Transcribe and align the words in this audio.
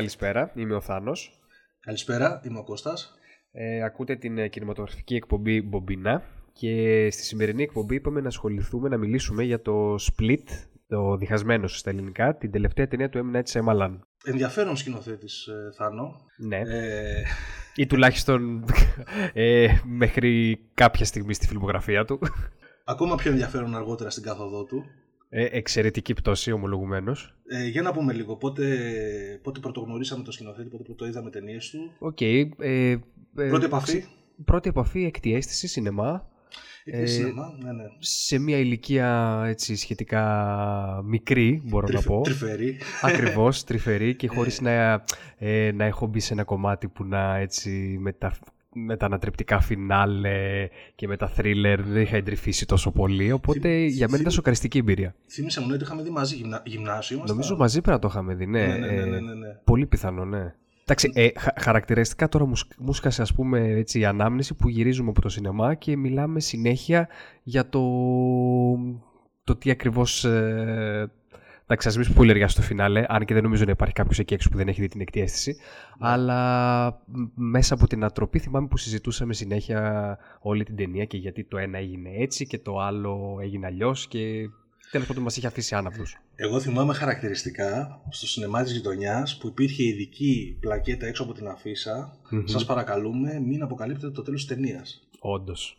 καλησπέρα. 0.00 0.52
Είμαι 0.54 0.74
ο 0.74 0.80
Θάνος. 0.80 1.40
Καλησπέρα, 1.80 2.40
είμαι 2.44 2.58
ο 2.58 2.64
Κώστας. 2.64 3.14
Ε, 3.52 3.82
ακούτε 3.82 4.16
την 4.16 4.38
ε, 4.38 4.48
κινηματογραφική 4.48 5.14
εκπομπή 5.14 5.62
Μπομπίνα 5.62 6.22
και 6.52 7.08
στη 7.10 7.22
σημερινή 7.22 7.62
εκπομπή 7.62 7.94
είπαμε 7.94 8.20
να 8.20 8.28
ασχοληθούμε, 8.28 8.88
να 8.88 8.96
μιλήσουμε 8.96 9.42
για 9.42 9.60
το 9.60 9.94
Split, 9.94 10.44
το 10.88 11.16
διχασμένο 11.16 11.68
στα 11.68 11.90
ελληνικά, 11.90 12.36
την 12.36 12.50
τελευταία 12.50 12.88
ταινία 12.88 13.08
του 13.08 13.30
M. 13.32 13.36
Night 13.36 13.42
Shyamalan. 13.52 13.98
Ενδιαφέρον 14.24 14.76
σκηνοθέτης, 14.76 15.46
ε, 15.46 15.72
Θάνο. 15.76 16.16
Ναι. 16.36 16.58
Ε... 16.58 17.22
Ή 17.74 17.86
τουλάχιστον 17.86 18.64
ε, 19.32 19.68
μέχρι 19.84 20.60
κάποια 20.74 21.04
στιγμή 21.04 21.34
στη 21.34 21.46
φιλμογραφία 21.46 22.04
του. 22.04 22.18
Ακόμα 22.84 23.14
πιο 23.14 23.30
ενδιαφέρον 23.30 23.76
αργότερα 23.76 24.10
στην 24.10 24.22
κάθοδό 24.22 24.64
του. 24.64 24.84
Ε, 25.32 25.44
εξαιρετική 25.50 26.14
πτώση, 26.14 26.52
ομολογουμένως. 26.52 27.34
Ε, 27.48 27.66
για 27.66 27.82
να 27.82 27.92
πούμε 27.92 28.12
λίγο, 28.12 28.36
πότε, 28.36 28.64
πότε 29.42 29.60
πρωτογνωρίσαμε 29.60 30.24
το 30.24 30.32
σκηνοθέτη, 30.32 30.68
πότε 30.68 30.82
πρωτοείδαμε 30.82 31.30
ταινίες 31.30 31.70
του. 31.70 31.92
OK. 31.98 32.16
Okay, 32.20 32.48
ε, 32.58 32.96
πρώτη 33.34 33.64
επαφή. 33.64 34.04
Πρώτη 34.44 34.68
επαφή, 34.68 35.04
έκτη 35.04 35.34
αίσθηση, 35.34 35.66
σινεμά. 35.66 36.28
Ε, 36.84 37.06
σινεμά, 37.06 37.56
ναι, 37.62 37.72
ναι. 37.72 37.84
Σε 37.98 38.38
μια 38.38 38.58
ηλικία 38.58 39.42
έτσι, 39.46 39.76
σχετικά 39.76 41.02
μικρή, 41.04 41.62
μπορώ 41.64 41.88
να 41.92 42.02
πω. 42.02 42.20
Τρυφερή. 42.20 42.78
Ακριβώς, 43.02 43.62
τρυφερή 43.64 44.14
και 44.14 44.28
χωρίς 44.28 44.60
να, 44.60 45.04
ε, 45.38 45.72
να 45.72 45.84
έχω 45.84 46.06
μπει 46.06 46.20
σε 46.20 46.32
ένα 46.32 46.44
κομμάτι 46.44 46.88
που 46.88 47.04
να 47.04 47.36
έτσι 47.36 47.96
μετα, 48.00 48.38
με 48.74 48.96
τα 48.96 49.06
ανατρεπτικά 49.06 49.60
φινάλε 49.60 50.68
και 50.94 51.06
με 51.08 51.16
τα 51.16 51.28
θρίλερ 51.28 51.82
δεν 51.82 52.02
είχα 52.02 52.16
εντρυφήσει 52.16 52.66
τόσο 52.66 52.90
πολύ. 52.90 53.32
Οπότε 53.32 53.84
για 53.84 54.06
μένα 54.08 54.20
ήταν 54.20 54.32
σοκαριστική 54.32 54.78
εμπειρία. 54.78 55.14
Θύμησα 55.30 55.60
μου 55.60 55.68
ότι 55.72 55.82
είχαμε 55.82 56.02
δει 56.02 56.10
μαζί 56.10 56.36
γυμνα... 56.36 56.62
γυμνάσιο. 56.64 57.22
Νομίζω 57.26 57.56
μαζί 57.56 57.80
πρέπει 57.80 57.96
να 57.96 57.98
το 57.98 58.08
είχαμε 58.10 58.34
δει, 58.34 58.46
ναι. 58.46 58.66
Ναι, 58.66 58.76
ναι, 58.78 59.04
ναι, 59.04 59.04
ναι, 59.04 59.34
ναι. 59.34 59.48
πολύ 59.64 59.86
πιθανό, 59.86 60.24
ναι. 60.24 60.54
Εντάξει, 60.82 61.10
ε, 61.14 61.28
χαρακτηριστικά 61.60 62.28
τώρα 62.28 62.46
μου 62.78 62.92
σκάσε 62.92 63.22
ας 63.22 63.34
πούμε 63.34 63.68
έτσι 63.68 63.98
η 63.98 64.04
ανάμνηση 64.04 64.54
που 64.54 64.68
γυρίζουμε 64.68 65.10
από 65.10 65.20
το 65.20 65.28
σινεμά 65.28 65.74
και 65.74 65.96
μιλάμε 65.96 66.40
συνέχεια 66.40 67.08
για 67.42 67.68
το, 67.68 67.82
το 69.44 69.56
τι 69.56 69.70
ακριβώς 69.70 70.24
ε, 70.24 71.10
Εντάξει, 71.72 71.88
α 71.88 71.92
μην 71.96 72.14
πολύ 72.14 72.48
στο 72.48 72.62
φινάλε, 72.62 73.04
αν 73.08 73.24
και 73.24 73.34
δεν 73.34 73.42
νομίζω 73.42 73.64
να 73.64 73.70
υπάρχει 73.70 73.94
κάποιος 73.94 74.18
εκεί 74.18 74.34
έξω 74.34 74.48
που 74.48 74.56
δεν 74.56 74.68
έχει 74.68 74.80
δει 74.80 74.88
την 74.88 75.00
εκτή 75.00 75.20
αίσθηση. 75.20 75.50
Ναι. 75.50 76.08
Αλλά 76.08 77.02
μέσα 77.34 77.74
από 77.74 77.86
την 77.86 78.04
ανατροπή 78.04 78.38
θυμάμαι 78.38 78.68
που 78.68 78.76
συζητούσαμε 78.76 79.34
συνέχεια 79.34 80.18
όλη 80.40 80.64
την 80.64 80.76
ταινία 80.76 81.04
και 81.04 81.16
γιατί 81.16 81.44
το 81.44 81.56
ένα 81.56 81.78
έγινε 81.78 82.10
έτσι 82.18 82.46
και 82.46 82.58
το 82.58 82.78
άλλο 82.78 83.38
έγινε 83.42 83.66
αλλιώς 83.66 84.08
και 84.08 84.48
τέλος 84.90 85.06
πάντων 85.06 85.22
μας 85.22 85.36
είχε 85.36 85.46
αφήσει 85.46 85.74
άναυδους. 85.74 86.02
Εγώ 86.34 86.60
θυμάμαι 86.60 86.94
χαρακτηριστικά 86.94 88.00
στο 88.10 88.26
σινεμά 88.26 88.62
της 88.62 88.72
γειτονιάς 88.72 89.38
που 89.38 89.46
υπήρχε 89.46 89.82
ειδική 89.84 90.56
πλακέτα 90.60 91.06
έξω 91.06 91.22
από 91.22 91.32
την 91.32 91.48
αφίσα. 91.48 92.18
Mm-hmm. 92.32 92.42
Σας 92.44 92.64
παρακαλούμε, 92.64 93.40
μην 93.40 93.62
αποκαλύπτετε 93.62 94.10
το 94.10 94.22
τέλος 94.22 94.46
της 94.46 94.56
ταινίας. 94.56 95.08
Όντως. 95.18 95.78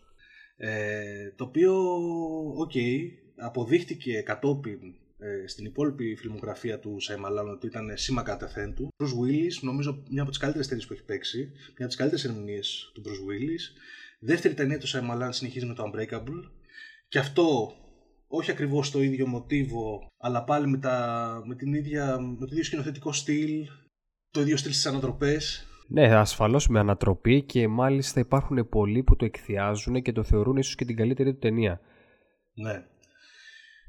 Ε, 0.58 1.32
το 1.36 1.44
οποίο, 1.44 1.74
OK, 2.58 2.72
okay, 2.74 3.00
αποδείχτηκε 3.38 4.22
κατόπιν 4.22 4.80
ε, 5.24 5.48
στην 5.48 5.66
υπόλοιπη 5.66 6.16
φιλμογραφία 6.16 6.80
του 6.80 7.00
Σιάμαλαν 7.00 7.50
ότι 7.50 7.68
ήταν 7.68 7.92
σήμα 7.94 8.22
κατεθέν 8.22 8.74
του. 8.74 8.90
Bruce 9.04 9.06
Willis, 9.06 9.54
νομίζω 9.62 10.04
μια 10.10 10.22
από 10.22 10.30
τις 10.30 10.40
καλύτερες 10.40 10.68
ταινίες 10.68 10.88
που 10.88 10.94
έχει 10.94 11.04
παίξει, 11.04 11.38
μια 11.38 11.76
από 11.78 11.88
τις 11.88 11.96
καλύτερες 11.96 12.26
ερμηνείες 12.26 12.92
του 12.94 13.02
Bruce 13.06 13.30
Willis. 13.30 13.82
Δεύτερη 14.20 14.54
ταινία 14.54 14.78
του 14.78 14.88
Σαϊμαλάν 14.88 15.34
συνεχίζει 15.34 15.66
με 15.66 15.74
το 15.74 15.84
Unbreakable. 15.84 16.52
Και 17.08 17.20
αυτό 17.20 17.74
όχι 18.28 18.52
ακριβώς 18.52 18.92
το 18.92 19.02
ίδιο 19.02 19.28
μοτίβο, 19.28 20.08
αλλά 20.18 20.44
πάλι 20.44 20.68
με, 20.68 20.78
τα, 20.78 21.42
με, 21.46 21.56
την 21.56 21.74
ίδια, 21.74 22.20
με 22.20 22.36
το 22.40 22.48
ίδιο 22.52 22.64
σκηνοθετικό 22.64 23.12
στυλ, 23.12 23.68
το 24.32 24.42
ίδιο 24.42 24.58
στυλ 24.58 24.72
στις 24.72 24.86
ανατροπές. 24.86 25.66
Ναι, 25.88 26.16
ασφαλώς 26.16 26.68
με 26.68 26.80
ανατροπή 26.80 27.44
και 27.44 27.68
μάλιστα 27.68 28.20
υπάρχουν 28.20 28.70
πολλοί 28.70 29.04
που 29.04 29.16
το 29.16 29.26
εκθιάζουν 29.26 30.02
και 30.02 30.12
το 30.12 30.24
θεωρούν 30.24 30.58
ίσως 30.58 30.76
και 30.76 30.86
την 30.86 30.96
καλύτερη 30.96 31.34
του 31.34 31.40
ταινία. 31.40 31.82
Ναι. 32.54 32.86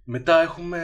Μετά 0.05 0.43
έχουμε 0.43 0.79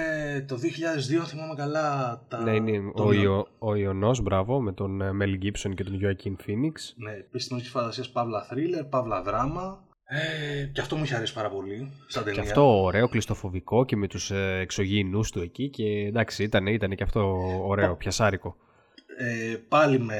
το 0.48 0.54
2002, 0.54 1.16
αν 1.18 1.26
θυμάμαι 1.26 1.54
καλά. 1.54 2.20
Τα... 2.28 2.42
Ναι, 2.42 2.54
είναι 2.54 2.92
ο, 2.94 3.12
Ιω, 3.12 3.46
ο 3.58 3.74
Ιωνός, 3.74 4.20
μπράβο, 4.20 4.60
με 4.60 4.72
τον 4.72 5.16
Μέλ 5.16 5.36
Γκίψον 5.36 5.74
και 5.74 5.84
τον 5.84 5.94
Γιώακιν 5.94 6.36
Φίνιξ. 6.38 6.94
Ναι, 6.98 7.10
επιστημονική 7.10 7.70
φαντασία, 7.70 8.04
παύλα 8.12 8.42
θρίλερ, 8.42 8.84
παύλα 8.84 9.22
δράμα. 9.22 9.86
Ε, 10.10 10.64
και 10.64 10.80
αυτό 10.80 10.96
μου 10.96 11.04
είχε 11.04 11.14
αρέσει 11.14 11.34
πάρα 11.34 11.50
πολύ 11.50 11.92
σαν 12.06 12.24
ταινία. 12.24 12.42
Και 12.42 12.48
αυτό 12.48 12.82
ωραίο, 12.82 13.08
κλειστοφοβικό 13.08 13.84
και 13.84 13.96
με 13.96 14.06
τους 14.06 14.30
ε, 14.30 14.58
εξωγήινους 14.60 15.30
του 15.30 15.40
εκεί 15.40 15.68
και 15.68 15.84
εντάξει, 15.84 16.42
ήταν, 16.42 16.66
ήταν 16.66 16.94
και 16.94 17.02
αυτό 17.02 17.36
ωραίο, 17.66 17.96
πιασάρικο. 17.96 18.56
Ε, 19.18 19.56
πάλι 19.68 19.98
με 19.98 20.16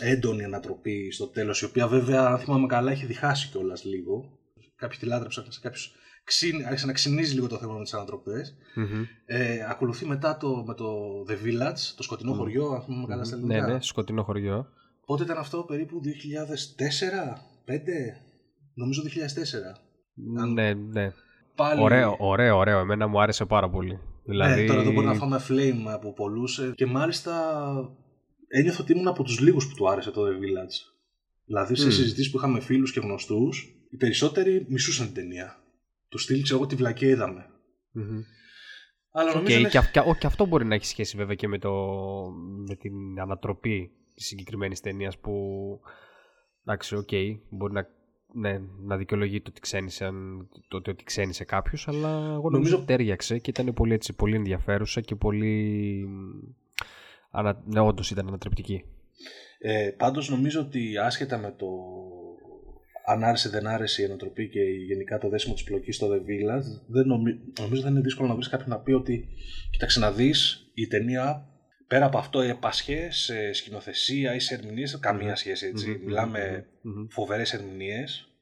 έντονη 0.00 0.44
ανατροπή 0.44 1.10
στο 1.10 1.26
τέλος, 1.26 1.60
η 1.60 1.64
οποία 1.64 1.86
βέβαια, 1.86 2.26
αν 2.26 2.38
θυμάμαι 2.38 2.66
καλά, 2.66 2.90
έχει 2.90 3.06
διχάσει 3.06 3.48
κιόλας 3.48 3.84
λίγο. 3.84 4.38
Κάποιοι 4.76 4.98
τη 4.98 5.06
λάτρεψαν, 5.06 5.46
σε 5.48 5.60
κάποιους 6.28 6.66
άρχισε 6.66 6.86
να 6.86 6.92
ξυνίζει 6.92 7.34
λίγο 7.34 7.46
το 7.46 7.56
θέμα 7.56 7.72
με 7.72 7.82
τις 7.82 7.94
ανατροπές. 7.94 8.56
Ε, 9.26 9.66
ακολουθεί 9.68 10.06
μετά 10.06 10.36
το, 10.36 10.64
με 10.66 10.74
το 10.74 10.86
The 11.28 11.46
Village, 11.46 11.94
το 11.96 12.02
σκοτεινό 12.02 12.32
χωριό, 12.32 12.68
αν 12.70 12.84
πούμε 12.86 13.06
καλά 13.06 13.24
στα 13.24 13.36
ελληνικά. 13.36 13.66
Ναι, 13.66 13.72
ναι, 13.72 13.82
σκοτεινό 13.82 14.22
χωριό. 14.22 14.66
Πότε 15.06 15.22
ήταν 15.22 15.38
αυτό, 15.38 15.62
περίπου 15.62 16.00
2004, 16.04 16.08
2005, 17.66 17.78
νομίζω 18.74 19.02
2004. 19.02 19.08
Ναι, 20.54 20.72
ναι. 20.72 21.12
Πάλι... 21.54 21.82
Ωραίο, 21.82 22.16
ωραίο, 22.18 22.56
ωραίο. 22.56 22.78
Εμένα 22.78 23.06
μου 23.06 23.20
άρεσε 23.20 23.44
πάρα 23.44 23.70
πολύ. 23.70 23.98
Δηλαδή... 24.24 24.60
Ναι, 24.60 24.66
τώρα 24.66 24.82
δεν 24.82 24.92
μπορεί 24.92 25.06
να 25.06 25.14
φάμε 25.14 25.40
flame 25.48 25.92
από 25.92 26.12
πολλούς. 26.12 26.58
Ε, 26.58 26.72
και 26.74 26.86
μάλιστα 26.86 27.62
ένιωθα 28.48 28.82
ότι 28.82 28.92
ήμουν 28.92 29.08
από 29.08 29.22
τους 29.22 29.40
λίγους 29.40 29.68
που 29.68 29.74
του 29.74 29.90
άρεσε 29.90 30.10
το 30.10 30.22
The 30.22 30.30
Village. 30.30 30.94
Δηλαδή 31.44 31.76
σε 31.76 31.86
mm. 31.86 31.92
συζητήσεις 31.92 32.30
που 32.30 32.36
είχαμε 32.36 32.60
φίλους 32.60 32.92
και 32.92 33.00
γνωστούς, 33.00 33.74
οι 33.90 33.96
περισσότεροι 33.96 34.66
μισούσαν 34.68 35.06
την 35.06 35.14
ταινία 35.14 35.56
του 36.08 36.18
στυλ, 36.18 36.42
ξέρω 36.42 36.58
εγώ, 36.58 36.68
τη 36.68 36.74
βλακία 36.74 37.08
είδαμε. 37.08 37.46
Mm-hmm. 37.94 38.22
Αλλά 39.10 39.34
νομίζω 39.34 39.58
okay, 39.60 39.68
και, 39.68 40.00
και, 40.18 40.26
αυτό 40.26 40.46
μπορεί 40.46 40.64
να 40.64 40.74
έχει 40.74 40.86
σχέση 40.86 41.16
βέβαια 41.16 41.34
και 41.34 41.48
με, 41.48 41.58
το, 41.58 41.72
με 42.68 42.74
την 42.74 43.20
ανατροπή 43.20 43.90
της 44.14 44.26
συγκεκριμένης 44.26 44.80
ταινίας 44.80 45.18
που. 45.18 45.32
Εντάξει, 46.64 46.96
OK, 46.96 47.08
okay, 47.10 47.38
μπορεί 47.50 47.72
να, 47.72 47.86
ναι, 48.32 48.60
να 48.80 48.96
δικαιολογεί 48.96 49.40
το 49.40 49.50
ότι 49.50 49.60
ξένισε, 49.60 50.10
το, 50.68 50.76
ότι 50.76 51.04
ξένισε 51.04 51.44
κάποιος, 51.44 51.88
αλλά 51.88 52.32
εγώ 52.32 52.50
νομίζω 52.50 52.76
ότι 52.76 52.86
ταίριαξε 52.86 53.38
και 53.38 53.50
ήταν 53.50 53.72
πολύ, 53.74 53.92
έτσι, 53.94 54.12
πολύ 54.12 54.36
ενδιαφέρουσα 54.36 55.00
και 55.00 55.14
πολύ. 55.14 56.04
Ανα, 57.30 57.62
ναι, 57.64 57.80
όντως 57.80 58.10
ήταν 58.10 58.28
ανατρεπτική. 58.28 58.84
Ε, 59.58 59.90
πάντως 59.96 60.28
νομίζω 60.28 60.60
ότι 60.60 60.98
άσχετα 60.98 61.38
με 61.38 61.54
το 61.58 61.66
αν 63.08 63.24
άρεσε 63.24 63.48
δεν 63.48 63.66
άρεσε 63.66 64.02
η 64.02 64.04
ανατροπή 64.04 64.48
και 64.48 64.60
γενικά 64.60 65.18
το 65.18 65.28
δέσιμο 65.28 65.54
της 65.54 65.64
πλοκής 65.64 65.96
στο 65.96 66.08
The 66.12 66.16
Village, 66.16 66.82
δεν 66.86 67.06
νομι... 67.06 67.40
νομίζω 67.58 67.82
δεν 67.82 67.90
είναι 67.90 68.00
δύσκολο 68.00 68.28
να 68.28 68.34
βρεις 68.34 68.48
κάποιον 68.48 68.68
να 68.68 68.80
πει 68.80 68.92
ότι 68.92 69.28
κοίταξε 69.70 69.98
να 69.98 70.12
δεις 70.12 70.70
η 70.74 70.86
ταινία 70.86 71.48
πέρα 71.86 72.06
από 72.06 72.18
αυτό 72.18 72.40
έπασχε 72.40 73.08
σε 73.10 73.52
σκηνοθεσία 73.52 74.34
ή 74.34 74.38
σε 74.38 74.54
ερμηνείες. 74.54 74.98
Καμία 74.98 75.36
σχέση 75.36 75.66
έτσι. 75.66 75.96
Mm-hmm. 75.96 76.04
Μιλάμε 76.04 76.66
mm-hmm. 76.66 77.06
φοβερές 77.10 77.52
ερμηνείες. 77.52 78.32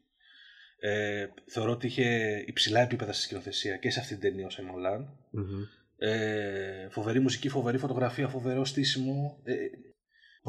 Ε, 0.81 1.27
θεωρώ 1.47 1.73
ότι 1.73 1.87
είχε 1.87 2.43
υψηλά 2.47 2.81
επίπεδα 2.81 3.13
στη 3.13 3.23
σκηνοθεσία 3.23 3.77
και 3.77 3.91
σε 3.91 4.01
αυτή 4.01 4.17
την 4.17 4.31
ταινία 4.31 4.47
ο 4.47 4.51
Σεμολάν. 4.51 5.09
Mm-hmm. 5.09 5.69
Ε, 5.99 6.89
φοβερή 6.91 7.21
μουσική, 7.21 7.49
φοβερή 7.49 7.79
φωτογραφία, 7.79 8.29
φοβερό 8.29 8.65
στήσιμο. 8.65 9.41
Ε, 9.45 9.55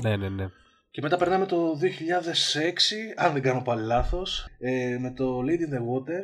ναι, 0.02 0.18
ναι, 0.18 0.30
ναι. 0.30 0.50
Και 0.98 1.04
μετά 1.04 1.18
περνάμε 1.18 1.46
το 1.46 1.80
2006, 1.82 1.84
αν 3.16 3.34
δεν 3.34 3.42
κάνω 3.42 3.62
πάλι 3.62 3.86
λάθος, 3.86 4.48
ε, 4.60 4.98
με 5.00 5.12
το 5.12 5.40
Lady 5.40 5.72
in 5.72 5.76
the 5.76 5.80
Water. 5.80 6.24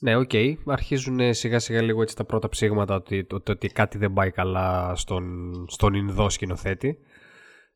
Ναι, 0.00 0.16
OK. 0.16 0.30
Okay. 0.32 0.54
Αρχίζουν 0.66 1.34
σιγά 1.34 1.58
σιγά 1.58 1.82
λίγο 1.82 2.02
έτσι 2.02 2.16
τα 2.16 2.24
πρώτα 2.24 2.48
ψήγματα 2.48 2.94
ότι, 2.94 3.26
ότι, 3.30 3.50
ότι 3.50 3.68
κάτι 3.68 3.98
δεν 3.98 4.12
πάει 4.12 4.30
καλά 4.30 4.92
στον, 4.96 5.52
στον 5.68 5.94
Ινδό 5.94 6.30
σκηνοθέτη. 6.30 6.98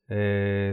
Ε, 0.06 0.72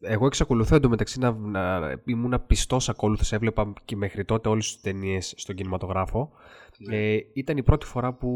εγώ 0.00 0.26
εξακολουθώ 0.26 0.74
εντωμεταξύ 0.76 1.18
να, 1.18 1.32
να 1.32 1.94
ήμουν 2.04 2.44
πιστός 2.46 2.88
ακόλουθος. 2.88 3.32
Έβλεπα 3.32 3.72
και 3.84 3.96
μέχρι 3.96 4.24
τότε 4.24 4.48
όλες 4.48 4.72
τις 4.72 4.80
ταινίες 4.80 5.34
στον 5.36 5.54
κινηματογράφο. 5.54 6.32
Ναι. 6.78 6.96
Ε, 6.96 7.26
ήταν 7.32 7.56
η 7.56 7.62
πρώτη 7.62 7.86
φορά 7.86 8.12
που 8.12 8.28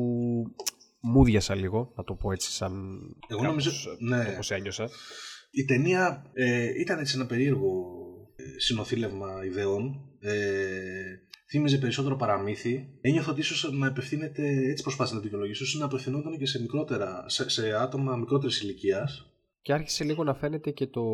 μούδιασα 1.01 1.55
λίγο, 1.55 1.93
να 1.97 2.05
το 2.05 2.15
πω 2.15 2.33
έτσι, 2.33 2.51
σαν. 2.51 3.01
Εγώ 3.29 3.43
νομίζω. 3.43 3.71
Ναι. 3.99 4.29
Όπως 4.33 4.51
ένιωσα. 4.51 4.89
Η 5.55 5.65
ταινία 5.65 6.31
ε, 6.33 6.81
ήταν 6.81 6.99
έτσι 6.99 7.17
ένα 7.17 7.27
περίεργο 7.27 7.95
ε, 8.37 8.43
συνοθήλευμα 8.57 9.45
ιδεών. 9.45 10.09
Ε, 10.21 11.19
θύμιζε 11.49 11.79
περισσότερο 11.79 12.17
παραμύθι. 12.17 12.89
Ένιωθα 13.01 13.31
ότι 13.31 13.41
ίσως 13.41 13.73
να 13.73 13.87
απευθύνεται, 13.87 14.43
έτσι 14.71 14.83
προσπάθησα 14.83 15.15
να 15.15 15.21
δικαιολογήσω, 15.21 15.65
ίσως 15.65 15.81
να 15.81 15.87
απευθυνόταν 15.87 16.39
και 16.39 16.47
σε, 16.47 16.61
μικρότερα, 16.61 17.25
σε, 17.27 17.51
σε 17.51 17.73
άτομα 17.73 18.17
μικρότερης 18.17 18.61
ηλικίας. 18.61 19.33
Και 19.63 19.73
άρχισε 19.73 20.05
λίγο 20.05 20.25
να 20.25 20.35
φαίνεται 20.35 20.71
και 20.71 20.87
το, 20.87 21.05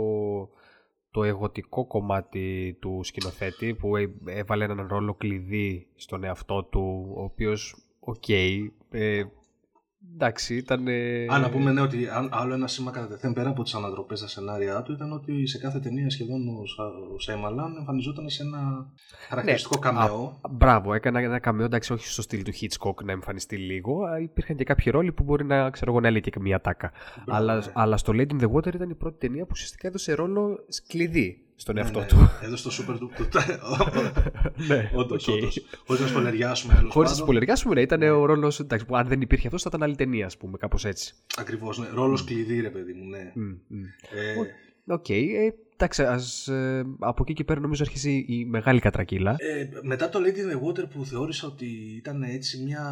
το 1.11 1.25
εγωτικό 1.25 1.87
κομμάτι 1.87 2.77
του 2.81 3.01
σκηνοθέτη 3.03 3.75
που 3.75 3.93
έβαλε 4.27 4.65
έναν 4.65 4.87
ρόλο 4.87 5.15
κλειδί 5.15 5.87
στον 5.95 6.25
εαυτό 6.25 6.65
του, 6.65 7.13
ο 7.17 7.23
οποίος, 7.23 7.77
OK, 8.01 8.25
okay, 8.27 8.59
ε, 8.91 9.23
Εντάξει, 10.15 10.57
ήταν. 10.57 10.89
Α, 11.33 11.39
να 11.39 11.51
πούμε 11.51 11.73
ναι, 11.73 11.81
ότι 11.81 12.09
άλλο 12.31 12.55
ένα 12.55 12.67
σήμα 12.67 12.91
κατατεθέν 12.91 13.33
πέρα 13.33 13.49
από 13.49 13.63
τις 13.63 13.75
ανατροπές 13.75 14.19
στα 14.19 14.29
σενάρια 14.29 14.83
του 14.83 14.93
ήταν 14.93 15.13
ότι 15.13 15.47
σε 15.47 15.59
κάθε 15.59 15.79
ταινία 15.79 16.11
σχεδόν 16.11 16.49
ο, 16.49 16.63
ο 17.15 17.19
Σιάμαλαν 17.19 17.77
εμφανιζόταν 17.77 18.29
σε 18.29 18.43
ένα 18.43 18.93
χαρακτηριστικό 19.29 19.79
ναι, 19.79 19.91
καμεό. 19.91 20.41
μπράβο, 20.51 20.95
έκανε 20.95 21.23
ένα 21.23 21.39
καμεό, 21.39 21.65
εντάξει, 21.65 21.93
όχι 21.93 22.07
στο 22.07 22.23
στυλ 22.23 22.43
του 22.43 22.53
Hitchcock 22.53 23.05
να 23.05 23.13
εμφανιστεί 23.13 23.57
λίγο. 23.57 24.17
Υπήρχαν 24.23 24.57
και 24.57 24.65
κάποιοι 24.65 24.93
ρόλοι 24.93 25.13
που 25.13 25.23
μπορεί 25.23 25.45
να, 25.45 25.71
ξέρω 25.71 25.91
εγώ, 25.91 26.01
να 26.01 26.09
έλεγε 26.09 26.31
και 26.31 26.41
μια 26.41 26.61
ατάκα. 26.61 26.93
αλλά, 27.27 27.55
ναι. 27.55 27.63
αλλά 27.73 27.97
στο 27.97 28.13
Lady 28.17 28.31
in 28.31 28.41
the 28.41 28.51
Water 28.53 28.75
ήταν 28.75 28.91
η 28.91 28.95
πρώτη 28.95 29.19
ταινία 29.19 29.43
που 29.43 29.51
ουσιαστικά 29.53 29.89
έδωσε 29.89 30.13
ρόλο 30.13 30.59
κλειδί 30.87 31.50
στον 31.61 31.75
ναι, 31.75 31.81
εαυτό 31.81 31.99
ναι, 31.99 32.07
του. 32.07 32.31
Εδώ 32.43 32.57
στο 32.57 32.71
Super 32.71 32.97
του. 32.99 33.11
ναι, 34.69 34.91
όντως. 34.95 35.29
Χωρίς 35.87 36.03
να 36.03 36.07
σποϊλεριάσουμε. 36.07 36.87
Χωρίς 36.89 37.11
να 37.11 37.17
σποϊλεριάσουμε, 37.17 37.75
ναι, 37.75 37.81
ήταν 37.81 38.03
ο 38.03 38.25
ρόλος. 38.25 38.63
που 38.87 38.97
αν 38.97 39.09
δεν 39.09 39.21
υπήρχε 39.21 39.47
αυτός, 39.47 39.63
θα 39.63 39.69
ήταν 39.73 39.83
άλλη 39.83 39.97
ταινία, 39.97 40.27
ας 40.27 40.37
πούμε, 40.37 40.59
κάπως 40.59 40.85
έτσι. 40.85 41.15
Ακριβώς. 41.37 41.79
Ναι. 41.79 41.87
Ρόλος 41.95 42.25
κλειδί, 42.25 42.61
ρε 42.61 42.71
παιδί 42.71 42.93
μου, 42.93 43.09
ναι. 43.09 43.33
Ε, 44.87 44.93
οκ. 44.93 45.09
Ε, 45.09 45.55
εντάξει, 45.75 46.03
ας, 46.03 46.49
ε, 46.49 46.87
από 46.99 47.23
εκεί 47.23 47.33
και 47.33 47.45
πέρα 47.45 47.61
νομίζω 47.61 47.83
αρχίζει 47.83 48.25
η 48.29 48.45
μεγάλη 48.45 48.81
κατρακύλα. 48.81 49.37
Ε, 49.39 49.69
μετά 49.83 50.09
το 50.09 50.19
Lady 50.19 50.39
in 50.39 50.53
the 50.53 50.69
Water 50.69 50.89
που 50.91 51.05
θεώρησα 51.05 51.47
ότι 51.47 51.67
ήταν 51.97 52.23
έτσι 52.23 52.63
μια 52.63 52.85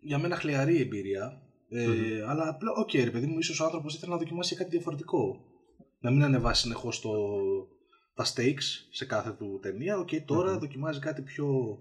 για 0.00 0.18
μένα 0.18 0.36
χλιαρή 0.36 0.80
εμπειρία. 0.80 1.42
Ε, 1.70 1.86
mm-hmm. 1.86 2.28
Αλλά 2.28 2.48
απλά, 2.48 2.70
OK, 2.72 2.90
okay, 2.92 3.04
ρε 3.04 3.10
παιδί 3.10 3.26
μου, 3.26 3.38
ίσως 3.38 3.60
ο 3.60 3.64
άνθρωπος 3.64 3.94
ήθελε 3.94 4.12
να 4.12 4.18
δοκιμάσει 4.18 4.56
κάτι 4.56 4.70
διαφορετικό 4.70 5.44
να 6.04 6.10
μην 6.10 6.22
ανεβάσει 6.22 6.62
συνεχώς 6.62 7.00
τα 8.14 8.24
stakes 8.24 8.86
σε 8.90 9.04
κάθε 9.04 9.30
του 9.30 9.58
ταινία. 9.62 9.98
OK, 9.98 10.08
okay, 10.12 10.22
τώρα 10.24 10.58
δοκιμάζει 10.58 10.98
κάτι 10.98 11.22
πιο 11.22 11.78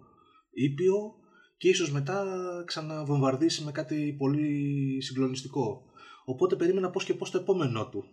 ήπιο 0.51 1.13
και 1.57 1.69
ίσως 1.69 1.91
μετά 1.91 2.25
ξαναβομβαρδίσει 2.65 3.63
με 3.63 3.71
κάτι 3.71 4.15
πολύ 4.17 4.97
συγκλονιστικό. 5.01 5.83
Οπότε 6.25 6.55
περίμενα 6.55 6.89
πώς 6.89 7.03
και 7.03 7.13
πώς 7.13 7.31
το 7.31 7.37
επόμενό 7.37 7.89
του. 7.89 8.03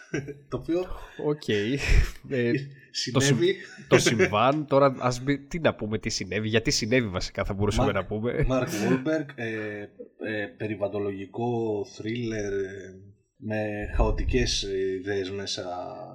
το 0.50 0.56
οποίο... 0.56 0.86
OK. 1.26 1.42
Okay. 1.46 1.78
Ε, 2.28 2.52
συνέβη. 2.90 3.56
Το, 3.88 3.98
συμβάν. 3.98 4.66
Τώρα 4.66 4.94
ας 4.98 5.22
μπει, 5.22 5.38
τι 5.38 5.58
να 5.58 5.74
πούμε, 5.74 5.98
τι 5.98 6.08
συνέβη. 6.08 6.48
Γιατί 6.48 6.70
συνέβη 6.70 7.08
βασικά 7.08 7.44
θα 7.44 7.54
μπορούσαμε 7.54 7.92
να 7.92 8.04
πούμε. 8.04 8.44
Μάρκ 8.46 8.68
Βόλμπεργκ, 8.68 9.28
ε, 9.34 9.80
ε, 10.18 10.46
περιβαλλοντολογικό 10.56 11.84
θρίλερ 11.94 12.52
με 13.40 13.90
χαοτικές 13.94 14.62
ιδέες 14.98 15.30
μέσα 15.30 15.64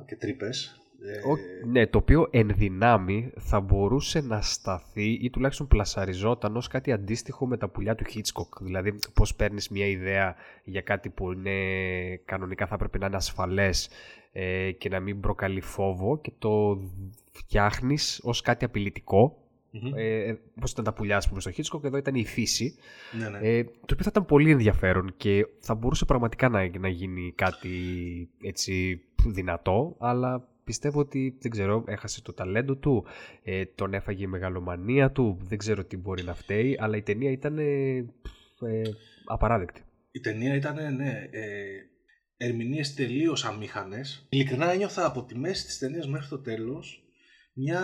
και 0.07 0.15
τρύπες. 0.15 0.79
Ε, 1.07 1.67
ναι, 1.67 1.87
το 1.87 1.97
οποίο 1.97 2.27
εν 2.31 2.51
δυνάμει 2.55 3.31
θα 3.37 3.59
μπορούσε 3.59 4.21
να 4.21 4.41
σταθεί 4.41 5.09
ή 5.11 5.29
τουλάχιστον 5.29 5.67
πλασαριζόταν 5.67 6.55
ως 6.55 6.67
κάτι 6.67 6.91
αντίστοιχο 6.91 7.47
με 7.47 7.57
τα 7.57 7.69
πουλιά 7.69 7.95
του 7.95 8.03
Hitchcock. 8.13 8.61
Δηλαδή 8.61 8.95
πώς 9.13 9.35
παίρνεις 9.35 9.69
μια 9.69 9.87
ιδέα 9.87 10.35
για 10.63 10.81
κάτι 10.81 11.09
που 11.09 11.31
είναι, 11.31 11.51
κανονικά 12.25 12.67
θα 12.67 12.77
πρέπει 12.77 12.99
να 12.99 13.05
είναι 13.05 13.15
ασφαλές 13.15 13.89
ε, 14.31 14.71
και 14.71 14.89
να 14.89 14.99
μην 14.99 15.19
προκαλεί 15.19 15.61
φόβο 15.61 16.19
και 16.21 16.31
το 16.39 16.81
φτιάχνεις 17.31 18.21
ως 18.23 18.41
κάτι 18.41 18.65
απειλητικό 18.65 19.44
Mm-hmm. 19.75 19.91
Ε, 19.95 20.33
όπως 20.57 20.71
ήταν 20.71 20.83
τα 20.83 20.93
πουλιά 20.93 21.23
πούμε, 21.29 21.41
στο 21.41 21.51
Hitchcock, 21.57 21.83
εδώ 21.83 21.97
ήταν 21.97 22.15
η 22.15 22.25
φύση. 22.25 22.75
Ναι, 23.19 23.29
ναι. 23.29 23.37
Ε, 23.41 23.63
το 23.63 23.93
οποίο 23.93 24.03
θα 24.03 24.09
ήταν 24.09 24.25
πολύ 24.25 24.51
ενδιαφέρον 24.51 25.13
και 25.17 25.47
θα 25.59 25.75
μπορούσε 25.75 26.05
πραγματικά 26.05 26.49
να, 26.49 26.79
να 26.79 26.87
γίνει 26.87 27.33
κάτι 27.35 27.69
έτσι 28.41 29.01
δυνατό, 29.25 29.95
αλλά 29.99 30.47
πιστεύω 30.63 30.99
ότι 30.99 31.37
δεν 31.39 31.51
ξέρω, 31.51 31.83
έχασε 31.87 32.21
το 32.21 32.33
ταλέντο 32.33 32.75
του, 32.75 33.05
ε, 33.43 33.65
τον 33.65 33.93
έφαγε 33.93 34.23
η 34.23 34.27
μεγαλομανία 34.27 35.11
του, 35.11 35.37
δεν 35.41 35.57
ξέρω 35.57 35.83
τι 35.83 35.97
μπορεί 35.97 36.23
να 36.23 36.33
φταίει, 36.33 36.77
αλλά 36.79 36.97
η 36.97 37.01
ταινία 37.01 37.31
ήταν 37.31 37.57
ε, 37.57 38.05
απαράδεκτη. 39.25 39.81
Η 40.11 40.19
ταινία 40.19 40.55
ήταν, 40.55 40.95
ναι, 40.95 41.27
ε, 41.31 41.45
ερμηνείες 42.37 42.93
τελείως 42.93 43.45
αμήχανες. 43.45 44.25
Ειλικρινά 44.29 44.71
ένιωθα 44.71 45.05
από 45.05 45.23
τη 45.23 45.37
μέση 45.37 45.65
της 45.65 45.77
ταινίας 45.77 46.07
μέχρι 46.07 46.27
το 46.27 46.39
τέλος 46.39 47.04
μια, 47.57 47.81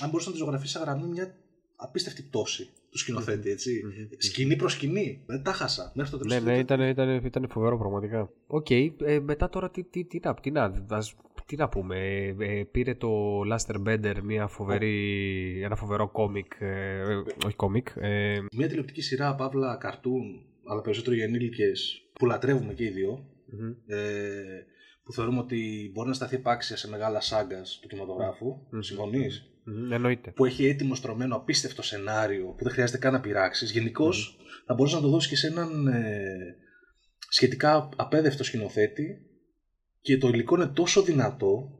αν 0.00 0.10
μπορούσα 0.10 0.28
να 0.28 0.34
τη 0.34 0.40
ζωγραφίσει 0.40 0.72
σαν 0.72 0.82
γραμμή, 0.82 1.06
μια 1.06 1.34
απίστευτη 1.76 2.22
πτώση 2.22 2.68
του 2.90 2.98
σκηνοθέτη, 2.98 3.50
έτσι. 3.50 3.82
Mm-hmm. 3.84 4.14
Σκηνή 4.18 4.56
προς 4.56 4.72
σκηνή. 4.72 5.22
Δεν 5.26 5.42
τα 5.42 5.52
χάσα 5.52 5.92
μέχρι 5.94 6.10
το 6.10 6.18
τέλος. 6.18 6.34
Ναι, 6.34 6.40
ναι, 6.40 6.58
ήταν, 6.58 6.80
ήταν, 6.80 7.24
ήταν 7.24 7.48
φοβερό 7.48 7.78
πραγματικά. 7.78 8.30
OK, 8.46 8.66
okay, 8.68 8.90
ε, 9.04 9.20
μετά 9.20 9.48
τώρα 9.48 9.70
τι, 9.70 9.82
τι, 9.82 10.04
τι, 10.04 10.20
να, 10.22 10.34
τι, 10.34 10.50
να, 10.50 10.86
τι 11.46 11.56
να 11.56 11.68
πούμε. 11.68 11.96
Ε, 12.38 12.64
πήρε 12.70 12.94
το 12.94 13.40
Last 13.40 13.76
Airbender 13.86 14.14
μια 14.22 14.46
φοβερή, 14.46 15.62
ένα 15.64 15.76
φοβερό 15.76 16.08
κόμικ. 16.08 16.52
Ε, 16.58 17.02
όχι 17.46 17.56
κόμικ. 17.56 17.88
Ε, 17.96 18.40
μια 18.52 18.68
τηλεοπτική 18.68 19.02
σειρά, 19.02 19.34
παύλα, 19.34 19.76
καρτούν, 19.76 20.42
αλλά 20.64 20.80
περισσότερο 20.80 21.16
για 21.16 21.24
ενήλικες 21.24 22.04
που 22.12 22.26
λατρεύουμε 22.26 22.72
και 22.72 22.84
οι 22.84 22.90
δυο 22.90 23.24
mm-hmm. 23.52 23.74
Ε, 23.86 24.64
που 25.02 25.12
θεωρούμε 25.12 25.38
ότι 25.38 25.90
μπορεί 25.94 26.08
να 26.08 26.14
σταθεί 26.14 26.34
επάξια 26.34 26.76
σε 26.76 26.88
μεγάλα 26.88 27.20
σάγκας 27.20 27.78
του 27.82 27.88
κινηματογράφου. 27.88 28.46
Mm. 28.46 28.78
Συμφωνείς; 28.80 29.50
Mm, 29.70 29.92
εννοείται. 29.92 30.30
Που 30.30 30.44
έχει 30.44 30.66
έτοιμο 30.66 30.94
στρωμένο 30.94 31.36
απίστευτο 31.36 31.82
σενάριο 31.82 32.46
που 32.46 32.64
δεν 32.64 32.72
χρειάζεται 32.72 32.98
καν 32.98 33.12
να 33.12 33.20
πειράξεις. 33.20 33.70
Γενικώς 33.70 34.38
θα 34.66 34.74
μπορούσες 34.74 34.98
να 34.98 35.04
το 35.04 35.10
δώσεις 35.10 35.30
και 35.30 35.36
σε 35.36 35.46
έναν 35.46 35.86
ε, 35.86 36.22
σχετικά 37.28 37.88
απέδευτο 37.96 38.44
σκηνοθέτη 38.44 39.26
και 40.00 40.18
το 40.18 40.28
υλικό 40.28 40.54
είναι 40.54 40.66
τόσο 40.66 41.02
δυνατό, 41.02 41.78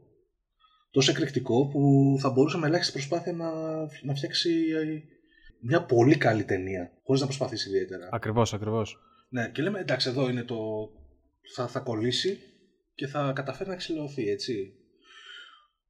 τόσο 0.91 1.11
εκρηκτικό 1.11 1.67
που 1.67 2.15
θα 2.19 2.29
μπορούσε 2.29 2.57
με 2.57 2.67
ελάχιστη 2.67 2.91
προσπάθεια 2.91 3.33
να, 3.33 3.51
να 4.03 4.15
φτιάξει 4.15 4.49
ε, 4.49 5.01
μια 5.61 5.85
πολύ 5.85 6.17
καλή 6.17 6.43
ταινία, 6.43 6.91
χωρίς 7.03 7.21
να 7.21 7.27
προσπαθήσει 7.27 7.69
ιδιαίτερα. 7.69 8.09
Ακριβώς, 8.11 8.53
ακριβώς. 8.53 8.97
Ναι, 9.29 9.49
και 9.49 9.61
λέμε 9.61 9.79
εντάξει, 9.79 10.09
εδώ 10.09 10.29
είναι 10.29 10.43
το. 10.43 10.57
Θα, 11.55 11.67
θα 11.67 11.79
κολλήσει 11.79 12.37
και 12.95 13.07
θα 13.07 13.31
καταφέρει 13.35 13.69
να 13.69 13.75
ξυλωθεί, 13.75 14.29
έτσι. 14.29 14.73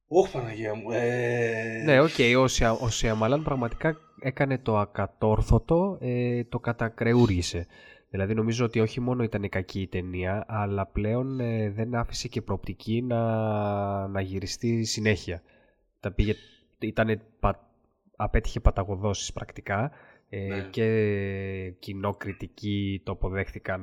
Όχι 0.06 0.32
Παναγία 0.32 0.74
μου. 0.74 0.90
Ε... 0.90 1.82
Ναι, 1.84 2.00
OK, 2.00 2.08
okay, 2.16 2.48
ο, 2.80 2.88
Σιαμαλάν 2.88 3.42
πραγματικά 3.42 3.96
έκανε 4.20 4.58
το 4.58 4.78
ακατόρθωτο, 4.78 5.98
ε, 6.00 6.44
το 6.44 6.58
κατακρεούργησε. 6.58 7.66
Δηλαδή 8.10 8.34
νομίζω 8.34 8.64
ότι 8.64 8.80
όχι 8.80 9.00
μόνο 9.00 9.22
ήταν 9.22 9.48
κακή 9.48 9.80
η 9.80 9.86
ταινία, 9.86 10.44
αλλά 10.48 10.86
πλέον 10.86 11.40
ε, 11.40 11.70
δεν 11.70 11.94
άφησε 11.94 12.28
και 12.28 12.42
προοπτική 12.42 13.02
να, 13.02 13.18
να 14.08 14.20
γυριστεί 14.20 14.84
συνέχεια. 14.84 15.42
Τα 16.00 16.12
πήγε, 16.12 16.34
ήτανε, 16.78 17.20
απέτυχε 18.16 18.60
παταγωδώς 18.60 19.32
πρακτικά 19.32 19.84
ε, 19.84 19.90
ναι. 20.38 20.68
και 20.70 20.86
κοινό 21.78 22.14
κριτική 22.14 23.02
το 23.04 23.12
αποδέχτηκαν 23.12 23.82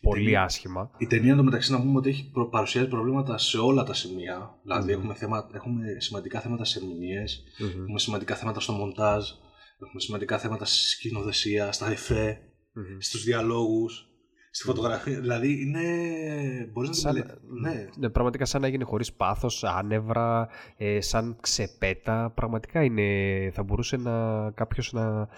πολύ 0.00 0.24
ταινία, 0.24 0.42
άσχημα. 0.42 0.90
Η 0.98 1.06
ταινία 1.06 1.32
εντωμεταξύ 1.32 1.72
να 1.72 1.80
πούμε 1.80 1.98
ότι 1.98 2.08
έχει 2.08 2.30
προ, 2.30 2.48
παρουσιάζει 2.48 2.88
προβλήματα 2.88 3.38
σε 3.38 3.58
όλα 3.58 3.82
τα 3.84 3.94
σημεία. 3.94 4.58
Δηλαδή 4.62 4.92
έχουμε, 4.92 5.14
θέμα, 5.14 5.50
έχουμε 5.52 5.84
σημαντικά 5.98 6.40
θέματα 6.40 6.64
σε 6.64 6.78
ερμηνειε 6.78 7.24
έχουμε 7.82 7.98
σημαντικά 7.98 8.34
θέματα 8.34 8.60
στο 8.60 8.72
μοντάζ, 8.72 9.28
έχουμε 9.82 10.00
σημαντικά 10.00 10.38
θέματα 10.38 10.64
στη 10.64 10.88
σκηνοθεσία, 10.88 11.72
στα 11.72 11.90
εφέ, 11.90 12.40
mm-hmm. 12.40 12.96
στους 12.98 13.24
διαλόγους 13.24 14.07
στη 14.50 14.64
φωτογραφία. 14.64 15.20
Δηλαδή 15.20 15.60
είναι. 15.60 15.80
Μπορείς 16.72 16.88
να 16.88 16.94
σαν, 16.94 17.14
την 17.14 17.24
ναι. 17.62 17.86
ναι. 17.96 18.08
Πραγματικά 18.08 18.44
σαν 18.44 18.60
να 18.60 18.66
έγινε 18.66 18.84
χωρίς 18.84 19.12
πάθος, 19.12 19.64
άνευρα, 19.64 20.48
ε, 20.76 21.00
σαν 21.00 21.36
ξεπέτα. 21.40 22.32
Πραγματικά 22.34 22.84
είναι. 22.84 23.04
Θα 23.52 23.62
μπορούσε 23.62 23.96
να 23.96 24.50
κάποιος 24.50 24.92
να, 24.92 25.28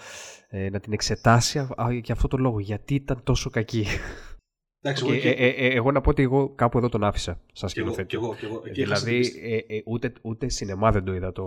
ε, 0.48 0.70
να 0.70 0.80
την 0.80 0.92
εξετάσει 0.92 1.68
για 2.02 2.14
αυτό 2.14 2.28
το 2.28 2.36
λόγο. 2.36 2.60
Γιατί 2.60 2.94
ήταν 2.94 3.20
τόσο 3.22 3.50
κακή. 3.50 3.86
Εντάξει, 4.82 5.04
okay, 5.08 5.20
και... 5.20 5.28
ε, 5.28 5.46
ε, 5.46 5.66
ε, 5.66 5.74
εγώ 5.74 5.90
να 5.92 6.00
πω 6.00 6.10
ότι 6.10 6.22
εγώ 6.22 6.54
κάπου 6.54 6.78
εδώ 6.78 6.88
τον 6.88 7.04
άφησα 7.04 7.40
σαν 7.52 7.68
σκηνοθέτη. 7.68 8.06
Και 8.08 8.16
εγώ, 8.16 8.34
και 8.34 8.46
εγώ, 8.46 8.60
και 8.60 8.70
δηλαδή 8.70 9.32
ούτε, 9.86 10.12
ούτε 10.22 10.48
σινεμά 10.48 10.90
δεν 10.90 11.04
το 11.04 11.14
είδα 11.14 11.32
το, 11.32 11.44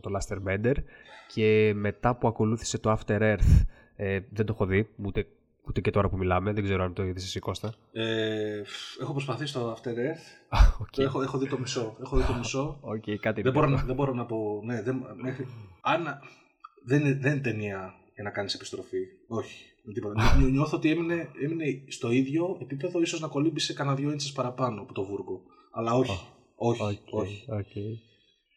το 0.00 0.10
Laster 0.18 0.36
Bender 0.48 0.74
και 1.28 1.72
μετά 1.74 2.16
που 2.16 2.28
ακολούθησε 2.28 2.78
το 2.78 2.98
After 2.98 3.20
Earth 3.20 3.64
δεν 4.30 4.46
το 4.46 4.52
έχω 4.52 4.66
δει, 4.66 4.88
ούτε 5.04 5.26
Ούτε 5.68 5.80
και 5.80 5.90
τώρα 5.90 6.08
που 6.08 6.16
μιλάμε, 6.16 6.52
δεν 6.52 6.64
ξέρω 6.64 6.84
αν 6.84 6.92
το 6.92 7.02
είδες 7.02 7.24
εσύ 7.24 7.40
Κώστα. 7.40 7.74
Ε, 7.92 8.62
έχω 9.00 9.12
προσπαθήσει 9.12 9.50
στο 9.50 9.76
After 9.76 9.88
Earth. 9.88 10.58
okay. 10.82 10.98
έχω, 10.98 11.22
έχω 11.22 11.38
δει 11.38 11.48
το 11.48 11.58
μισό. 11.58 11.96
Έχω 12.02 12.16
δει 12.16 12.26
το 12.26 12.34
μισό. 12.34 12.80
Okay, 12.82 13.16
κάτι 13.16 13.42
δεν, 13.42 13.52
μπορώ 13.52 13.68
να, 13.68 13.82
δεν 13.82 13.94
μπορώ 13.94 14.12
να 14.12 14.26
πω. 14.26 14.60
Ναι, 14.64 14.82
δεν, 14.82 15.06
μέχρι, 15.22 15.46
αν, 15.80 16.04
δεν, 16.84 17.00
είναι, 17.00 17.14
δεν 17.14 17.32
είναι 17.32 17.40
ταινία 17.40 17.94
για 18.14 18.22
να 18.22 18.30
κάνεις 18.30 18.54
επιστροφή. 18.54 18.98
Όχι. 19.28 19.66
Τίποτα. 19.94 20.36
Νιώθω 20.50 20.76
ότι 20.76 20.90
έμεινε, 20.90 21.28
έμεινε 21.42 21.64
στο 21.88 22.10
ίδιο 22.10 22.58
επίπεδο, 22.60 23.00
ίσως 23.00 23.20
να 23.20 23.28
κολύμπησε 23.28 23.74
κανένα 23.74 23.96
δύο 23.96 24.10
ίντσες 24.10 24.32
παραπάνω 24.32 24.82
από 24.82 24.92
το 24.92 25.04
βούρκο. 25.04 25.42
Αλλά 25.70 25.94
όχι. 25.94 26.26
όχι, 26.54 26.82
okay, 26.82 27.10
όχι. 27.10 27.46
Okay. 27.50 28.10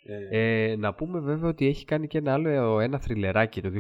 Ε, 0.08 0.72
ε, 0.72 0.76
να 0.76 0.94
πούμε 0.94 1.20
βέβαια 1.20 1.50
ότι 1.50 1.68
έχει 1.68 1.86
κάνει 1.86 2.08
και 2.08 2.18
ένα 2.18 2.34
άλλο 2.34 2.80
ένα 2.80 3.00
θρυλεράκι 3.00 3.62
το 3.62 3.72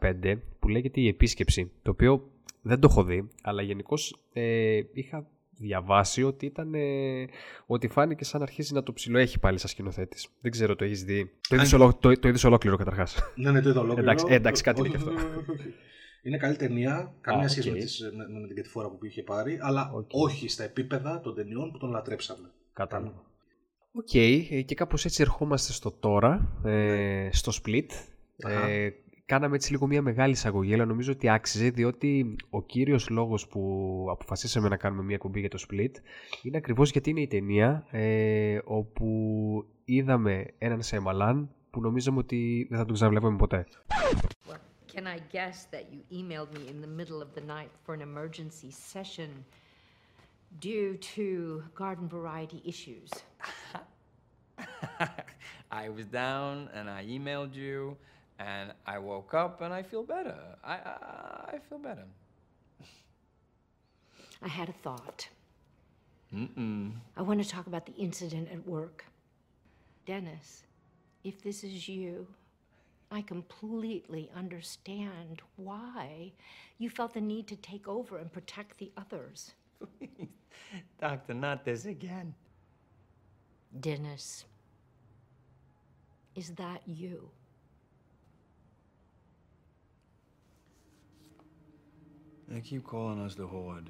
2015 0.00 0.34
που 0.58 0.68
λέγεται 0.68 1.00
Η 1.00 1.08
Επίσκεψη, 1.08 1.70
το 1.82 1.90
οποίο 1.90 2.30
δεν 2.62 2.80
το 2.80 2.88
έχω 2.90 3.04
δει, 3.04 3.28
αλλά 3.42 3.62
γενικώς 3.62 4.20
ε, 4.32 4.80
είχα 4.92 5.26
διαβάσει 5.56 6.22
ότι 6.22 6.46
ήταν. 6.46 6.74
Ε, 6.74 7.26
ότι 7.66 7.88
φάνηκε 7.88 8.24
σαν 8.24 8.42
αρχίζει 8.42 8.74
να 8.74 8.82
το 8.82 8.92
ψιλοέχει 8.92 9.38
πάλι 9.38 9.58
σαν 9.58 9.68
σκηνοθέτης. 9.68 10.28
Δεν 10.40 10.50
ξέρω, 10.50 10.76
το 10.76 10.84
έχεις 10.84 11.04
δει. 11.04 11.30
Το 12.20 12.28
είδες 12.28 12.44
ολόκληρο 12.44 12.76
καταρχάς. 12.76 13.18
Ναι, 13.34 13.50
ναι, 13.50 13.60
το 13.60 13.68
είδα 13.68 13.80
ολόκληρο. 13.80 14.10
εντάξει, 14.10 14.34
εντάξει, 14.34 14.62
κάτι 14.62 14.80
είναι 14.80 14.88
και 14.88 14.96
αυτό. 14.96 15.12
Είναι 16.22 16.36
καλή 16.36 16.56
ταινία, 16.56 17.14
καμία 17.20 17.48
σχέση 17.48 17.70
με, 17.70 17.78
τις, 17.78 18.00
με, 18.16 18.40
με, 18.40 18.46
την 18.46 18.56
κατηφόρα 18.56 18.88
που 18.88 19.04
είχε 19.04 19.22
πάρει, 19.22 19.58
αλλά 19.60 19.92
όχι 20.10 20.48
στα 20.48 20.64
επίπεδα 20.64 21.20
των 21.20 21.34
ταινιών 21.34 21.72
που 21.72 21.78
τον 21.78 21.90
λατρέψαμε. 21.90 22.50
Κατάλαβα. 22.72 23.24
OK, 23.92 24.08
okay, 24.12 24.62
και 24.64 24.74
κάπως 24.74 25.04
έτσι 25.04 25.22
ερχόμαστε 25.22 25.72
στο 25.72 25.90
τώρα, 25.90 26.60
ε, 26.64 26.70
ναι. 26.70 27.28
στο 27.32 27.52
Split. 27.62 27.86
Ε, 28.36 28.90
κάναμε 29.32 29.54
έτσι 29.54 29.70
λίγο 29.70 29.86
μια 29.86 30.02
μεγάλη 30.02 30.32
εισαγωγή, 30.32 30.74
αλλά 30.74 30.84
νομίζω 30.84 31.12
ότι 31.12 31.28
άξιζε, 31.28 31.70
διότι 31.70 32.36
ο 32.50 32.62
κύριος 32.62 33.08
λόγος 33.08 33.46
που 33.46 33.60
αποφασίσαμε 34.10 34.68
να 34.68 34.76
κάνουμε 34.76 35.02
μια 35.02 35.18
κουμπί 35.18 35.40
για 35.40 35.48
το 35.48 35.64
Split 35.68 35.90
είναι 36.42 36.56
ακριβώς 36.56 36.90
γιατί 36.90 37.10
είναι 37.10 37.20
η 37.20 37.26
ταινία 37.26 37.86
ε, 37.90 38.58
όπου 38.64 39.06
είδαμε 39.84 40.46
έναν 40.58 40.82
Σαϊμαλάν 40.82 41.50
που 41.70 41.80
νομίζαμε 41.80 42.18
ότι 42.18 42.66
δεν 42.70 42.78
θα 42.78 42.84
τον 42.84 42.94
ξαναβλέπαμε 42.94 43.36
ποτέ. 43.36 43.66
Can 44.94 45.06
I 45.06 45.18
guess 45.36 45.56
that 45.74 45.84
you 45.92 46.00
emailed 46.20 46.50
me 46.58 46.62
in 46.72 46.78
the 46.86 46.92
middle 46.98 47.20
of 47.26 47.30
the 47.38 47.44
night 47.56 47.72
for 47.84 47.92
an 47.98 48.02
emergency 48.10 48.70
session 48.92 49.30
due 50.68 50.92
to 51.14 51.26
garden 51.82 52.06
variety 52.18 52.60
issues? 52.72 53.10
I 55.82 55.84
was 55.96 56.06
down 56.22 56.54
and 56.76 56.84
I 56.98 57.00
emailed 57.16 57.54
you 57.64 57.76
and 58.42 58.72
I 58.86 58.98
woke 58.98 59.34
up 59.34 59.60
and 59.60 59.72
I 59.72 59.82
feel 59.82 60.02
better. 60.02 60.36
I, 60.64 60.74
I, 60.74 61.54
I 61.54 61.58
feel 61.68 61.78
better. 61.78 62.04
I 64.42 64.48
had 64.48 64.68
a 64.68 64.72
thought. 64.72 65.28
Mm-mm. 66.34 66.92
I 67.16 67.22
want 67.22 67.42
to 67.42 67.48
talk 67.48 67.66
about 67.66 67.86
the 67.86 67.94
incident 67.94 68.48
at 68.52 68.66
work. 68.66 69.04
Dennis, 70.06 70.64
if 71.22 71.42
this 71.42 71.62
is 71.62 71.88
you, 71.88 72.26
I 73.10 73.22
completely 73.22 74.30
understand 74.34 75.42
why 75.56 76.32
you 76.78 76.90
felt 76.90 77.14
the 77.14 77.20
need 77.20 77.46
to 77.48 77.56
take 77.56 77.86
over 77.86 78.18
and 78.18 78.32
protect 78.32 78.78
the 78.78 78.90
others. 78.96 79.52
Please, 79.78 80.28
doctor, 81.00 81.34
not 81.34 81.64
this 81.64 81.84
again. 81.84 82.34
Dennis, 83.78 84.44
is 86.34 86.50
that 86.52 86.82
you? 86.86 87.28
They 92.52 92.60
keep 92.60 92.84
calling 92.84 93.18
us 93.18 93.34
the 93.34 93.46
Horde. 93.46 93.88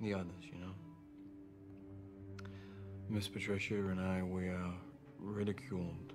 The 0.00 0.14
others, 0.14 0.44
you 0.44 0.60
know. 0.60 2.46
Miss 3.08 3.26
Patricia 3.26 3.74
and 3.74 4.00
I, 4.00 4.22
we 4.22 4.46
are 4.46 4.72
ridiculed. 5.18 6.12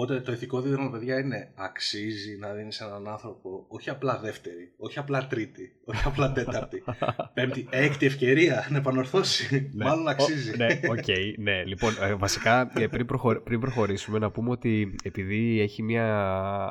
Οπότε 0.00 0.20
το 0.20 0.32
ηθικό 0.32 0.60
δίδυμο, 0.60 0.90
παιδιά, 0.90 1.18
είναι 1.18 1.50
αξίζει 1.54 2.38
να 2.38 2.52
δίνεις 2.52 2.73
σε 2.73 2.80
έναν 2.80 3.08
άνθρωπο 3.08 3.64
όχι 3.68 3.90
απλά 3.90 4.18
δεύτερη, 4.18 4.72
όχι 4.76 4.98
απλά 4.98 5.26
τρίτη, 5.26 5.72
όχι 5.84 6.02
απλά 6.06 6.32
τέταρτη, 6.32 6.82
πέμπτη, 7.34 7.66
έκτη 7.70 8.06
ευκαιρία 8.06 8.66
να 8.70 8.76
επανορθώσει. 8.76 9.70
Ναι. 9.72 9.84
Μάλλον 9.84 10.08
αξίζει. 10.08 10.56
ναι, 10.56 10.66
OK, 10.92 11.04
okay, 11.06 11.34
ναι. 11.38 11.64
Λοιπόν, 11.64 11.92
ε, 12.00 12.14
βασικά 12.14 12.72
ε, 12.76 12.86
πριν, 12.86 13.06
προχω... 13.06 13.40
πριν 13.40 13.60
προχωρήσουμε 13.60 14.18
να 14.18 14.30
πούμε 14.30 14.50
ότι 14.50 14.94
επειδή 15.04 15.60
έχει 15.60 15.82
μια 15.82 16.06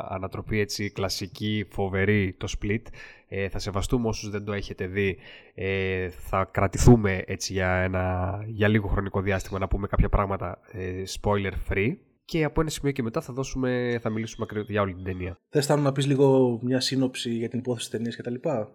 ανατροπή 0.10 0.60
έτσι 0.60 0.92
κλασική, 0.92 1.66
φοβερή 1.70 2.36
το 2.38 2.54
Split, 2.60 2.84
ε, 3.28 3.50
θα 3.50 3.60
σεβαστούμε 3.60 4.08
όσους 4.08 4.30
δεν 4.30 4.44
το 4.44 4.54
έχετε 4.54 4.88
δει. 4.88 5.18
Ε, 5.56 6.10
θα 6.10 6.50
κρατηθούμε 6.52 7.24
έτσι 7.26 7.54
για, 7.54 7.72
ένα, 7.72 8.40
για 8.46 8.68
λίγο 8.68 8.88
χρονικό 8.88 9.22
διάστημα 9.22 9.60
να 9.60 9.68
πούμε 9.68 9.88
κάποια 9.88 10.10
πράγματα 10.10 10.60
ε, 10.72 11.04
spoiler 11.22 11.54
free 11.70 11.96
και 12.28 12.44
από 12.44 12.62
ένα 12.62 12.70
σημείο 12.70 12.92
και 12.92 13.04
μετά 13.04 13.22
θα, 13.22 13.34
δώσουμε, 13.34 14.00
θα 14.02 14.10
μιλήσουμε 14.10 14.46
ακριβώς 14.50 14.70
για 14.70 14.82
όλη 14.82 14.94
την 14.94 15.04
ταινία. 15.04 15.40
Θες 15.50 15.70
να 15.70 15.92
πεις 15.92 16.06
λίγο 16.06 16.60
μια 16.62 16.80
σύνοψη 16.80 17.30
για 17.34 17.50
την 17.50 17.60
υπόθεση 17.60 17.90
της 17.90 17.98
ταινίας 17.98 18.16
και 18.16 18.22
τα 18.22 18.32
λοιπά; 18.32 18.70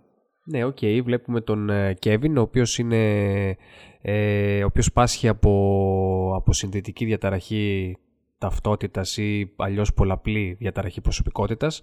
Ναι, 0.45 0.65
OK. 0.65 0.77
Okay. 0.81 1.01
Βλέπουμε 1.05 1.41
τον 1.41 1.71
Κέβιν, 1.99 2.37
ο 2.37 2.41
οποίος 2.41 2.79
είναι... 2.79 3.57
Ε, 4.03 4.63
ο 4.63 4.67
οποίος 4.67 4.93
πάσχει 4.93 5.29
από, 5.29 6.33
από 6.37 6.53
συνδετική 6.53 7.05
διαταραχή 7.05 7.97
ταυτότητας 8.39 9.17
ή 9.17 9.53
αλλιώς 9.57 9.95
πολλαπλή 9.95 10.57
διαταραχή 10.59 11.01
προσωπικότητας. 11.01 11.83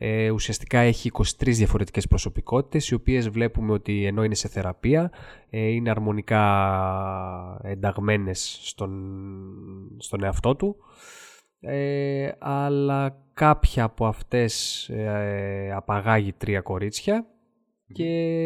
Ε, 0.00 0.30
ουσιαστικά 0.30 0.78
έχει 0.78 1.10
23 1.12 1.24
διαφορετικές 1.38 2.06
προσωπικότητες 2.08 2.88
οι 2.88 2.94
οποίες 2.94 3.28
βλέπουμε 3.28 3.72
ότι 3.72 4.04
ενώ 4.04 4.24
είναι 4.24 4.34
σε 4.34 4.48
θεραπεία 4.48 5.10
ε, 5.50 5.66
είναι 5.66 5.90
αρμονικά 5.90 7.60
ενταγμένες 7.62 8.58
στον, 8.62 8.92
στον 9.98 10.24
εαυτό 10.24 10.56
του. 10.56 10.76
Ε, 11.60 12.30
αλλά 12.38 13.16
κάποια 13.34 13.84
από 13.84 14.06
αυτές 14.06 14.84
ε, 14.88 15.72
απαγάγει 15.74 16.32
τρία 16.32 16.60
κορίτσια 16.60 17.26
και 17.92 18.04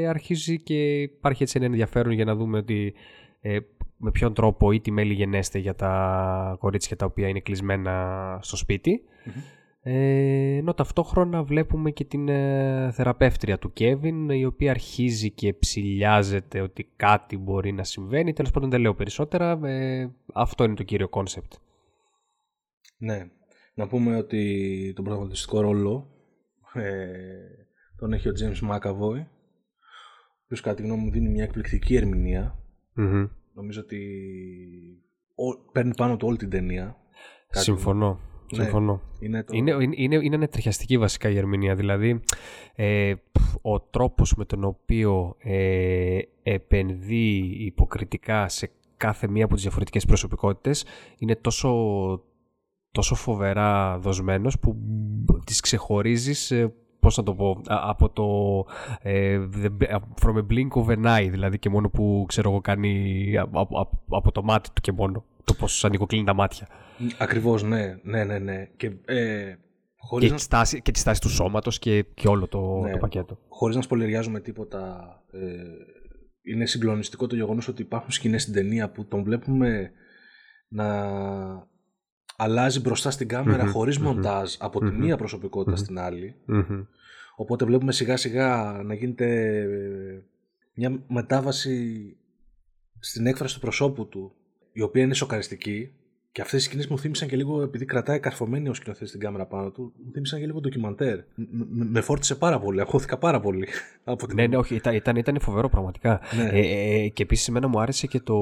αρχίζει 0.08 0.62
και 0.62 1.00
υπάρχει 1.00 1.42
έτσι 1.42 1.56
ένα 1.56 1.66
ενδιαφέρον 1.66 2.12
για 2.12 2.24
να 2.24 2.34
δούμε 2.34 2.58
ότι 2.58 2.94
ε, 3.40 3.58
με 3.96 4.10
ποιον 4.10 4.34
τρόπο 4.34 4.72
ή 4.72 4.80
τι 4.80 4.90
μέλλει 4.90 5.12
γενέσθαι 5.12 5.58
για 5.58 5.74
τα 5.74 6.56
κορίτσια 6.58 6.96
τα 6.96 7.06
οποία 7.06 7.28
είναι 7.28 7.40
κλεισμένα 7.40 8.38
στο 8.42 8.56
σπίτι 8.56 9.02
ε, 9.84 10.56
ενώ 10.56 10.74
ταυτόχρονα 10.74 11.42
βλέπουμε 11.42 11.90
και 11.90 12.04
την 12.04 12.28
ε, 12.28 12.90
θεραπεύτρια 12.92 13.58
του 13.58 13.72
Κέβιν 13.72 14.30
η 14.30 14.44
οποία 14.44 14.70
αρχίζει 14.70 15.30
και 15.30 15.54
ψυλλιάζεται 15.54 16.60
ότι 16.60 16.88
κάτι 16.96 17.36
μπορεί 17.36 17.72
να 17.72 17.84
συμβαίνει. 17.84 18.32
Τέλος 18.32 18.50
πάντων 18.50 18.70
δεν 18.70 18.80
λέω 18.80 18.94
περισσότερα. 18.94 19.66
Ε, 19.66 20.10
αυτό 20.32 20.64
είναι 20.64 20.74
το 20.74 20.82
κύριο 20.82 21.08
concept. 21.08 21.52
Ναι. 22.96 23.30
Να 23.74 23.86
πούμε 23.88 24.16
ότι 24.16 24.92
τον 24.94 25.04
πρωταγωνιστικό 25.04 25.60
ρόλο 25.60 26.10
ε, 26.72 27.02
τον 27.96 28.12
έχει 28.12 28.28
ο 28.28 28.32
James 28.40 28.70
McAvoy 28.70 29.20
ο 29.20 30.44
οποίος 30.44 30.60
κατά 30.60 30.76
τη 30.76 30.82
γνώμη 30.82 31.02
μου 31.02 31.10
δίνει 31.10 31.28
μια 31.28 31.44
εκπληκτική 31.44 31.94
Νομίζω 33.54 33.80
ότι 33.80 33.98
παίρνει 35.72 35.94
πάνω 35.94 36.16
του 36.16 36.26
όλη 36.28 36.36
την 36.36 36.50
ταινία. 36.50 36.96
Συμφωνώ. 37.50 38.20
Ναι, 38.56 38.62
Συμφωνώ. 38.62 39.00
Είναι, 39.20 39.42
το... 39.42 39.56
είναι, 39.56 39.76
είναι, 39.94 40.18
είναι 40.22 40.48
τριχιαστική 40.48 40.98
βασικά 40.98 41.28
η 41.28 41.36
ερμηνεία. 41.36 41.74
Δηλαδή, 41.74 42.20
ε, 42.74 43.14
ο 43.62 43.80
τρόπος 43.80 44.34
με 44.34 44.44
τον 44.44 44.64
οποίο 44.64 45.36
ε, 45.38 46.18
επενδύει 46.42 47.56
υποκριτικά 47.58 48.48
σε 48.48 48.70
κάθε 48.96 49.28
μία 49.28 49.44
από 49.44 49.54
τις 49.54 49.62
διαφορετικές 49.62 50.04
προσωπικότητες 50.04 50.84
είναι 51.18 51.36
τόσο, 51.36 51.70
τόσο 52.90 53.14
φοβερά 53.14 53.98
δοσμένος 53.98 54.58
που 54.58 54.76
τις 55.46 55.60
ξεχωρίζεις 55.60 56.50
ε, 56.50 56.74
πώς 57.00 57.16
να 57.16 57.22
το 57.22 57.34
πω, 57.34 57.60
από 57.66 58.08
το 58.08 58.26
ε, 59.02 59.40
from 60.22 60.36
a 60.36 60.46
blink 60.52 60.84
of 60.84 60.96
an 60.96 61.04
eye, 61.04 61.28
δηλαδή 61.30 61.58
και 61.58 61.68
μόνο 61.68 61.90
που 61.90 62.24
ξέρω 62.28 62.50
εγώ 62.50 62.60
κάνει 62.60 63.34
από, 63.38 63.88
από 64.08 64.32
το 64.32 64.42
μάτι 64.42 64.68
του 64.72 64.80
και 64.80 64.92
μόνο 64.92 65.24
το 65.44 65.54
πώς 65.54 65.84
ανοιγοκλίνει 65.84 66.24
τα 66.24 66.34
μάτια. 66.34 66.68
Ακριβώς, 67.18 67.62
ναι, 67.62 67.98
ναι, 68.02 68.24
ναι, 68.24 68.38
ναι. 68.38 68.68
Και, 68.76 68.92
ε, 69.04 69.54
χωρίς 69.96 70.26
και, 70.26 70.32
να... 70.32 70.36
τη 70.36 70.42
στάση, 70.42 70.82
και 70.82 70.90
τη 70.90 70.98
στάση 70.98 71.20
του 71.20 71.28
σώματος 71.28 71.78
και, 71.78 72.02
και 72.14 72.28
όλο 72.28 72.48
το, 72.48 72.80
ναι, 72.80 72.90
το 72.90 72.98
πακέτο. 72.98 73.38
Χωρίς 73.48 73.76
να 73.76 73.82
σπολεριάζουμε 73.82 74.40
τίποτα, 74.40 75.06
ε, 75.32 75.40
είναι 76.42 76.66
συγκλονιστικό 76.66 77.26
το 77.26 77.34
γεγονός 77.34 77.68
ότι 77.68 77.82
υπάρχουν 77.82 78.10
σκηνές 78.10 78.42
στην 78.42 78.54
ταινία 78.54 78.90
που 78.90 79.04
τον 79.04 79.22
βλέπουμε 79.22 79.90
να 80.68 80.86
αλλάζει 82.36 82.80
μπροστά 82.80 83.10
στην 83.10 83.28
καμερα 83.28 83.64
mm 83.64 83.72
χωρίς 83.72 83.98
μοντάζ 83.98 84.54
από 84.58 84.80
τη 84.80 84.90
μία 84.90 85.16
προσωπικότητα 85.16 85.76
στην 85.76 85.98
άλλη. 85.98 86.34
Οπότε 87.36 87.64
βλέπουμε 87.64 87.92
σιγά 87.92 88.16
σιγά 88.16 88.80
να 88.84 88.94
γίνεται 88.94 89.58
ε, 89.58 90.22
μια 90.74 91.04
μετάβαση 91.06 92.06
στην 92.98 93.26
έκφραση 93.26 93.54
του 93.54 93.60
προσώπου 93.60 94.08
του 94.08 94.32
η 94.72 94.82
οποία 94.82 95.02
είναι 95.02 95.14
σοκαριστική 95.14 95.92
και 96.32 96.40
αυτές 96.40 96.60
οι 96.60 96.64
σκηνές 96.64 96.86
μου 96.86 96.98
θύμισαν 96.98 97.28
και 97.28 97.36
λίγο, 97.36 97.62
επειδή 97.62 97.84
κρατάει 97.84 98.20
καρφωμένη 98.20 98.68
ο 98.68 98.74
σκηνοθέτης 98.74 99.08
στην 99.08 99.20
κάμερα 99.20 99.46
πάνω 99.46 99.70
του, 99.70 99.92
μου 100.04 100.12
θύμισαν 100.12 100.40
και 100.40 100.46
λίγο 100.46 100.60
ντοκιμαντέρ. 100.60 101.18
Με 101.68 102.00
φόρτισε 102.00 102.34
πάρα 102.34 102.58
πολύ, 102.58 102.80
αγχώθηκα 102.80 103.18
πάρα 103.18 103.40
πολύ. 103.40 103.68
Από 104.04 104.26
την... 104.26 104.36
Ναι, 104.36 104.46
ναι, 104.46 104.56
όχι, 104.56 104.74
ήταν, 104.74 104.94
ήταν, 104.94 105.16
ήταν 105.16 105.40
φοβερό 105.40 105.68
πραγματικά. 105.68 106.20
Ναι. 106.36 106.48
Ε, 106.48 107.02
ε, 107.04 107.08
και 107.08 107.22
επίσης, 107.22 107.48
εμένα 107.48 107.68
μου 107.68 107.80
άρεσε 107.80 108.06
και 108.06 108.20
το, 108.20 108.34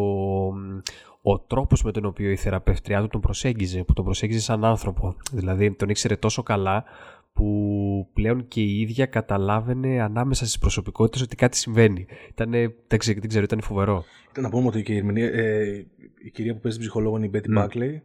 ο 1.23 1.39
τρόπος 1.39 1.83
με 1.83 1.93
τον 1.93 2.05
οποίο 2.05 2.31
η 2.31 2.37
θεραπεύτριά 2.37 3.01
του 3.01 3.09
τον 3.09 3.21
προσέγγιζε, 3.21 3.83
που 3.83 3.93
τον 3.93 4.05
προσέγγιζε 4.05 4.41
σαν 4.41 4.65
άνθρωπο. 4.65 5.17
Δηλαδή, 5.33 5.73
τον 5.73 5.89
ήξερε 5.89 6.17
τόσο 6.17 6.43
καλά 6.43 6.85
που 7.33 8.11
πλέον 8.13 8.49
και 8.49 8.61
η 8.61 8.81
ίδια 8.81 9.07
καταλάβαινε 9.07 10.01
ανάμεσα 10.03 10.45
στις 10.45 10.59
προσωπικότητες 10.59 11.23
ότι 11.23 11.37
κάτι 11.37 11.57
συμβαίνει. 11.57 12.07
Ήτανε, 12.29 12.75
δεν, 12.87 12.99
ξέρω, 12.99 13.19
δεν 13.21 13.29
ξέρω, 13.29 13.45
ήταν 13.45 13.61
φοβερό. 13.61 14.05
Να 14.39 14.49
πούμε 14.49 14.67
ότι 14.67 14.83
και 14.83 14.93
η, 14.93 14.97
ερμηνεία, 14.97 15.27
ε, 15.27 15.87
η 16.25 16.31
κυρία 16.31 16.55
που 16.55 16.61
παίζει 16.61 16.79
την 16.79 16.87
ψυχολόγο 16.87 17.17
είναι 17.17 17.27
η 17.27 17.31
Betty 17.35 17.59
mm. 17.59 17.65
Buckley. 17.65 18.01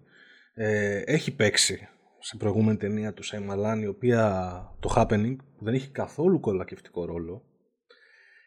Ε, 0.54 1.02
έχει 1.06 1.36
παίξει 1.36 1.88
σε 2.20 2.38
προηγούμενη 2.38 2.78
ταινία 2.78 3.14
του 3.14 3.24
Σιάμαλαν, 3.24 3.82
η 3.82 3.88
οποία 3.88 4.32
το 4.80 4.94
Happening, 4.96 5.36
που 5.58 5.64
δεν 5.64 5.74
έχει 5.74 5.90
καθόλου 5.90 6.40
κολακευτικό 6.40 7.06
ρόλο, 7.06 7.44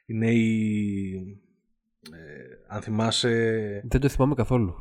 είναι 0.07 0.31
η... 0.31 1.13
Ε, 2.13 2.75
αν 2.75 2.83
θυμάσαι... 2.83 3.31
Δεν 3.85 4.01
το 4.01 4.09
θυμάμαι 4.09 4.35
καθόλου. 4.35 4.75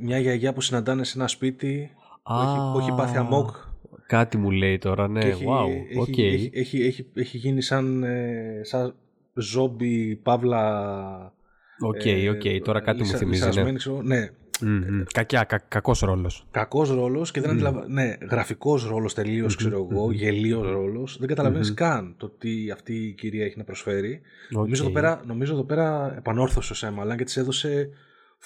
μια 0.00 0.18
γιαγιά 0.18 0.52
που 0.52 0.60
συναντάνε 0.60 1.04
σε 1.04 1.18
ένα 1.18 1.28
σπίτι, 1.28 1.90
που, 2.22 2.32
έχει, 2.32 2.72
που 2.72 2.78
έχει 2.78 2.94
πάθει 2.96 3.16
αμόκ 3.16 3.56
Κάτι 4.06 4.36
μου 4.36 4.50
λέει 4.50 4.78
τώρα, 4.78 5.08
ναι, 5.08 5.20
Και 5.20 5.26
έχει, 5.26 5.44
wow, 5.48 5.68
έχει, 5.90 5.98
οκ. 6.00 6.18
έχει, 6.18 6.50
έχει, 6.54 6.82
έχει, 6.82 7.06
έχει 7.14 7.36
γίνει 7.36 7.62
σαν, 7.62 8.02
ε, 8.02 8.60
σαν 8.62 8.94
ζόμπι, 9.34 10.16
παύλα... 10.16 11.34
Οκ, 11.80 12.04
ε, 12.06 12.28
οκ, 12.28 12.42
τώρα 12.64 12.80
κάτι 12.80 12.98
μου 12.98 13.04
λυσα- 13.04 13.18
θυμίζει, 13.18 13.40
ναι. 13.40 13.46
λυσασμένη, 13.46 13.76
ξέρω, 13.76 14.02
ναι. 14.02 14.30
Μμμ. 14.60 15.02
Κακιά, 15.12 15.44
κα, 15.44 15.58
κακός 15.68 16.00
ρόλος. 16.00 16.46
Κακός 16.50 16.90
ρόλος 16.90 17.30
και 17.30 17.40
δεν 17.40 17.50
αντιλαβα... 17.50 17.88
Ναι, 17.88 18.16
γραφικός 18.30 18.86
ρόλος 18.88 19.14
τελείως, 19.14 19.56
ξέρω 19.56 19.88
εγώ, 19.90 20.12
γελοίος 20.12 20.70
ρόλος. 20.70 21.16
Δεν 21.18 21.28
καταλαβαίνεις 21.28 21.74
καν 21.74 22.14
το 22.16 22.28
τι 22.28 22.70
αυτή 22.70 22.94
η 22.94 23.12
κυρία 23.12 23.44
έχει 23.44 23.58
να 23.58 23.64
προσφέρει. 23.64 24.20
Νομίζω, 24.50 24.82
Οκ. 24.84 24.90
εδώ 24.90 25.00
πέρα, 25.00 25.22
νομίζω 25.26 25.52
εδώ 25.52 25.64
πέρα 25.64 26.14
επανόρθωσε 26.16 26.72
ο 26.72 26.74
Σιάμαλαν 26.74 27.16
και 27.16 27.24
της 27.24 27.36
έδωσε 27.36 27.90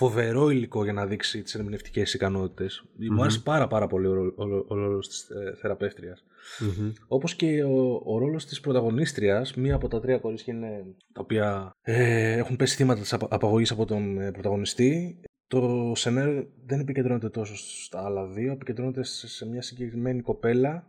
φοβερό 0.00 0.50
υλικό 0.50 0.84
για 0.84 0.92
να 0.92 1.06
δείξει 1.06 1.42
τις 1.42 1.54
ερμηνευτικές 1.54 2.14
ικανότητες. 2.14 2.84
Μου 3.12 3.20
άρεσε 3.22 3.40
πάρα 3.40 3.66
πάρα 3.66 3.86
πολύ 3.86 4.06
ο, 4.06 4.12
ρόλο- 4.14 4.34
ο, 4.36 4.44
ρόλο- 4.44 4.64
ο 4.68 4.74
ρόλος 4.74 5.08
της 5.08 5.28
ε, 5.30 5.54
θεραπεύτριας. 5.60 6.24
Μμμ. 6.60 6.92
Όπως 7.08 7.34
και 7.34 7.64
ο, 7.64 8.00
ο 8.04 8.18
ρόλος 8.18 8.46
της 8.46 8.60
πρωταγωνίστριας, 8.60 9.54
μία 9.54 9.74
από 9.74 9.88
τα 9.88 10.00
τρία 10.00 10.18
κορίτσια 10.18 10.54
είναι 10.54 10.68
τα 11.12 11.20
οποία 11.20 11.70
ε, 11.82 12.32
έχουν 12.36 12.56
πέσει 12.56 12.76
θύματα 12.76 13.00
της 13.00 13.12
απα- 13.12 13.26
απαγωγής 13.30 13.70
από 13.70 13.84
τον 13.86 14.20
ε, 14.20 14.30
πρωταγωνιστή. 14.30 15.20
Το 15.46 15.92
σενάριο 15.94 16.46
δεν 16.66 16.80
επικεντρώνεται 16.80 17.28
τόσο 17.28 17.56
στα 17.84 18.04
άλλα 18.04 18.26
δύο, 18.26 18.52
επικεντρώνεται 18.52 19.02
σε, 19.02 19.28
σε 19.28 19.46
μια 19.48 19.62
συγκεκριμένη 19.62 20.20
κοπέλα 20.22 20.86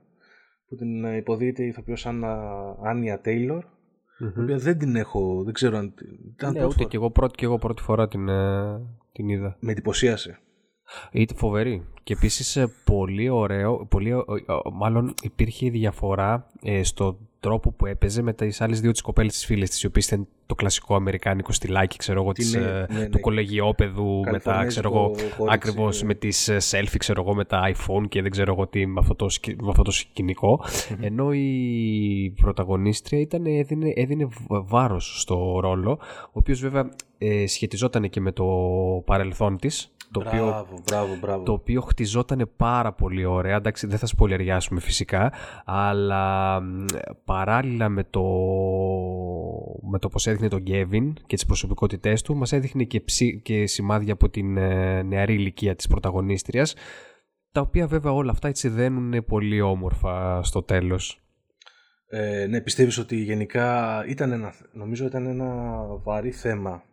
που 0.68 0.76
την 0.76 1.04
ε, 1.06 1.16
υποδίεται 1.16 1.64
η 1.64 1.68
ηθοποιός 1.68 2.00
σαν 2.00 2.24
Άνια 2.84 3.20
Τέιλορ, 3.22 3.64
Μμμ. 4.20 4.28
η 4.38 4.42
οποία 4.42 4.58
δεν 4.58 4.78
την 4.78 4.96
έχω, 4.96 5.44
δεν 5.44 5.54
ξέρω 5.54 5.78
αν... 5.78 5.94
την- 5.96 6.08
Ήταν 6.34 6.52
Ναι, 6.52 6.60
πρώτη 6.60 6.66
ούτε 6.74 6.76
φορά. 6.78 6.90
και 6.90 6.96
εγώ, 6.96 7.10
πρώτη, 7.12 7.36
και 7.36 7.46
εγώ 7.46 7.58
πρώτη 7.58 7.82
φορά 7.82 8.08
την, 8.08 8.30
ε, 8.30 8.82
την 9.12 9.30
είδα. 9.30 9.58
Με 9.60 9.72
εντυπωσίασε. 9.72 10.40
Ήταν 11.12 11.38
φοβερή. 11.38 11.88
Και 12.04 12.14
επίσης 12.14 12.58
πολύ 12.86 13.30
ωραίο, 13.30 13.86
πολύ, 13.86 14.14
ο- 14.14 14.26
ο- 14.66 14.72
μάλλον 14.72 15.14
υπήρχε 15.22 15.70
διαφορά 15.70 16.52
ε, 16.62 16.84
στον 16.84 17.30
τρόπο 17.40 17.72
που 17.72 17.86
έπαιζε 17.86 18.22
με 18.22 18.34
τις 18.34 18.62
άλλες 18.62 18.82
δύο 18.82 18.92
τι 18.92 19.02
κοπέλες 19.02 19.34
της 19.34 19.46
φίλε 19.46 19.66
της, 19.66 19.82
οι 19.82 19.86
οποίες 19.88 20.06
ήταν 20.06 20.28
το 20.52 20.58
κλασικό 20.58 20.96
αμερικάνικο 20.96 21.52
στυλάκι, 21.52 21.98
ξέρω 21.98 22.22
εγώ, 22.22 22.32
Τι 22.32 22.42
της, 22.42 22.54
ναι, 22.54 22.62
ε, 22.62 22.86
ναι, 22.94 23.00
ναι. 23.00 23.10
του 23.10 23.20
κολεγιόπεδου, 23.20 24.20
μετά, 24.20 24.32
Καλιφορνέζικο 24.32 24.68
ξέρω 24.68 24.90
εγώ, 24.94 25.10
κορίτσι, 25.10 25.36
ακριβώς 25.50 26.02
ναι. 26.02 26.08
με 26.08 26.14
τις 26.14 26.50
selfie, 26.72 26.96
ξέρω 26.98 27.22
εγώ, 27.22 27.36
με 27.36 27.46
τα 27.46 27.72
iPhone 27.74 28.08
και 28.10 28.22
δεν 28.22 28.32
ξέρω 28.32 28.52
εγώ 28.54 28.68
τι, 28.68 28.86
με 28.86 29.00
αυτό 29.00 29.16
το, 29.16 29.30
σκη- 29.30 29.62
με 29.62 29.70
αυτό 29.70 29.82
το 29.82 29.92
σκηνικό. 29.92 30.64
Ενώ 31.02 31.34
η 31.34 32.34
πρωταγωνίστρια 32.42 33.20
ήταν, 33.20 33.46
έδινε, 33.46 33.92
έδινε 33.96 34.26
β- 34.26 34.70
βάρος 34.70 35.22
στο 35.22 35.60
ρόλο, 35.62 35.92
ο 36.26 36.32
οποίος 36.32 36.60
βέβαια 36.60 36.90
ε, 37.18 37.48
σχετιζόταν 37.48 38.10
και 38.10 38.20
με 38.22 38.32
το 38.32 38.46
παρελθόν 39.06 39.58
της, 39.58 39.92
το 40.12 40.20
οποίο 40.26 40.46
Μπράβο, 40.46 40.80
μπράβο, 40.86 41.18
μπράβο. 41.22 41.44
το 41.44 41.52
οποίο 41.52 41.82
χτιζόταν 41.82 42.50
πάρα 42.58 42.94
πολύ 42.94 43.26
ωραία. 43.26 43.56
Εντάξει, 43.56 43.88
δεν 43.88 43.98
θα 43.98 44.06
σπολεριάσουμε 44.06 44.80
φυσικά, 44.80 45.34
αλλά 45.66 46.60
μ, 46.62 46.86
παράλληλα 47.26 47.90
με 47.90 48.04
το, 48.04 48.24
με 49.92 50.00
το 50.00 50.10
πώς 50.10 50.28
έδειχνε 50.28 50.48
τον 50.48 50.62
Γκέβιν 50.62 51.14
και 51.26 51.36
τις 51.36 51.46
προσωπικότητές 51.46 52.22
του, 52.22 52.36
μας 52.36 52.52
έδειχνε 52.52 52.84
και, 52.84 53.02
ψη, 53.02 53.42
και 53.42 53.68
σημάδια 53.68 54.14
από 54.14 54.30
την 54.30 54.58
ε, 54.58 55.02
νεαρή 55.04 55.34
ηλικία 55.34 55.76
της 55.76 55.88
πρωταγωνίστριας, 55.88 56.76
τα 57.52 57.62
οποία 57.62 57.88
βέβαια 57.88 58.12
όλα 58.12 58.32
αυτά 58.32 58.48
έτσι 58.48 58.70
δένουν 58.70 59.26
πολύ 59.26 59.62
όμορφα 59.62 60.44
στο 60.44 60.64
τέλος. 60.64 61.22
Ε, 62.08 62.46
ναι, 62.50 62.62
πιστεύεις 62.62 62.98
ότι 62.98 63.16
γενικά 63.16 64.04
ήταν 64.08 64.32
ένα, 64.32 64.54
νομίζω 64.74 65.06
ήταν 65.06 65.26
ένα 65.26 65.82
βαρύ 66.04 66.32
θέμα 66.32 66.84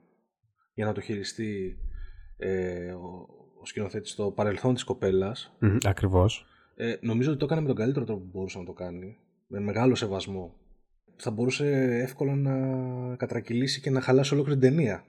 για 0.75 0.85
να 0.85 0.93
το 0.93 1.01
χειριστεί 1.01 1.79
ε, 2.39 2.91
ο, 2.93 3.27
ο 3.63 3.67
σκηνοθέτης 3.67 4.15
το 4.15 4.31
παρελθόν 4.31 4.75
της 4.75 4.85
κοπέλας. 4.85 5.57
Μμμ, 5.59 5.77
ακριβώς. 5.85 6.47
Ε, 6.75 6.95
νομίζω 7.01 7.31
ότι 7.31 7.39
το 7.39 7.45
έκανε 7.45 7.61
με 7.61 7.67
τον 7.67 7.77
καλύτερο 7.77 8.05
τρόπο 8.05 8.21
που 8.21 8.29
μπορούσε 8.33 8.59
να 8.59 8.65
το 8.65 8.73
κάνει. 8.73 9.17
Με 9.47 9.61
μεγάλο 9.61 9.95
σεβασμό. 9.95 10.55
Θα 11.17 11.31
μπορούσε 11.31 11.67
εύκολα 12.03 12.35
να 12.37 13.17
κατρακυλήσει 13.17 13.81
και 13.81 13.91
να 13.91 14.01
χαλάσει 14.01 14.35
ολόκληρη 14.35 14.61
την 14.61 14.69
ταινία. 14.69 15.05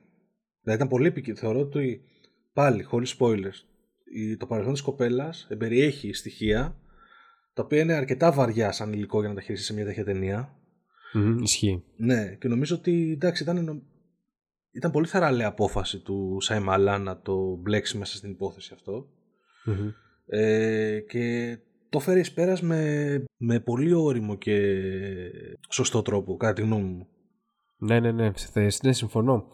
Δηλαδή 0.62 0.80
ήταν 0.84 0.88
πολύ 0.88 1.08
επικίνδυνο. 1.08 1.48
Θεωρώ 1.48 1.66
ότι 1.66 2.02
πάλι, 2.54 2.84
χωρίς 2.84 3.16
spoilers, 3.20 3.60
η- 4.14 4.38
το 4.38 4.46
παρελθόν 4.46 4.74
της 4.74 4.82
κοπέλας 4.82 5.48
εμπεριέχει 5.50 6.14
στοιχεία 6.14 6.76
τα 7.54 7.64
οποία 7.64 7.80
είναι 7.82 7.94
αρκετά 7.94 8.32
βαριά 8.32 8.72
σαν 8.72 8.94
υλικό 8.94 9.20
για 9.20 9.30
να 9.30 9.36
τα 9.36 9.42
χειριστεί 9.42 9.66
σε 9.66 9.74
μια 9.74 9.86
τέτοια 9.86 10.04
ταινία. 10.04 10.54
Μμμ, 11.14 11.38
ισχύει. 11.38 11.84
Ναι, 11.96 12.36
και 12.40 12.48
νομίζω 12.48 12.76
ότι 12.76 13.12
εντάξει, 13.12 13.44
ήταν, 13.44 13.64
νο- 13.64 13.82
ήταν 14.72 14.92
πολύ 14.92 15.08
θαραλέα 15.08 15.48
απόφαση 15.48 16.00
του 16.00 16.38
Σαϊμαλά 16.40 16.98
να 16.98 17.22
το 17.22 17.56
μπλέξει 17.56 17.98
μέσα 17.98 18.18
στην 18.18 18.32
υπόθεση 18.32 18.72
αυτό. 18.74 19.08
Μμμ. 19.66 19.90
Ε, 20.26 21.00
και 21.00 21.58
το 21.90 22.00
φέρει 22.00 22.20
εις 22.20 22.34
πέρας 22.34 22.62
με, 22.62 23.24
με 23.38 23.60
πολύ 23.60 23.94
όριμο 23.94 24.36
και 24.36 24.58
σωστό 25.70 26.02
τρόπο, 26.02 26.38
κατά 26.38 26.54
τη 26.54 26.62
γνώμη 26.62 26.84
μου. 26.84 27.08
Ναι, 27.78 28.00
ναι, 28.00 28.12
ναι, 28.12 28.32
θε- 28.36 28.84
ναι 28.84 28.94
συμφωνώ. 28.94 29.46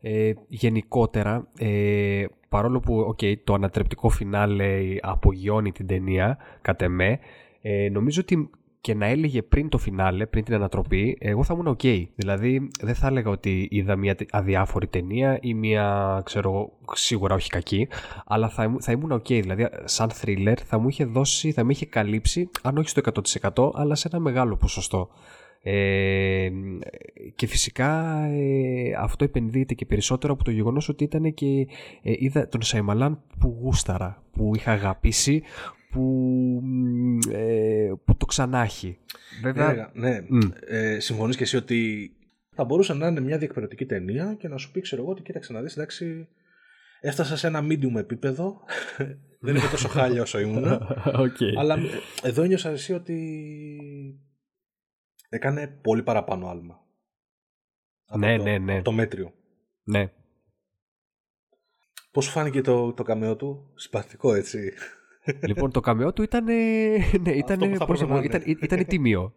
Ε, 0.00 0.32
γενικότερα, 0.48 1.48
ε, 1.58 2.24
παρόλο 2.48 2.80
που 2.80 3.14
okay, 3.14 3.38
το 3.44 3.54
ανατρεπτικό 3.54 4.08
φινάλε 4.08 4.96
απογειώνει 5.00 5.72
την 5.72 5.86
ταινία, 5.86 6.38
κατ' 6.62 6.82
εμέ, 6.82 7.18
ε, 7.62 7.88
νομίζω 7.88 8.20
ότι 8.20 8.50
και 8.84 8.94
να 8.94 9.06
έλεγε 9.06 9.42
πριν 9.42 9.68
το 9.68 9.78
φινάλε, 9.78 10.26
πριν 10.26 10.44
την 10.44 10.54
ανατροπή, 10.54 11.16
εγώ 11.20 11.44
θα 11.44 11.54
ήμουν 11.54 11.76
ok. 11.78 12.04
Δηλαδή, 12.14 12.68
δεν 12.80 12.94
θα 12.94 13.06
έλεγα 13.06 13.30
ότι 13.30 13.68
είδα 13.70 13.96
μια 13.96 14.14
τε- 14.14 14.28
αδιάφορη 14.34 14.86
ταινία 14.86 15.38
ή 15.42 15.54
μια, 15.54 16.20
ξέρω 16.24 16.50
εγώ, 16.50 16.72
σίγουρα 16.92 17.34
όχι 17.34 17.48
κακή, 17.50 17.88
αλλά 18.26 18.48
θα, 18.48 18.64
ήμουν- 18.64 18.82
θα 18.82 18.92
ήμουν 18.92 19.12
ok. 19.12 19.28
Δηλαδή, 19.28 19.68
σαν 19.84 20.10
thriller 20.22 20.56
θα 20.64 20.78
μου 20.78 20.88
είχε 20.88 21.04
δώσει, 21.04 21.52
θα 21.52 21.64
με 21.64 21.72
είχε 21.72 21.86
καλύψει, 21.86 22.50
αν 22.62 22.76
όχι 22.78 22.88
στο 22.88 23.00
100%, 23.52 23.70
αλλά 23.74 23.94
σε 23.94 24.08
ένα 24.12 24.20
μεγάλο 24.20 24.56
ποσοστό. 24.56 25.08
Ε, 25.62 26.50
και 27.34 27.46
φυσικά 27.46 28.18
ε, 28.24 28.92
αυτό 28.98 29.24
επενδύεται 29.24 29.74
και 29.74 29.86
περισσότερο 29.86 30.32
από 30.32 30.44
το 30.44 30.50
γεγονός 30.50 30.88
ότι 30.88 31.04
ήταν 31.04 31.34
και 31.34 31.46
ε, 32.02 32.12
είδα 32.18 32.48
τον 32.48 32.62
Σαϊμαλάν 32.62 33.22
που 33.38 33.58
γούσταρα, 33.62 34.22
που 34.32 34.52
είχα 34.54 34.72
αγαπήσει, 34.72 35.42
που, 35.94 36.00
μ, 36.64 37.18
ε, 37.30 37.92
που 38.04 38.16
το 38.16 38.26
ξανάχει. 38.26 38.98
Βέβαια, 39.42 39.90
Ναι, 39.94 40.10
ναι. 40.10 40.26
Μμ. 40.28 40.38
Ε, 40.66 40.98
συμφωνείς 41.00 41.36
και 41.36 41.42
εσύ 41.42 41.56
ότι 41.56 42.10
θα 42.54 42.64
μπορούσε 42.64 42.94
να 42.94 43.06
είναι 43.06 43.20
μια 43.20 43.38
διεκπαιρεωτική 43.38 43.86
ταινία 43.86 44.34
και 44.38 44.48
να 44.48 44.56
σου 44.56 44.70
πει, 44.70 44.80
ξέρω 44.80 45.02
εγώ, 45.02 45.10
ότι 45.10 45.22
κοίταξε 45.22 45.52
να 45.52 45.62
δεις, 45.62 45.76
εντάξει, 45.76 46.28
έφτασα 47.00 47.36
σε 47.36 47.46
ένα 47.46 47.60
medium 47.62 47.94
επίπεδο, 47.96 48.60
δεν 49.44 49.56
είμαι 49.56 49.68
τόσο 49.70 49.88
χάλια 49.88 50.22
όσο 50.22 50.38
ήμουν, 50.38 50.64
οκ. 51.24 51.36
αλλά 51.58 51.74
ε, 51.74 52.28
εδώ 52.28 52.42
ένιωσα 52.42 52.70
εσύ 52.70 52.92
ότι 52.92 53.18
έκανε 55.28 55.66
πολύ 55.82 56.02
παραπάνω 56.02 56.48
άλμα. 56.48 56.82
Από 58.06 58.18
Ναι, 58.18 58.36
το- 58.36 58.42
ναι, 58.42 58.58
ναι. 58.58 58.74
από 58.74 58.84
Το 58.84 58.92
μέτριο. 58.92 59.32
ναι. 59.84 60.10
Πώς 62.10 62.24
σου 62.24 62.30
φάνηκε 62.30 62.60
το, 62.60 62.92
το 62.92 63.02
καμεό 63.02 63.36
του, 63.36 63.72
συμπαθητικό 63.74 64.34
έτσι. 64.34 64.72
Λοιπόν, 65.46 65.70
το 65.70 65.80
καμεό 65.80 66.12
του 66.12 66.22
ήταν. 66.22 66.44
Ναι, 67.24 67.30
ήταν, 67.30 67.58
που 67.58 67.76
θα 67.76 67.84
πώς 67.84 68.00
να 68.00 68.06
πρέπει 68.06 68.28
πω, 68.28 68.36
να 68.36 68.44
ήταν, 68.46 68.58
ήταν 68.62 68.86
τίμιο. 68.86 69.34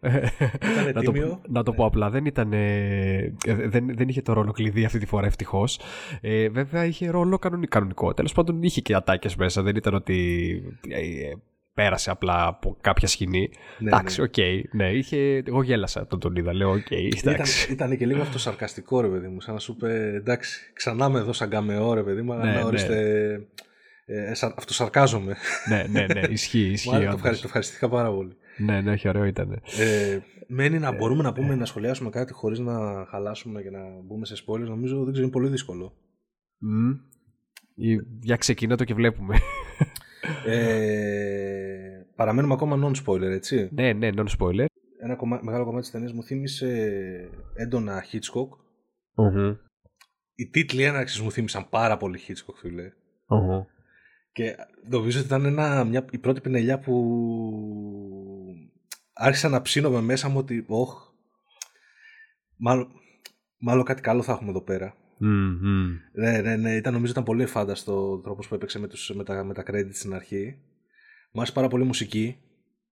Ήτανε 0.72 0.92
να, 0.94 1.02
το, 1.02 1.12
τίμιο. 1.12 1.40
να 1.48 1.62
το 1.62 1.72
πω 1.72 1.84
απλά. 1.84 2.10
Δεν, 2.10 2.24
ήταν, 2.24 2.52
ε, 2.52 3.34
δεν, 3.46 3.96
δεν 3.96 4.08
είχε 4.08 4.22
το 4.22 4.32
ρόλο 4.32 4.52
κλειδί 4.52 4.84
αυτή 4.84 4.98
τη 4.98 5.06
φορά, 5.06 5.26
ευτυχώς. 5.26 5.80
Ε, 6.20 6.48
βέβαια, 6.48 6.84
είχε 6.84 7.10
ρόλο 7.10 7.38
κανονικό. 7.38 7.70
κανονικό. 7.70 8.14
Τέλος 8.14 8.32
πάντων, 8.32 8.62
είχε 8.62 8.80
και 8.80 8.94
ατάκες 8.94 9.36
μέσα. 9.36 9.62
Δεν 9.62 9.76
ήταν 9.76 9.94
ότι 9.94 10.62
ε, 10.88 11.32
πέρασε 11.74 12.10
απλά 12.10 12.46
από 12.46 12.76
κάποια 12.80 13.08
σκηνή. 13.08 13.50
Ναι, 13.78 13.88
εντάξει, 13.88 14.20
ναι. 14.20 14.26
οκ. 14.26 14.36
ναι, 14.74 14.90
είχε, 14.90 15.42
εγώ 15.46 15.62
γέλασα 15.62 16.00
όταν 16.00 16.18
τον 16.18 16.36
είδα. 16.36 16.54
Λέω, 16.54 16.70
οκ, 16.70 16.90
Ήταν, 16.90 17.32
εντάξει. 17.32 17.72
ήταν 17.72 17.96
και 17.96 18.06
λίγο 18.06 18.20
αυτό 18.20 18.38
σαρκαστικό 18.38 19.00
ρε 19.00 19.08
παιδί 19.08 19.28
μου, 19.28 19.40
σαν 19.40 19.54
να 19.54 19.60
σου 19.60 19.74
είπε 19.76 20.12
εντάξει, 20.14 20.70
ξανά 20.72 21.08
'μαι 21.08 21.18
εδώ 21.18 21.32
σαν 21.32 21.48
καμεό 21.48 21.94
ρε 21.94 22.02
παιδί 22.02 22.22
μου, 22.22 22.32
αλλά 22.32 22.44
Ναι, 22.44 22.62
να 22.62 22.70
ναι. 22.70 23.40
Ορίστε, 24.08 24.30
ε, 24.30 24.34
σα, 24.34 24.46
αυτοσαρκάζομαι. 24.46 25.36
ναι, 25.68 25.86
ναι, 25.90 26.06
ναι, 26.14 26.20
ισχύει, 26.28 26.64
Μου 26.66 26.72
ισχύει. 26.72 26.88
άρεσε, 26.88 27.04
το, 27.04 27.08
όντως. 27.10 27.14
ευχαριστώ, 27.14 27.42
το 27.42 27.46
ευχαριστήθηκα 27.46 27.88
πάρα 27.88 28.10
πολύ. 28.12 28.36
Ναι, 28.58 28.80
ναι, 28.80 28.90
όχι, 28.92 29.08
ωραίο 29.08 29.24
ήταν. 29.24 29.52
Ε, 29.78 30.18
μένει 30.46 30.78
να 30.78 30.92
μπορούμε 30.92 31.22
να 31.22 31.32
πούμε, 31.32 31.54
να 31.54 31.64
σχολιάσουμε 31.64 32.10
κάτι 32.10 32.32
χωρίς 32.32 32.58
να 32.58 33.06
χαλάσουμε 33.08 33.62
και 33.62 33.70
να 33.70 33.80
μπούμε 34.04 34.26
σε 34.26 34.34
spoilers, 34.46 34.58
νομίζω 34.68 34.96
δεν 34.96 35.12
ξέρω, 35.12 35.22
είναι 35.26 35.32
πολύ 35.36 35.48
δύσκολο. 35.48 35.92
Μμ. 36.58 36.90
Ή- 37.74 38.00
Για 38.20 38.36
ξεκίνα 38.36 38.76
το 38.76 38.84
και 38.84 38.94
βλέπουμε. 38.94 39.36
Ε, 40.46 42.06
παραμένουμε 42.16 42.54
ακόμα 42.54 42.90
non-spoiler, 42.90 43.20
έτσι. 43.30 43.68
ναι, 43.72 43.92
ναι, 43.92 44.08
non-spoiler. 44.16 44.64
Ένα 45.02 45.14
κομμά- 45.16 45.40
μεγάλο 45.42 45.64
κομμάτι 45.64 45.82
της 45.82 45.90
ταινίας 45.90 46.12
μου 46.12 46.22
θύμισε 46.22 46.68
έντονα 47.54 48.04
Hitchcock. 48.12 48.48
Μμμ. 49.14 49.54
Οι 50.34 50.46
τίτλοι 50.48 50.82
έναρξης 50.82 51.20
μου 51.20 51.32
θύμισαν 51.32 51.68
πάρα 51.68 51.96
πολύ 51.96 52.18
Hitchcock, 52.28 52.54
φίλε. 52.60 52.92
Μμμ. 53.28 53.62
Και 54.38 54.56
νομίζω 54.88 55.18
ότι 55.18 55.26
ήταν 55.26 55.44
ένα, 55.44 55.84
μια, 55.84 56.04
η 56.10 56.18
πρώτη 56.18 56.40
πινελιά 56.40 56.78
που 56.78 56.94
άρχισα 59.12 59.48
να 59.48 59.62
ψήνομαι 59.62 60.00
μέσα 60.00 60.28
μου 60.28 60.38
ότι 60.38 60.64
όχ, 60.68 61.08
μάλλον, 62.56 62.88
μάλλον 63.58 63.84
κάτι 63.84 64.00
καλό 64.02 64.22
θα 64.22 64.32
έχουμε 64.32 64.50
εδώ 64.50 64.60
πέρα. 64.62 64.94
Μμμ, 65.18 65.58
μμμ. 65.60 65.96
Ναι, 66.12 66.40
ναι, 66.40 66.56
ναι, 66.56 66.74
ήταν, 66.76 66.92
νομίζω 66.92 67.12
ήταν 67.12 67.24
πολύ 67.24 67.42
εφάνταστο 67.42 68.10
ο 68.12 68.20
τρόπος 68.20 68.48
που 68.48 68.54
έπαιξε 68.54 68.78
με, 68.78 68.86
τους, 68.88 69.12
με, 69.14 69.24
τα, 69.24 69.44
με 69.44 69.54
τα 69.54 69.62
credits 69.66 69.90
στην 69.92 70.14
αρχή. 70.14 70.58
Μου 71.32 71.40
άρεσε 71.40 71.52
πάρα 71.52 71.68
πολύ 71.68 71.82
η 71.82 71.86
μουσική. 71.86 72.36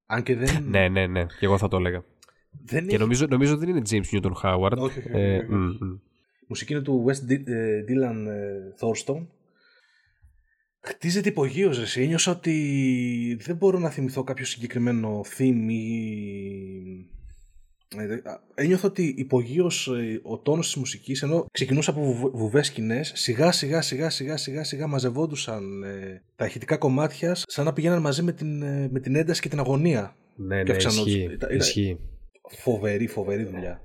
Αν 0.07 0.23
και 0.23 0.37
δεν. 0.37 0.65
Ναι, 0.69 0.89
ναι, 0.89 1.07
ναι. 1.07 1.25
Και 1.25 1.45
εγώ 1.47 1.59
θα 1.59 1.69
το 1.69 1.77
έλεγα. 1.77 2.05
δεν 2.65 2.83
Και 2.83 2.89
έχει- 2.89 2.99
νομίζω, 3.03 3.27
νομίζω 3.27 3.57
δεν 3.57 3.69
είναι 3.69 3.83
James 3.91 4.05
Newton 4.15 4.33
Howard. 4.43 4.77
Όχι, 4.79 4.99
όχι, 4.99 5.09
όχι, 5.09 5.19
Ε, 5.21 5.37
όχι, 5.37 5.47
μ, 5.55 5.69
όχι. 5.69 5.85
μ. 5.85 5.99
Μουσική 6.49 6.73
είναι 6.73 6.83
του 6.83 7.05
West 7.09 7.31
Di- 7.31 7.47
ε, 7.47 7.85
Dylan 7.89 8.27
ε, 8.27 8.53
Thornton. 8.81 9.27
Χτίζεται 10.87 11.29
υπογείως, 11.29 11.77
ρε. 11.77 11.83
εσύ. 11.83 12.03
Ένιωσα 12.03 12.31
ότι 12.33 13.39
δεν 13.41 13.57
μπορώ 13.57 13.79
να 13.79 13.91
θυμηθώ 13.91 14.23
κάποιο 14.25 14.45
συγκεκριμένο 14.45 15.21
theme 15.39 15.67
ή... 15.69 17.11
Ε, 17.97 18.07
δε- 18.07 18.15
α, 18.31 18.41
Ένιωθα 18.55 18.89
ότι 18.89 19.15
υπογείως 19.17 19.87
ε, 19.89 20.21
ο 20.23 20.39
τόνος 20.39 20.67
της 20.67 20.77
μουσικής 20.77 21.23
ενώ 21.23 21.47
ξεκινούσε 21.53 21.91
από 21.91 22.13
βου- 22.13 22.37
βουβές 22.37 22.67
σκηνές 22.67 23.13
σιγά 23.15 23.53
σιγά 23.53 23.81
σιγά 23.81 24.11
σιγά 24.11 24.37
σιγά 24.37 24.65
σιγά 24.65 24.87
μαζευόντουσαν 24.87 25.83
ε, 25.83 26.23
τα 26.37 26.47
ηχητικά 26.47 26.77
κομμάτια 26.77 27.35
σαν 27.47 27.65
να 27.65 27.73
πηγαίναν 27.73 28.01
μαζί 28.01 28.23
με 28.23 28.33
την, 28.33 28.63
ε, 28.63 28.89
με 28.93 29.01
την 29.01 29.15
ένταση 29.17 29.41
και 29.41 29.49
την 29.49 29.59
αγωνία. 29.59 30.17
Ναι, 30.37 30.57
Και 30.57 30.63
ναι, 30.63 30.71
αυξανόντουσαν. 30.71 31.19
ισχύει. 31.21 31.33
Ήταν- 31.35 31.35
ήταν- 31.37 31.57
ισχύει. 31.57 31.99
Φοβερή, 32.59 33.07
φοβερή 33.07 33.45
δουλειά. 33.45 33.81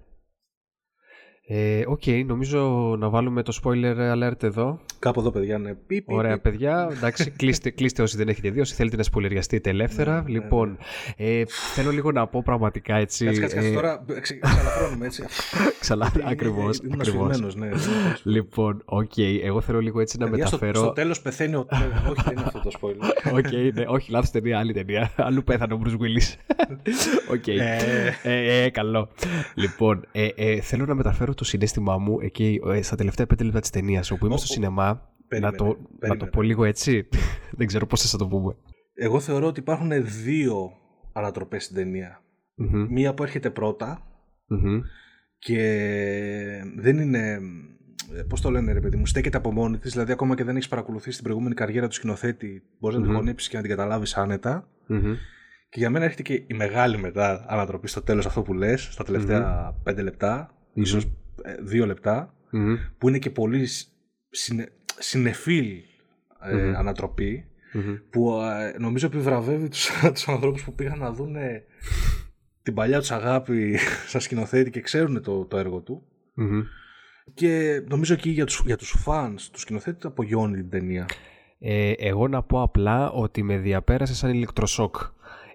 Ε, 1.54 1.84
Οκ, 1.88 2.02
νομίζω 2.26 2.60
να 3.00 3.10
βάλουμε 3.10 3.44
το 3.44 3.60
spoiler 3.64 3.96
alert 4.16 4.44
εδώ. 4.44 4.80
Κάπου 5.00 5.20
εδώ 5.20 5.32
παιδιά 5.32 5.56
είναι 5.56 5.78
πι, 5.88 6.02
πι, 6.02 6.14
Ωραία, 6.14 6.34
πι. 6.34 6.40
παιδιά. 6.50 6.88
Εντάξει, 6.92 7.30
κλείστε, 7.38 7.70
κλείστε 7.70 8.02
όσοι 8.02 8.18
δεν 8.18 8.28
έχετε 8.28 8.50
δει. 8.50 8.60
Όσοι 8.60 8.74
θέλετε 8.74 8.96
να 8.96 9.04
σποϊλεριαστείτε 9.04 9.70
ελεύθερα. 9.70 10.14
Ναι, 10.16 10.22
ναι, 10.22 10.30
λοιπόν, 10.30 10.78
ε, 11.18 11.44
θέλω 11.74 11.92
λίγο 11.92 12.12
να 12.12 12.28
πω 12.28 12.42
πραγματικά 12.46 12.96
έτσι. 12.96 13.26
Κάτσε, 13.26 13.42
κάτσε, 13.42 13.56
κάτσε, 13.56 13.70
ε, 13.70 13.74
τώρα 13.74 14.04
ξε- 14.22 14.40
ξαλαφρώνουμε 14.40 15.06
έτσι. 15.06 15.24
Ξανά, 15.80 16.12
Είναι- 16.16 16.26
ακριβώς, 16.30 16.78
Ήμουν 16.78 17.00
ακριβώς. 17.02 17.30
σφιγμένος, 17.30 17.56
ναι. 17.56 17.70
Λοιπόν, 18.24 18.82
οκ, 18.86 19.18
εγώ 19.44 19.62
θέλω 19.62 19.80
λίγο 19.80 20.00
έτσι 20.00 20.18
να 20.18 20.30
Παιδιά, 20.30 20.46
στο, 20.46 20.58
μεταφέρω. 20.62 20.86
στο 20.86 20.94
τέλος 20.94 21.22
πεθαίνει 21.22 21.56
ο... 21.56 21.68
Όχι, 22.12 22.22
δεν 22.26 22.32
είναι 22.38 22.44
αυτό 22.46 22.60
το 22.60 22.72
spoiler. 22.82 23.34
OK, 23.38 23.52
ναι, 23.74 23.84
όχι, 23.88 24.12
λάθος 24.12 24.32
ταινία, 24.32 24.60
άλλη 24.60 24.74
ταινία. 24.74 25.12
Αλλού 25.16 25.44
πέθανε 25.44 25.74
ο 25.74 25.80
Bruce 25.84 25.90
Willis. 26.02 26.56
OK. 27.32 27.48
Ε. 27.48 27.78
Ε, 28.24 28.64
ε, 28.64 28.70
καλό. 28.70 29.10
Λοιπόν, 29.56 30.06
ε, 30.12 30.28
ε, 30.36 30.62
θέλω 30.62 30.86
να 30.86 30.94
μεταφέρω 30.96 31.34
το 31.42 31.48
συναίσθημά 31.48 31.98
μου 31.98 32.18
εκεί 32.22 32.60
ε, 32.74 32.82
στα 32.82 32.96
τελευταία 32.96 33.26
πέντε 33.26 33.44
λεπτά 33.44 33.60
της 33.60 33.70
ταινίας, 33.70 34.12
όπου 34.12 34.26
είμαι 34.26 34.34
Ω, 34.34 34.38
στο 34.38 34.48
ω, 34.50 34.54
σινεμά. 34.54 35.10
περίμενε, 35.28 35.52
να, 35.52 35.58
το, 35.58 35.66
να 35.66 35.74
το 35.76 35.88
περίμενε. 36.00 36.30
πω 36.30 36.42
λίγο 36.42 36.64
έτσι. 36.66 37.08
Δεν 37.58 37.68
ξέρω 37.68 37.86
πώς 37.86 38.02
θα 38.10 38.18
το 38.18 38.28
πούμε. 38.28 38.56
Εγώ 38.94 39.20
θεωρώ 39.20 39.48
ότι 39.48 39.60
υπάρχουν 39.60 39.90
δύο 40.24 40.72
ανατροπές 41.14 41.64
στην 41.64 41.76
ταινία. 41.76 42.22
Μμμ, 42.56 42.88
Μία 42.90 43.14
που 43.14 43.24
έρχεται 43.24 43.50
πρώτα 43.50 44.02
μμμ, 44.48 44.80
και 45.40 45.58
δεν 46.78 46.98
είναι... 47.00 47.40
Πώς 48.28 48.42
το 48.42 48.50
λένε, 48.52 48.72
ρε 48.72 48.80
παιδί 48.80 48.98
μου, 48.98 49.06
στέκεται 49.06 49.38
από 49.38 49.52
μόνη 49.52 49.78
της. 49.78 49.92
Δηλαδή, 49.92 50.12
ακόμα 50.12 50.36
και 50.36 50.44
δεν 50.44 50.56
έχεις 50.56 50.68
παρακολουθήσει 50.68 51.16
την 51.16 51.24
προηγούμενη 51.24 51.56
καριέρα 51.56 51.88
του 51.88 51.94
σκηνοθέτη, 51.94 52.64
μπορείς 52.80 52.98
να 52.98 53.04
την 53.04 53.12
Μμμ. 53.12 53.20
χωνέψει 53.20 53.50
και 53.50 53.56
να 53.56 53.62
την 53.62 53.72
καταλάβεις 53.72 54.18
άνετα. 54.18 54.68
μμμ. 54.88 55.14
Και 55.70 55.80
για 55.80 55.90
μένα 55.90 56.06
έρχεται 56.06 56.22
και 56.22 56.34
η 56.34 56.54
μεγάλη 56.54 56.98
μετά 56.98 57.46
ανατροπή 57.48 57.88
στο 57.88 58.02
τέλος 58.02 58.26
αυτό 58.26 58.42
που 58.42 58.54
λες, 58.54 58.82
στα 58.92 59.04
τελευταία 59.04 59.76
πέντε 59.84 60.02
λεπτά, 60.02 60.54
Μμμ. 60.74 60.84
Ίσω 61.46 61.56
δύο 61.66 61.86
λεπτά, 61.86 62.34
Μμμ, 62.52 62.76
που 62.98 63.10
είναι 63.10 63.18
και 63.20 63.30
πολύ 63.30 63.66
σ- 63.66 63.88
συνε, 64.30 64.68
συνεφίλ 65.00 65.76
ε, 66.44 66.54
Μμμ. 66.56 66.76
ανατροπή 66.76 67.46
μμμ. 67.74 67.96
που 68.10 68.32
ε, 68.42 68.76
νομίζω 68.80 69.06
επιβραβεύει 69.06 69.68
τους, 69.70 69.90
τους 70.14 70.28
ανθρώπους 70.28 70.64
που 70.64 70.74
πήγαν 70.74 71.00
να 71.00 71.12
δουν 71.12 71.36
την 72.64 72.74
παλιά 72.74 73.00
τους 73.00 73.12
αγάπη 73.12 73.78
σαν 74.10 74.22
σκηνοθέτη 74.22 74.70
και 74.70 74.82
ξέρουν 74.82 75.22
το, 75.22 75.46
το 75.46 75.58
έργο 75.58 75.80
του 75.80 76.04
Μμμ. 76.34 76.62
και 77.34 77.82
νομίζω 77.90 78.14
εκεί 78.14 78.30
για 78.30 78.46
τους, 78.46 78.62
για 78.66 78.78
τους 78.78 78.96
fans 79.06 79.36
τους 79.52 79.62
σκηνοθέτη 79.62 80.08
απογειώνει 80.08 80.56
την 80.56 80.70
ταινία. 80.70 81.06
Ε, 81.64 81.92
εγώ 81.98 82.28
να 82.28 82.44
πω 82.44 82.62
απλά 82.62 83.12
ότι 83.12 83.44
με 83.44 83.58
διαπέρασε 83.58 84.16
σαν 84.16 84.34
ηλεκτροσόκ. 84.34 84.96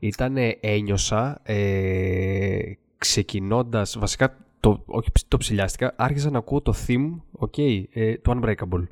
Ήτανε, 0.01 0.57
ένιωσα, 0.61 1.41
ε, 1.43 2.59
ξεκινώντας, 2.99 3.97
βασικά 3.99 4.37
το, 4.71 4.83
όχι 4.87 5.13
ψ- 5.13 5.29
το 5.29 5.37
ψηλιάστηκα, 5.37 5.95
άρχισα 5.97 6.31
να 6.31 6.39
ακούω 6.39 6.61
το 6.61 6.75
theme, 6.87 7.21
okay, 7.47 7.83
ε, 7.93 8.17
το 8.19 8.33
Unbreakable. 8.41 8.87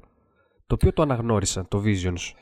Το 0.67 0.75
οποίο 0.75 0.93
το 0.93 1.03
αναγνώρισα, 1.03 1.67
το 1.69 1.83
Visions. 1.85 2.33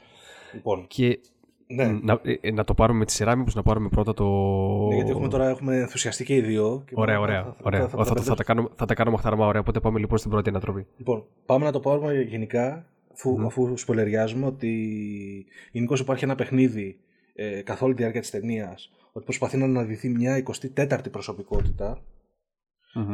Λοιπόν, 0.54 0.84
Και 0.88 1.18
ναι, 1.66 1.84
να, 2.02 2.20
ε, 2.22 2.34
ε, 2.40 2.50
να 2.52 2.64
το 2.64 2.74
πάρουμε 2.74 2.98
με 2.98 3.04
τη 3.04 3.12
σειρά, 3.12 3.36
μήπως 3.36 3.54
να 3.54 3.62
πάρουμε 3.62 3.88
πρώτα 3.88 4.14
το... 4.14 4.24
ναι, 4.88 4.94
γιατί 4.94 5.10
έχουμε 5.10 5.28
τώρα 5.28 5.48
έχουμε 5.48 5.76
ενθουσιαστεί 5.76 6.24
και 6.24 6.34
οι 6.34 6.40
δύο. 6.40 6.82
και 6.86 6.92
Ωραία, 6.96 7.14
θα- 7.14 7.20
ωραία. 7.20 7.42
θα- 7.42 7.52
θα- 7.52 7.60
ωραία. 7.64 7.80
θα- 7.80 7.88
θα- 7.88 8.04
Θα, 8.04 8.14
θα- 8.14 8.22
θα, 8.22 8.34
τα 8.34 8.44
κάνουμε, 8.44 8.68
θα 8.74 8.86
τα 8.86 8.94
κάνουμε 8.94 9.16
χταρμά, 9.16 9.46
ωραία. 9.46 9.60
Οπότε 9.60 9.80
πάμε 9.80 9.98
λοιπόν 9.98 10.18
στην 10.18 10.30
πρώτη 10.30 10.48
ανατροπή. 10.48 10.86
Λοιπόν, 10.96 11.24
πάμε 11.46 11.64
να 11.64 11.72
το 11.72 11.80
πάρουμε 11.80 12.20
γενικά, 12.22 12.86
αφού, 13.12 13.30
Μμμ. 13.30 13.46
αφού 13.46 13.76
σπολεριάζουμε 13.76 14.46
ότι 14.46 14.70
γενικώς 15.72 16.00
υπάρχει 16.00 16.24
ένα 16.24 16.34
παιχνίδι 16.34 16.98
ε, 17.34 17.62
καθ' 17.62 17.82
όλη 17.82 17.94
τη 17.94 17.98
διάρκεια 18.00 18.20
της 18.20 18.30
ταινίας 18.30 18.90
ότι 19.12 19.24
προσπαθεί 19.24 19.56
να 19.56 19.64
αναδυθεί 19.64 20.08
μια 20.08 20.42
24η 20.76 21.10
προσωπικότητα 21.10 21.98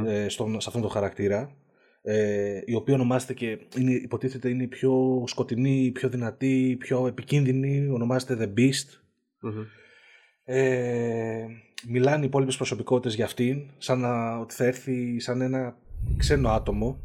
ε, 0.07 0.29
στον, 0.29 0.61
σε 0.61 0.69
αυτόν 0.69 0.83
τον 0.83 0.91
χαρακτήρα 0.91 1.57
ε, 2.03 2.61
η 2.65 2.75
οποία 2.75 2.95
ονομάζεται 2.95 3.35
και 3.35 3.59
είναι, 3.77 3.93
υποτίθεται 3.93 4.49
είναι 4.49 4.63
η 4.63 4.67
πιο 4.67 5.25
σκοτεινή, 5.27 5.85
η 5.85 5.91
πιο 5.91 6.09
δυνατή, 6.09 6.69
η 6.69 6.77
πιο 6.77 7.07
επικίνδυνη, 7.07 7.89
ονομάζεται 7.89 8.37
The 8.41 8.59
Beast. 8.61 9.01
Ε, 10.45 11.47
μιλάνε 11.89 12.23
οι 12.23 12.27
υπόλοιπες 12.27 12.57
προσωπικότητες 12.57 13.15
για 13.15 13.25
αυτήν, 13.25 13.71
σαν 13.79 14.01
να, 14.01 14.39
ότι 14.39 14.55
θα 14.55 14.65
έρθει 14.65 15.21
σαν 15.21 15.41
ένα 15.41 15.77
ξένο 16.17 16.49
άτομο. 16.49 16.99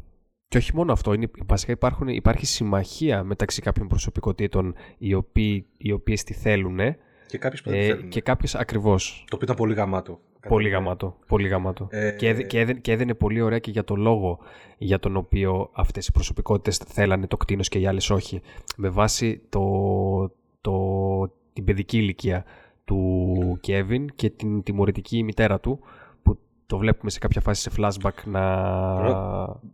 Και 0.48 0.56
όχι 0.56 0.74
μόνο 0.74 0.92
αυτό, 0.92 1.12
είναι, 1.12 1.30
βασικά 1.46 1.72
υπάρχουν, 1.72 2.08
υπάρχει 2.08 2.46
συμμαχία 2.46 3.24
μεταξύ 3.24 3.60
κάποιων 3.60 3.88
προσωπικότητων 3.88 4.74
οι, 4.98 5.14
οποίοι, 5.14 5.66
οι 5.76 5.92
οποίες 5.92 6.22
τη 6.22 6.34
θέλουν 6.34 6.78
Και 7.26 7.38
κάποιες 7.38 7.62
που 7.62 7.70
δεν 7.70 7.78
τη 7.78 7.84
ε, 7.84 7.88
θέλουν. 7.94 8.08
και 8.08 8.20
κάποιες 8.20 8.54
ακριβώς. 8.54 9.24
Το 9.28 9.34
οποίο 9.34 9.46
ήταν 9.46 9.56
πολύ 9.56 9.74
γαμάτο. 9.74 10.20
Πολύ 10.48 10.68
γαμάτο. 10.68 11.16
Πολύ 11.26 11.48
γαμάτο. 11.48 11.86
Ε, 11.90 12.10
και, 12.10 12.28
έδε- 12.28 12.46
και, 12.46 12.60
έδε- 12.60 12.80
και 12.80 12.92
έδαινε 12.92 13.14
πολύ 13.14 13.40
ωραία 13.40 13.58
και 13.58 13.70
για 13.70 13.84
το 13.84 13.96
λόγο 13.96 14.38
για 14.78 14.98
τον 14.98 15.16
οποίο 15.16 15.70
αυτές 15.72 16.06
οι 16.06 16.12
προσωπικότητες 16.12 16.76
θέλανε 16.76 17.26
το 17.26 17.36
κτίνος 17.36 17.68
και 17.68 17.78
οι 17.78 17.86
άλλες 17.86 18.10
όχι. 18.10 18.40
Με 18.76 18.88
βάση 18.88 19.40
το, 19.48 19.62
το, 20.60 20.74
την 21.52 21.64
παιδική 21.64 21.98
ηλικία 21.98 22.44
του 22.84 23.58
Κέβιν 23.60 24.06
και 24.14 24.30
την 24.30 24.62
τιμωρητική 24.62 25.22
μητέρα 25.22 25.60
του 25.60 25.80
που 26.22 26.38
το 26.66 26.78
βλέπουμε 26.78 27.10
σε 27.10 27.18
κάποια 27.18 27.40
φάση 27.40 27.62
σε 27.62 27.70
flashback 27.78 28.24
να... 28.24 28.42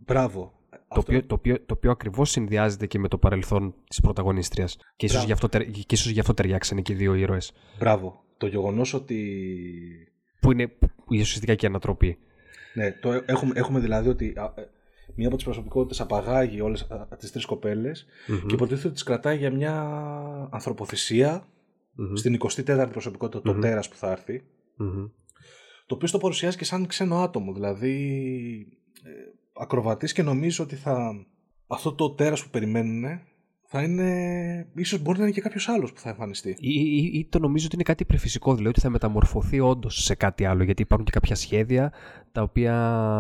Μπράβο. 0.07 0.53
Το 0.95 1.01
οποίο, 1.01 1.25
το, 1.25 1.35
οποίο, 1.35 1.57
το 1.67 1.75
οποίο 1.77 1.91
ακριβώς 1.91 2.31
συνδυάζεται 2.31 2.87
και 2.87 2.99
με 2.99 3.09
το 3.09 3.19
παρελθόν 3.19 3.75
της 3.89 4.01
πρωταγωνίστριας. 4.01 4.77
Και 4.97 5.07
ίσως, 5.07 5.11
Μπράβο. 5.11 5.27
γι 5.27 5.33
αυτό, 5.33 5.49
τερ- 5.49 5.71
και 5.71 5.95
ίσως 5.95 6.11
γι' 6.11 6.21
αυτό 6.21 6.35
ταιριάξανε 6.35 6.81
και 6.81 6.93
οι 6.93 6.97
δύο 6.97 7.15
ήρωες. 7.15 7.53
Μπράβο. 7.79 8.23
Το 8.37 8.47
γεγονός 8.47 8.95
ότι 8.95 9.17
Που 10.41 10.53
είναι 10.53 10.67
που 10.69 10.89
ουσιαστικά 11.09 11.55
και 11.55 11.67
ανατροπή. 11.67 12.19
Ναι, 12.75 12.93
το 12.93 13.13
έ- 13.13 13.23
έχουμε, 13.31 13.53
έχουμε 13.57 13.81
δηλαδή 13.81 14.09
ότι 14.09 14.33
α, 14.37 14.53
ε, 14.57 14.69
μία 15.15 15.27
από 15.27 15.37
τις 15.37 15.45
προσωπικότητες 15.45 16.01
απαγάγει 16.01 16.61
όλες 16.61 16.83
α, 16.91 16.95
α, 17.11 17.17
τις 17.17 17.33
τρεις 17.33 17.45
κοπέλες 17.45 18.07
Μμμ. 18.27 18.47
και 18.47 18.55
υποτίθεται 18.55 18.85
ότι 18.87 18.95
τις 18.95 19.03
κρατάει 19.03 19.37
για 19.37 19.51
μια 19.51 19.73
ανθρωποθυσία 20.51 21.47
Μμμ. 21.95 22.15
στην 22.15 22.35
24η 22.35 22.89
προσωπικότητα, 22.91 23.43
το 23.43 23.53
Μμμ. 23.53 23.61
τέρας 23.61 23.89
που 23.89 23.97
θα 23.97 24.11
έρθει, 24.11 24.43
Μμμ. 24.77 25.07
το 25.87 25.95
οποίο 25.95 26.11
το 26.11 26.19
παρουσιάζει 26.19 26.57
και 26.57 26.65
σαν 26.65 26.87
ξένο 26.87 27.17
άτομο, 27.23 27.53
δηλαδή 27.53 27.97
ε, 29.05 29.11
ακροβατής 29.53 30.13
και 30.13 30.23
νομίζω 30.23 30.65
ότι 30.65 30.77
θα, 30.77 31.27
αυτό 31.67 31.93
το 31.93 32.11
τέρας 32.11 32.43
που 32.45 32.51
περιμένουν 32.51 33.21
θα 33.73 33.83
είναι, 33.83 34.67
ίσως 34.75 35.03
μπορεί 35.03 35.19
να 35.19 35.25
είναι 35.25 35.33
και 35.33 35.41
κάποιος 35.41 35.69
άλλος 35.69 35.93
που 35.93 36.01
θα 36.01 36.09
εμφανιστεί. 36.09 36.57
Ή, 36.61 36.71
ή, 36.71 37.11
ή 37.15 37.27
το 37.31 37.39
νομίζω 37.39 37.65
ότι 37.67 37.75
είναι 37.75 37.85
κάτι 37.85 38.03
υπερφυσικό, 38.03 38.51
δηλαδή 38.51 38.69
ότι 38.69 38.81
θα 38.81 38.91
μεταμορφωθεί 38.91 39.61
όντως 39.61 40.05
σε 40.05 40.15
κάτι 40.15 40.45
άλλο. 40.45 40.63
Γιατί 40.63 40.83
υπάρχουν 40.83 41.07
και 41.07 41.13
κάποια 41.13 41.35
σχέδια 41.35 41.93
τα 42.33 42.43
οποία 42.43 42.75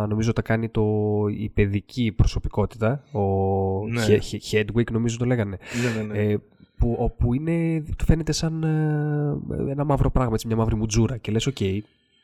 νομίζω 0.09 0.33
τα 0.33 0.43
κάνει 0.43 0.69
το, 0.69 0.85
η 1.39 1.49
παιδική 1.49 2.13
προσωπικότητα. 2.17 3.05
Ο 3.13 3.21
Ναι. 3.89 4.01
Χε- 4.01 4.23
Χε- 4.23 4.71
Hedwig, 4.71 4.91
νομίζω 4.93 5.19
το 5.19 5.25
λέγανε. 5.25 5.59
Ναι, 5.83 6.03
ναι, 6.03 6.07
ναι. 6.13 6.19
Ε, 6.33 6.39
που, 6.77 6.97
όπου 6.99 7.35
είναι, 7.35 7.81
του 7.97 8.05
φαίνεται 8.05 8.33
σαν 8.33 8.63
ε, 8.63 9.71
ένα 9.71 9.85
μαύρο 9.85 10.11
πράγμα, 10.11 10.33
έτσι, 10.35 10.47
μια 10.47 10.57
μαύρη 10.57 10.75
μουτζούρα. 10.77 11.17
Και 11.17 11.33
λες, 11.33 11.47
οκ, 11.47 11.61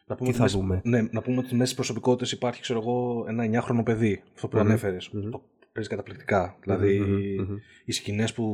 να 0.07 0.17
τι 0.17 0.23
ότι 0.25 0.33
θα 0.33 0.43
μέσα- 0.43 0.59
δούμε. 0.59 0.81
Ναι, 0.85 1.03
να 1.11 1.23
πούμε 1.23 1.39
ότι 1.39 1.53
μέσα 1.53 1.65
στις 1.65 1.75
προσωπικότητες 1.75 2.33
υπάρχει, 2.33 2.61
ξέρω 2.61 2.79
εγώ, 2.81 3.25
ένα 3.29 3.45
9χρονο 3.45 3.83
παιδί. 3.85 4.23
Αυτό 4.35 4.49
που 4.49 4.57
Μμμ, 4.57 4.67
ανέφερες. 4.67 5.09
μμμ. 5.13 5.31
Το 5.31 5.43
παίζεις 5.77 5.91
καταπληκτικά. 5.93 6.57
Δηλαδή, 6.63 6.99
Μμμ, 7.01 7.43
μμμ, 7.49 7.57
οι 7.85 7.93
σκηνές 7.93 8.33
που 8.33 8.45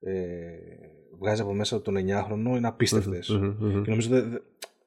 ε, 0.00 0.12
βγάζει 1.20 1.40
από 1.42 1.54
μέσα 1.54 1.82
τον 1.82 1.94
9χρονο 1.96 2.56
είναι 2.56 2.66
απίστευτες. 2.66 3.28
μμμ, 3.28 3.54
μμμ, 3.58 3.82
Και 3.82 3.90
νομίζω 3.90 4.16
ότι 4.16 4.38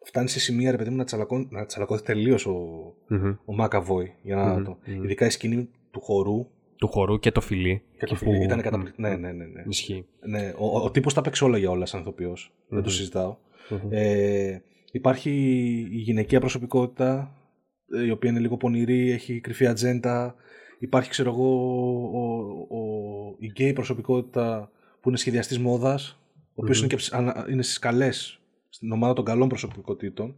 φτάνει 0.06 0.28
σε 0.30 0.40
σημεία, 0.40 0.72
ρε 0.72 0.78
παιδί 0.78 0.90
μου, 0.90 0.96
να, 0.96 1.04
τσαλακώ, 1.04 1.48
να 1.50 1.66
τσαλακώθει 1.66 2.04
τελείως 2.04 2.46
ο, 2.46 2.54
μμμ. 3.08 3.34
ο 3.46 3.54
Μάκαβόη. 3.56 4.14
Για 4.24 4.36
να 4.36 4.54
Μμμ, 4.54 4.64
το, 4.64 4.78
μμμ. 4.86 5.04
Ειδικά 5.04 5.26
η 5.26 5.30
σκηνή 5.30 5.70
του 5.92 6.02
χορού. 6.02 6.48
Του 6.78 6.88
χορού 6.88 7.20
και 7.20 7.32
το 7.32 7.42
φιλί. 7.42 7.82
Και 7.98 8.06
το 8.06 8.14
Εκεί 8.16 8.24
φιλί 8.26 8.38
που- 8.38 8.44
ήταν 8.44 8.62
καταπληκτικό. 8.62 9.08
μμ, 9.08 9.12
Ναι, 9.14 9.16
ναι, 9.18 9.32
ναι. 9.32 9.46
ναι. 9.46 9.64
Ισχύει. 9.68 10.06
ναι 10.30 10.54
ο 10.58 10.66
ο, 10.66 10.84
ο 10.84 10.92
τύπος 10.92 11.14
τα 11.14 11.22
παίξει 11.22 11.44
όλα 11.44 11.58
για 11.58 11.70
όλας 11.70 11.90
σαν 11.90 12.02
ηθοποιό. 12.02 12.34
Δεν 12.68 12.82
το 12.82 12.90
Μμμ. 12.90 12.96
συζητάω. 12.96 13.36
Μμμ. 13.70 13.80
Ε, 13.90 14.62
υπάρχει 14.92 15.30
η 15.92 15.98
γυναικεία 15.98 16.40
προσωπικότητα, 16.40 17.36
ε, 17.96 18.06
η 18.06 18.10
οποία 18.12 18.30
είναι 18.30 18.40
λίγο 18.40 18.58
πονηρή, 18.58 19.12
έχει 19.12 19.40
κρυφή 19.40 19.68
ατζέντα. 19.68 20.36
Υπάρχει, 20.82 21.10
ξέρω 21.10 21.30
εγώ, 21.30 21.50
ο, 22.12 22.50
ο, 22.78 23.36
η 23.40 23.48
γκέι 23.48 23.74
προσωπικότητα 23.74 24.72
που 25.02 25.10
είναι 25.10 25.18
σχεδιαστής 25.18 25.60
μόδας, 25.60 26.20
ο 26.34 26.52
οποίος 26.54 26.78
Μμμ. 26.78 26.84
είναι, 26.84 26.94
και, 26.94 26.96
ψ- 26.96 27.14
ανα- 27.14 27.48
είναι 27.50 27.62
στις 27.62 27.80
καλές 27.80 28.40
στην 28.70 28.92
ομάδα 28.92 29.14
των 29.14 29.26
καλών 29.26 29.48
προσωπικότητων. 29.48 30.36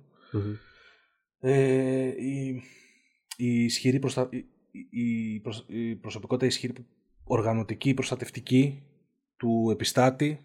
Ε, 1.39 2.07
η, 2.07 2.61
η, 3.37 3.63
ισχυρή 3.63 3.99
προστα... 3.99 4.29
η, 4.31 4.45
η, 4.89 5.39
προσ... 5.39 5.65
η 5.67 5.95
προσωπικότητα 5.95 6.45
ισχυρή 6.45 6.73
οργανωτική, 7.23 7.93
προστατευτική 7.93 8.83
του 9.37 9.69
επιστάτη, 9.71 10.39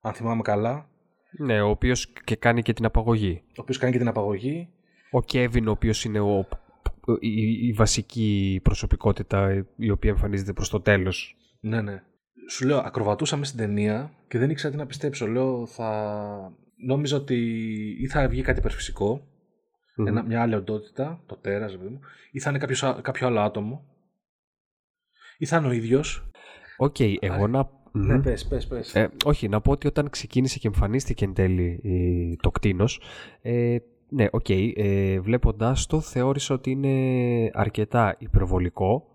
αν 0.00 0.12
θυμάμαι 0.12 0.42
καλά. 0.42 0.90
Ναι, 1.38 1.60
ο 1.60 1.68
οποίος 1.68 2.12
και 2.24 2.36
κάνει 2.36 2.62
και 2.62 2.72
την 2.72 2.84
απαγωγή. 2.84 3.42
Ο 3.48 3.60
οποίος 3.60 3.78
κάνει 3.78 3.92
και 3.92 3.98
την 3.98 4.08
απαγωγή. 4.08 4.68
Ο 5.10 5.22
Κέβιν, 5.22 5.68
ο 5.68 5.70
οποίος 5.70 6.04
είναι 6.04 6.20
ο, 6.20 6.48
η, 7.20 7.66
η, 7.66 7.72
βασική 7.72 8.60
προσωπικότητα 8.62 9.66
η 9.76 9.90
οποία 9.90 10.10
εμφανίζεται 10.10 10.52
προς 10.52 10.68
το 10.68 10.80
τέλος. 10.80 11.36
Ναι, 11.60 11.80
ναι. 11.82 12.02
Σου 12.50 12.66
λέω, 12.66 12.78
ακροβατούσαμε 12.78 13.44
στην 13.44 13.58
ταινία 13.58 14.12
και 14.28 14.38
δεν 14.38 14.50
ήξερα 14.50 14.72
τι 14.72 14.78
να 14.78 14.86
πιστέψω. 14.86 15.26
Λέω, 15.26 15.66
θα... 15.66 16.52
Νόμιζα 16.86 17.16
ότι 17.16 17.36
ή 18.00 18.06
θα 18.06 18.28
βγει 18.28 18.42
κάτι 18.42 18.58
υπερφυσικό, 18.58 19.26
ένα, 20.06 20.22
μια 20.22 20.42
άλλη 20.42 20.54
οντότητα, 20.54 21.22
το 21.26 21.36
τέρας, 21.36 21.76
βέβαια, 21.76 21.98
ή 22.30 22.40
θα 22.40 22.50
είναι 22.50 22.58
κάποιος, 22.58 22.98
κάποιο 23.02 23.26
άλλο 23.26 23.40
άτομο, 23.40 23.84
ή 25.38 25.46
θα 25.46 25.56
είναι 25.56 25.66
ο 25.66 25.72
ίδιος. 25.72 26.30
OK, 26.76 26.96
okay, 26.98 27.14
εγώ 27.20 27.46
να 27.46 27.70
ναι, 27.92 28.20
πες, 28.20 28.46
πες, 28.46 28.66
πες. 28.66 28.94
Ε, 28.94 29.10
όχι, 29.24 29.48
να 29.48 29.60
πω 29.60 29.70
ότι 29.70 29.86
όταν 29.86 30.10
ξεκίνησε 30.10 30.58
και 30.58 30.66
εμφανίστηκε 30.66 31.24
εν 31.24 31.34
τέλει 31.34 31.80
το 32.42 32.50
κτήνος, 32.50 33.00
ε, 33.42 33.76
ναι, 34.08 34.26
OK, 34.30 34.44
okay, 34.48 34.72
ε, 34.76 35.20
βλέποντάς 35.20 35.86
το 35.86 36.00
θεώρησα 36.00 36.54
ότι 36.54 36.70
είναι 36.70 37.50
αρκετά 37.52 38.16
υπερβολικό, 38.18 39.06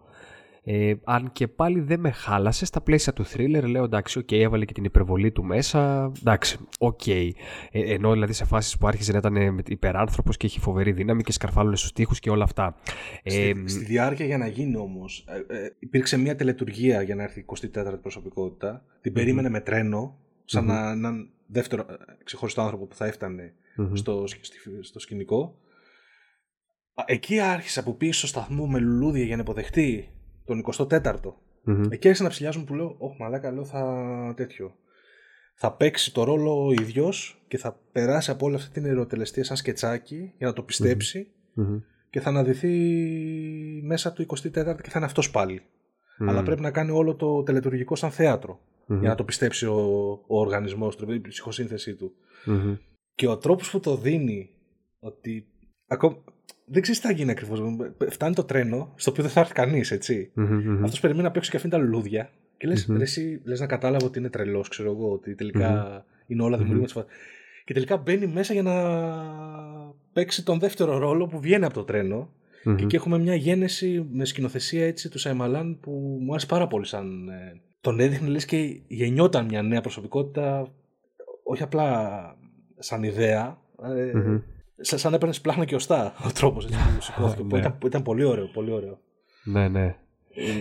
ε, 0.65 0.93
αν 1.03 1.31
και 1.31 1.47
πάλι 1.47 1.79
δεν 1.79 1.99
με 1.99 2.11
χάλασε 2.11 2.65
στα 2.65 2.81
πλαίσια 2.81 3.13
του 3.13 3.25
thriller, 3.25 3.63
λέω 3.63 3.83
εντάξει, 3.83 4.19
OK, 4.19 4.27
okay, 4.31 4.39
έβαλε 4.39 4.65
και 4.65 4.73
την 4.73 4.83
υπερβολή 4.83 5.31
του 5.31 5.43
μέσα. 5.43 6.11
Εντάξει, 6.19 6.57
OK. 6.79 7.01
Okay. 7.05 7.29
Ε, 7.71 7.93
ενώ 7.93 8.11
δηλαδή 8.11 8.33
σε 8.33 8.45
φάσεις 8.45 8.77
που 8.77 8.87
άρχισε 8.87 9.11
να 9.11 9.17
ήταν 9.17 9.63
υπεράνθρωπος 9.67 10.37
και 10.37 10.45
έχει 10.45 10.59
φοβερή 10.59 10.91
δύναμη 10.91 11.23
και 11.23 11.31
σκαρφάλωνε 11.31 11.75
στους 11.75 11.91
τοίχους 11.91 12.19
και 12.19 12.29
όλα 12.29 12.43
αυτά. 12.43 12.75
Στη, 13.23 13.39
ε, 13.39 13.67
στη 13.69 13.85
διάρκεια 13.85 14.25
για 14.25 14.37
να 14.37 14.47
γίνει 14.47 14.77
όμως, 14.77 15.25
ε, 15.49 15.55
ε, 15.55 15.69
υπήρξε 15.79 16.17
μια 16.17 16.35
τελετουργία 16.35 17.01
για 17.01 17.15
να 17.15 17.23
έρθει 17.23 17.39
η 17.39 17.45
24η 17.45 17.97
προσωπικότητα. 18.01 18.85
Την 19.01 19.13
περίμενε 19.13 19.49
με 19.49 19.59
τρένο, 19.59 20.17
σαν 20.45 20.65
να 20.65 20.91
έναν 20.91 21.29
δεύτερο 21.47 21.85
ε, 21.89 21.95
ξεχωριστό 22.23 22.61
άνθρωπο 22.61 22.85
που 22.85 22.95
θα 22.95 23.05
έφτανε 23.05 23.53
στο, 23.93 24.23
στο 24.81 24.99
σκηνικό. 24.99 25.57
Εκεί 27.05 27.39
άρχισα 27.39 27.79
από 27.79 27.93
πίσω 27.93 28.27
σταθμού 28.27 28.67
με 28.67 28.79
λουλούδια 28.79 29.23
για 29.23 29.35
να 29.35 29.41
υποδεχτεί 29.41 30.09
τον 30.45 30.63
24ο. 30.73 31.33
Mm-hmm. 31.67 31.91
Εκεί 31.91 32.07
άρχισα 32.07 32.23
να 32.23 32.29
ψηλιάζουν 32.29 32.65
που 32.65 32.73
λέω, 32.75 32.95
Όχι, 32.97 33.15
μαλάκα, 33.19 33.51
λέω 33.51 33.65
θα 33.65 34.33
τέτοιο. 34.35 34.75
Θα 35.55 35.71
παίξει 35.73 36.13
το 36.13 36.23
ρόλο 36.23 36.65
ο 36.65 36.71
ίδιος 36.71 37.43
και 37.47 37.57
θα 37.57 37.79
περάσει 37.91 38.31
από 38.31 38.45
όλη 38.45 38.55
αυτή 38.55 38.71
την 38.71 38.85
ερωτελεστία 38.85 39.43
σαν 39.43 39.57
σκετσάκι 39.57 40.33
για 40.37 40.47
να 40.47 40.53
το 40.53 40.63
πιστεψει 40.63 41.27
και 42.09 42.19
θα 42.19 42.29
αναδυθεί 42.29 42.71
μέσα 43.83 44.13
του 44.13 44.25
24 44.27 44.41
και 44.51 44.89
θα 44.89 44.93
είναι 44.95 45.05
αυτός 45.05 45.31
πάλι. 45.31 45.61
Αλλά 46.19 46.43
πρέπει 46.43 46.61
να 46.61 46.71
κάνει 46.71 46.91
όλο 46.91 47.15
το 47.15 47.43
τελετουργικό 47.43 47.95
σαν 47.95 48.11
θέατρο 48.11 48.59
για 48.87 49.09
να 49.09 49.15
το 49.15 49.23
πιστέψει 49.23 49.65
ο, 49.65 50.11
ο 50.27 50.39
οργανισμός 50.39 50.95
του, 50.95 51.11
η 51.13 51.21
ψυχοσύνθεσή 51.21 51.95
του. 51.95 52.13
Και 53.15 53.27
ο 53.27 53.37
τρόπος 53.37 53.71
που 53.71 53.79
το 53.79 53.95
δίνει, 53.95 54.49
ότι 54.99 55.47
ακόμα, 55.87 56.17
δεν 56.65 56.81
ξέρεις 56.81 57.01
τι 57.01 57.07
θα 57.07 57.13
γίνει 57.13 57.31
ακριβώς. 57.31 57.61
Φτάνει 58.09 58.35
το 58.35 58.43
τρένο, 58.43 58.93
στο 58.95 59.11
οποίο 59.11 59.23
δεν 59.23 59.31
θα 59.31 59.39
έρθει 59.39 59.53
κανείς, 59.53 59.91
έτσι. 59.91 60.31
Mm-hmm. 60.35 60.79
Αυτός 60.83 60.99
περιμένει 60.99 61.25
να 61.25 61.31
παίξει 61.31 61.49
και 61.49 61.57
αφήνει 61.57 61.71
τα 61.71 61.77
λουλούδια. 61.77 62.29
Και 62.57 62.67
λες, 62.67 62.91
mm-hmm. 62.91 62.99
εσύ 62.99 63.41
λες 63.43 63.59
να 63.59 63.65
κατάλαβα 63.65 64.05
ότι 64.05 64.19
είναι 64.19 64.29
τρελός, 64.29 64.67
ξέρω 64.67 64.91
εγώ, 64.91 65.11
ότι 65.11 65.35
τελικά 65.35 66.05
είναι 66.27 66.43
όλα 66.43 66.57
δημιουργήματα. 66.57 67.05
Και 67.65 67.73
τελικά 67.73 67.97
μπαίνει 67.97 68.27
μέσα 68.27 68.53
για 68.53 68.63
να 68.63 68.73
παίξει 70.13 70.45
τον 70.45 70.59
δεύτερο 70.59 70.97
ρόλο 70.97 71.27
που 71.27 71.39
βγαίνει 71.39 71.65
από 71.65 71.73
το 71.73 71.83
τρένο. 71.83 72.29
Και 72.63 72.83
εκεί 72.83 72.95
έχουμε 72.95 73.19
μια 73.19 73.35
γένεση 73.35 74.07
με 74.11 74.25
σκηνοθεσία 74.25 74.85
έτσι 74.85 75.09
του 75.09 75.19
Σιάμαλαν 75.19 75.79
που 75.79 75.91
μου 76.21 76.31
άρεσε 76.31 76.45
πάρα 76.45 76.67
πολύ 76.67 76.85
σαν. 76.85 77.29
Ε, 77.83 77.89
τον 77.89 77.99
έδειχνε 77.99 78.27
λες 78.27 78.45
και 78.45 78.81
γεννιόταν 78.87 79.45
μια 79.45 79.61
νέα 79.61 79.81
προσωπικότητα, 79.81 80.67
όχι 81.43 81.63
απλά 81.63 82.35
σαν 82.79 83.03
ιδέα, 83.03 83.57
ε, 83.83 84.11
σαν 84.79 85.09
να 85.09 85.15
έπαιρνε 85.15 85.41
σπλάχνα 85.41 85.65
και 85.65 85.75
οστά 85.75 86.13
ο 86.25 86.31
τρόπος 86.31 86.65
που 86.65 86.73
σηκώθηκε. 86.99 87.43
ναι. 87.43 87.59
ήταν, 87.59 87.77
ήταν 87.85 88.01
πολύ 88.01 88.23
ωραίο, 88.23 88.47
πολύ 88.47 88.71
ωραίο. 88.71 88.99
Ναι, 89.43 89.67
ναι. 89.67 89.95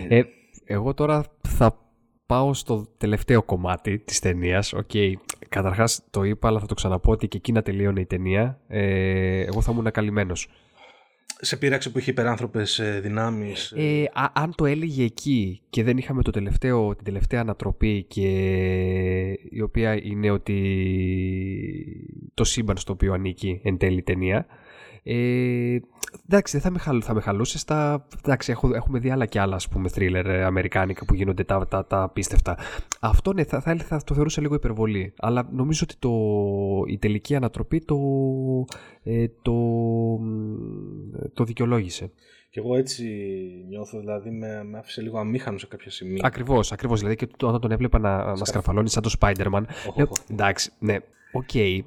Ε, 0.09 0.17
ε, 0.17 0.23
εγώ 0.65 0.93
τώρα 0.93 1.25
θα 1.47 1.77
πάω 2.25 2.53
στο 2.53 2.87
τελευταίο 2.97 3.43
κομμάτι 3.43 3.99
της 3.99 4.19
ταινίας. 4.19 4.73
OK, 4.73 4.89
okay. 4.93 5.13
καταρχάς 5.49 6.03
το 6.09 6.23
είπα, 6.23 6.47
αλλά 6.47 6.59
θα 6.59 6.65
το 6.65 6.73
ξαναπώ 6.73 7.11
ότι 7.11 7.27
και 7.27 7.37
εκεί 7.37 7.51
να 7.51 7.61
τελείωνε 7.61 7.99
η 7.99 8.05
ταινία. 8.05 8.59
Ε, 8.67 9.41
εγώ 9.41 9.61
θα 9.61 9.71
ήμουν 9.71 9.91
καλυμμένος 9.91 10.47
σε 11.43 11.57
πείραξε 11.57 11.89
που 11.89 11.99
είχε 11.99 12.11
υπεράνθρωπες 12.11 12.79
ε, 12.79 12.99
δυνάμεις. 13.03 13.71
Ε, 13.71 14.03
αν 14.33 14.55
το 14.55 14.65
έλεγε 14.65 15.03
εκεί 15.03 15.61
και 15.69 15.83
δεν 15.83 15.97
είχαμε 15.97 16.21
το 16.21 16.31
τελευταίο, 16.31 16.95
την 16.95 17.05
τελευταία 17.05 17.41
ανατροπή 17.41 18.05
και 18.07 18.29
η 19.49 19.61
οποία 19.61 20.03
είναι 20.03 20.31
ότι 20.31 20.57
το 22.33 22.43
σύμπαν 22.43 22.77
στο 22.77 22.93
οποίο 22.93 23.13
ανήκει 23.13 23.59
εν 23.63 23.77
τέλει 23.77 23.97
η 23.97 24.03
ταινία 24.03 24.45
ε, 25.03 25.79
εντάξει, 26.25 26.51
δεν 26.51 26.61
θα 26.61 26.71
με, 26.71 26.79
χαλ, 26.79 27.01
θα 27.05 27.13
με 27.13 27.21
χαλούσες 27.21 27.61
στα. 27.61 28.07
Εντάξει, 28.23 28.51
έχω, 28.51 28.75
έχουμε 28.75 28.99
δει 28.99 29.09
άλλα 29.09 29.25
και 29.25 29.39
άλλα 29.39 29.55
ας 29.55 29.67
πούμε 29.67 29.89
θρίλερ 29.89 30.25
ε, 30.25 30.43
αμερικάνικα 30.43 31.05
που 31.05 31.13
γίνονται 31.13 31.43
τα, 31.43 31.67
τα, 31.67 31.85
τα 31.85 32.01
απίστευτα. 32.01 32.57
Αυτό 32.99 33.33
ναι, 33.33 33.43
θα, 33.43 33.61
θα, 33.61 33.75
θα, 33.75 34.01
το 34.03 34.13
θεωρούσα 34.13 34.41
λίγο 34.41 34.55
υπερβολή. 34.55 35.13
Αλλά 35.17 35.49
νομίζω 35.51 35.81
ότι 35.83 35.95
το, 35.99 36.11
η 36.87 36.97
τελική 36.97 37.35
ανατροπή 37.35 37.79
το, 37.79 37.97
ε, 39.03 39.25
το, 39.41 39.53
το 41.33 41.43
δικαιολόγησε. 41.43 42.11
Και 42.49 42.59
εγώ 42.59 42.75
έτσι 42.75 43.05
νιώθω, 43.67 43.99
δηλαδή 43.99 44.29
με, 44.29 44.63
με 44.63 44.77
άφησε 44.77 45.01
λίγο 45.01 45.19
αμήχανο 45.19 45.57
σε 45.57 45.67
κάποια 45.67 45.91
σημεία. 45.91 46.21
Ακριβώς, 46.23 46.71
ακριβώς. 46.71 46.99
Δηλαδή 46.99 47.15
και 47.15 47.27
όταν 47.41 47.61
τον 47.61 47.71
έβλεπα 47.71 47.99
να, 47.99 48.35
να 48.35 48.45
σκαρφαλώνει 48.45 48.89
σαν 48.89 49.03
το 49.03 49.15
Spider-Man. 49.19 49.63
εντάξει, 50.31 50.71
ναι, 50.79 50.97
OK. 51.35 51.49
Okay. 51.53 51.79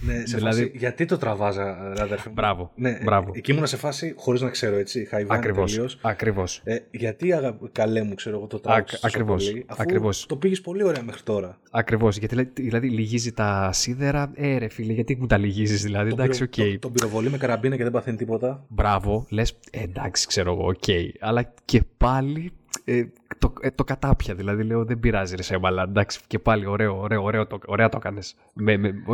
ναι, 0.00 0.26
σε 0.26 0.36
δηλαδή... 0.36 0.60
φάση, 0.60 0.72
γιατί 0.74 1.04
το 1.04 1.16
τραβάς, 1.16 1.94
αδερφέ 1.98 2.28
μου; 2.28 2.34
Μπράβο. 2.34 2.70
Ναι, 2.74 2.98
μπράβο. 3.04 3.32
Εκεί 3.34 3.52
ήμουν 3.52 3.66
σε 3.66 3.76
φάση, 3.76 4.14
χωρίς 4.16 4.40
να 4.40 4.50
ξέρω 4.50 4.76
έτσι, 4.76 5.04
χαϊβάνι 5.04 5.40
Ακριβώς, 5.40 5.72
τελείως. 5.72 5.98
Ακριβώς. 6.02 6.60
Ε, 6.64 6.76
γιατί 6.90 7.32
αγα... 7.32 7.58
καλέ 7.72 8.02
μου, 8.02 8.14
ξέρω 8.14 8.36
εγώ, 8.36 8.46
το 8.46 8.60
τράβηξα 8.60 8.98
Ακριβώς, 9.02 9.46
πολύ, 9.46 9.64
αφού 9.68 9.82
ακριβώς. 9.82 10.26
το 10.26 10.36
πήγες 10.36 10.60
πολύ 10.60 10.82
ωραία 10.82 11.02
μέχρι 11.02 11.22
τώρα. 11.22 11.58
Ακριβώς, 11.70 12.16
γιατί 12.16 12.50
δηλαδή 12.54 12.88
λυγίζει 12.88 13.32
τα 13.32 13.70
σίδερα, 13.72 14.30
ε 14.34 14.58
ρε 14.58 14.68
φίλε, 14.68 14.92
γιατί 14.92 15.16
μου 15.20 15.26
τα 15.26 15.38
λυγίζεις 15.38 15.82
δηλαδή, 15.82 16.10
εντάξει, 16.10 16.42
OK. 16.42 16.52
Okay. 16.56 16.72
Το, 16.72 16.78
τον 16.78 16.92
πυροβολεί 16.92 17.30
με 17.30 17.38
καραμπίνα 17.38 17.76
και 17.76 17.82
δεν 17.82 17.92
παθαίνει 17.92 18.16
τίποτα. 18.16 18.64
Μπράβο, 18.68 19.26
λες, 19.28 19.58
ε, 19.70 19.82
εντάξει, 19.82 20.26
ξέρω 20.26 20.52
εγώ, 20.52 20.66
OK. 20.66 20.82
Okay. 20.86 21.08
Αλλά 21.20 21.52
και 21.64 21.82
πάλι 21.96 22.52
ε, 22.84 23.04
το, 23.40 23.52
ε, 23.60 23.70
το 23.70 23.84
κατάπια. 23.84 24.34
Δηλαδή 24.34 24.62
λέω 24.62 24.84
δεν 24.84 25.00
πειράζει 25.00 25.36
ρε 25.36 25.42
Σιάμαλαν. 25.42 25.82
Εντάξει 25.82 26.20
και 26.26 26.38
πάλι 26.38 26.66
ωραίο, 26.66 27.00
ωραίο, 27.00 27.22
ωραίο 27.22 27.46
το, 27.46 27.58
ωραία 27.66 27.88
το 27.88 27.96
έκανες. 27.96 28.36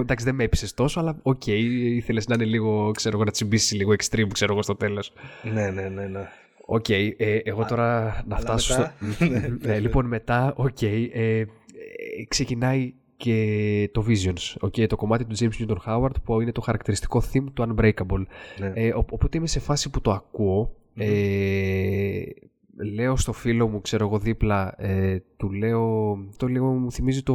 εντάξει 0.01 0.25
δεν 0.25 0.35
με 0.35 0.45
έπεισε 0.45 0.75
τόσο, 0.75 1.01
αλλά 1.01 1.19
OK, 1.23 1.43
okay, 1.47 1.61
ήθελες 1.95 2.27
να 2.27 2.35
είναι 2.35 2.45
λίγο, 2.45 2.91
ξέρω 2.91 3.17
εγώ, 3.17 3.25
να 3.25 3.31
τσιμπήσεις 3.31 3.73
λίγο 3.73 3.93
extreme, 3.93 4.29
ξέρω 4.33 4.53
εγώ 4.53 4.63
στο 4.63 4.77
τέλος. 4.77 5.13
Ναι, 5.43 5.71
ναι, 5.71 5.89
ναι. 5.89 6.07
ναι. 6.07 6.29
OK, 6.69 6.85
okay, 6.89 7.11
ε, 7.17 7.37
εγώ 7.37 7.65
τώρα 7.65 8.23
να 8.29 8.37
φτάσω 8.37 8.73
στο... 8.73 8.91
Ναι, 9.29 9.39
ναι, 9.39 9.57
ναι, 9.61 9.79
λοιπόν, 9.79 10.07
μετά, 10.07 10.53
OK, 10.57 10.77
okay, 10.81 11.09
ε, 11.13 11.45
ξεκινάει 12.29 12.95
και 13.17 13.91
το 13.93 14.05
Visions, 14.09 14.67
okay, 14.67 14.87
το 14.87 14.97
κομμάτι 14.97 15.25
του 15.25 15.37
James 15.39 15.63
Newton 15.63 15.77
Howard 15.87 16.15
που 16.25 16.41
είναι 16.41 16.53
το 16.53 16.61
χαρακτηριστικό 16.61 17.23
theme 17.33 17.45
του 17.55 17.67
Unbreakable. 17.69 18.23
Ναι. 18.59 18.73
Ε, 18.75 18.93
οπότε 18.95 19.37
είμαι 19.37 19.47
σε 19.47 19.61
φάση 19.61 19.91
που 19.91 20.01
το 20.01 20.11
ακούω, 20.11 20.75
mm-hmm. 20.97 21.03
ε, 21.03 22.23
λέω 22.95 23.17
στο 23.17 23.33
φίλο 23.33 23.69
μου, 23.69 23.81
ξέρω 23.81 24.07
εγώ 24.07 24.19
δίπλα, 24.19 24.75
ε, 24.77 25.23
του 25.37 25.53
λέω, 25.53 26.17
το 26.37 26.47
λίγο 26.47 26.67
μου 26.67 26.93
θυμίζει 26.93 27.23
το, 27.23 27.35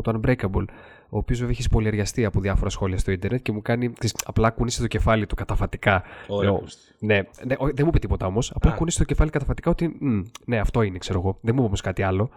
το 0.00 0.20
Unbreakable, 0.20 0.64
ο 1.08 1.18
οποίος 1.18 1.38
βέβαια 1.38 1.52
έχει 1.52 1.62
σπολιαριαστεί 1.62 2.24
από 2.24 2.40
διάφορα 2.40 2.70
σχόλια 2.70 2.98
στο 2.98 3.10
Ιντερνετ 3.10 3.42
και 3.42 3.52
μου 3.52 3.62
κάνει, 3.62 3.92
απλά 4.24 4.50
κουνήσει 4.50 4.80
το 4.80 4.86
κεφάλι 4.86 5.26
του 5.26 5.34
καταφατικά. 5.34 6.02
Ωραία. 6.28 6.50
Ναι, 6.98 7.14
ναι, 7.44 7.54
δεν 7.58 7.74
μου 7.78 7.86
είπε 7.86 7.98
τίποτα 7.98 8.26
όμως. 8.26 8.52
Απλά 8.54 8.70
κουνήσει 8.70 8.98
το 8.98 9.04
κεφάλι 9.04 9.30
καταφατικά 9.30 9.70
ότι, 9.70 9.96
ναι, 10.44 10.58
αυτό 10.58 10.82
είναι, 10.82 10.98
ξέρω 10.98 11.18
εγώ. 11.18 11.38
Δεν 11.40 11.54
μου 11.54 11.58
είπε 11.58 11.66
όμως 11.66 11.80
κάτι 11.80 12.02
άλλο. 12.02 12.30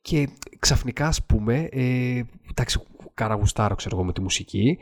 Και 0.00 0.28
ξαφνικά, 0.58 1.06
ας 1.06 1.24
πούμε, 1.24 1.68
ε, 1.72 2.22
εντάξει, 2.50 2.80
καραγουστάρω, 3.14 3.74
ξέρω 3.74 3.96
εγώ, 3.96 4.04
με 4.04 4.12
τη 4.12 4.20
μουσική 4.20 4.78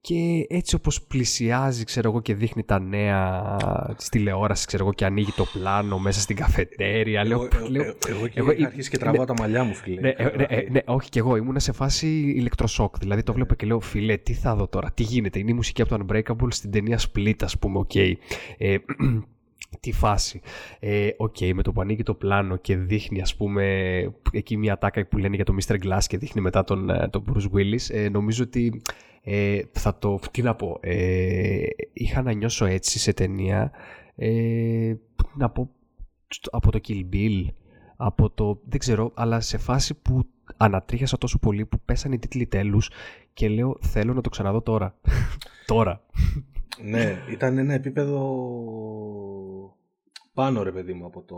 και 0.00 0.46
έτσι 0.48 0.74
όπως 0.74 1.02
πλησιάζει 1.02 1.84
ξέρω 1.84 2.08
εγώ 2.10 2.20
και 2.20 2.34
δείχνει 2.34 2.64
τα 2.64 2.80
νέα 2.80 3.56
της 3.96 4.08
τηλεόρασης 4.08 4.64
ξέρω 4.64 4.84
εγώ 4.84 4.92
και 4.92 5.04
ανοίγει 5.04 5.32
το 5.36 5.44
πλάνο 5.52 5.98
μέσα 5.98 6.20
στην 6.20 6.36
καφετέρια 6.36 7.20
εγώ, 7.20 7.28
λέω, 7.28 7.42
εγώ, 7.52 7.66
εγώ, 7.72 7.94
εγώ, 8.06 8.28
εγώ 8.34 8.52
και 8.52 8.64
αρχίσει 8.64 8.90
και 8.90 8.98
τραβάω 8.98 9.20
ναι, 9.20 9.26
τα 9.26 9.34
μαλλιά 9.38 9.64
μου 9.64 9.74
φίλε 9.74 10.00
ναι, 10.00 10.14
ναι, 10.18 10.46
ναι, 10.48 10.64
ναι, 10.70 10.80
όχι 10.84 11.08
και 11.08 11.18
εγώ 11.18 11.36
ήμουν 11.36 11.60
σε 11.60 11.72
φάση 11.72 12.06
ηλεκτροσόκ 12.36 12.98
δηλαδή 12.98 13.22
το 13.22 13.32
βλέπω 13.32 13.54
και 13.54 13.66
λέω 13.66 13.80
φίλε 13.80 14.16
τι 14.16 14.32
θα 14.32 14.54
δω 14.54 14.68
τώρα 14.68 14.90
τι 14.94 15.02
γίνεται 15.02 15.38
είναι 15.38 15.50
η 15.50 15.54
μουσική 15.54 15.82
από 15.82 15.98
το 15.98 16.04
Unbreakable 16.08 16.48
στην 16.48 16.70
ταινία 16.70 16.98
Split 16.98 17.42
ας 17.42 17.58
πούμε 17.58 17.78
OK 17.78 17.90
okay. 17.94 18.12
ε, 18.58 18.76
τη 19.80 19.92
φάση. 19.92 20.40
Ε, 20.78 21.08
Οκ, 21.16 21.36
με 21.54 21.62
το 21.62 21.72
που 21.72 21.80
ανοίγει 21.80 22.02
το 22.02 22.14
πλάνο 22.14 22.56
και 22.56 22.76
δείχνει, 22.76 23.20
ας 23.20 23.36
πούμε, 23.36 23.64
εκεί 24.32 24.56
μια 24.56 24.78
ατάκα 24.78 25.06
που 25.06 25.18
λένε 25.18 25.36
για 25.36 25.44
το 25.44 25.54
Mr. 25.62 25.74
Glass 25.84 26.02
και 26.06 26.18
δείχνει 26.18 26.40
μετά 26.40 26.64
τον, 26.64 26.90
ε, 26.90 27.08
τον 27.08 27.24
Bruce 27.28 27.56
Willis, 27.56 27.94
ε, 27.94 28.08
νομίζω 28.08 28.44
ότι 28.44 28.82
ε, 29.22 29.60
θα 29.72 29.98
το, 29.98 30.18
τι 30.30 30.42
να 30.42 30.54
πω, 30.54 30.78
ε, 30.80 31.62
είχα 31.92 32.22
να 32.22 32.32
νιώσω 32.32 32.64
έτσι 32.64 32.98
σε 32.98 33.12
ταινία, 33.12 33.70
ε, 34.14 34.94
να 35.34 35.50
πω, 35.50 35.70
από 36.50 36.70
το 36.70 36.80
Kill 36.88 37.04
Bill, 37.12 37.44
από 37.96 38.30
το, 38.30 38.60
δεν 38.64 38.78
ξέρω, 38.78 39.12
αλλά 39.14 39.40
σε 39.40 39.58
φάση 39.58 39.94
που 39.94 40.26
ανατρίχιασα 40.56 41.18
τόσο 41.18 41.38
πολύ 41.38 41.66
που 41.66 41.80
πέσανε 41.84 42.14
οι 42.14 42.18
τίτλοι 42.18 42.46
τέλους 42.46 42.90
και 43.32 43.48
λέω 43.48 43.78
θέλω 43.80 44.14
να 44.14 44.20
το 44.20 44.28
ξαναδώ 44.28 44.62
τώρα. 44.62 44.94
τώρα. 45.66 46.02
ναι, 46.84 47.18
ήταν 47.30 47.58
ένα 47.58 47.74
επίπεδο 47.74 48.20
πάνω 50.34 50.62
ρε 50.62 50.72
παιδί 50.72 50.92
μου 50.92 51.04
από, 51.06 51.22
το, 51.22 51.36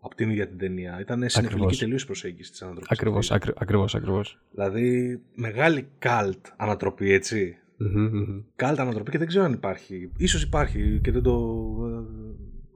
από 0.00 0.14
την 0.14 0.30
ίδια 0.30 0.48
την 0.48 0.58
ταινία. 0.58 1.00
Ήταν 1.00 1.28
συνεχλική 1.28 1.78
τελείως 1.78 2.04
προσέγγιση 2.04 2.50
της 2.50 2.62
ανατροπής. 2.62 2.90
Ακριβώς, 2.90 3.30
ακρι, 3.30 3.52
ακριβώς, 3.56 3.94
ακριβώς. 3.94 4.38
Δηλαδή 4.50 5.20
μεγάλη 5.34 5.88
καλτ 5.98 6.46
ανατροπή 6.56 7.12
έτσι. 7.12 7.56
Καλτ 8.56 8.80
ανατροπή 8.80 9.10
και 9.10 9.18
δεν 9.18 9.26
ξέρω 9.26 9.44
αν 9.44 9.52
υπάρχει. 9.52 10.12
Ίσως 10.16 10.42
υπάρχει 10.42 11.00
και 11.02 11.10
δεν 11.10 11.22
το... 11.22 11.64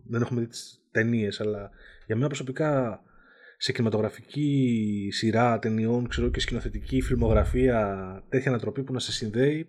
Δεν 0.04 0.22
έχουμε 0.22 0.40
δει 0.40 0.46
τις 0.46 0.82
ταινίες, 0.90 1.40
αλλά 1.40 1.70
για 2.06 2.16
μένα 2.16 2.26
προσωπικά 2.26 3.02
σε 3.62 3.72
κινηματογραφική 3.72 5.08
σειρά 5.12 5.58
ταινιών 5.58 6.08
ξέρω, 6.08 6.28
και 6.28 6.40
σκηνοθετική 6.40 7.00
φιλμογραφία 7.00 8.22
τέτοια 8.28 8.50
ανατροπή 8.50 8.82
που 8.82 8.92
να 8.92 8.98
σε 8.98 9.12
συνδέει 9.12 9.68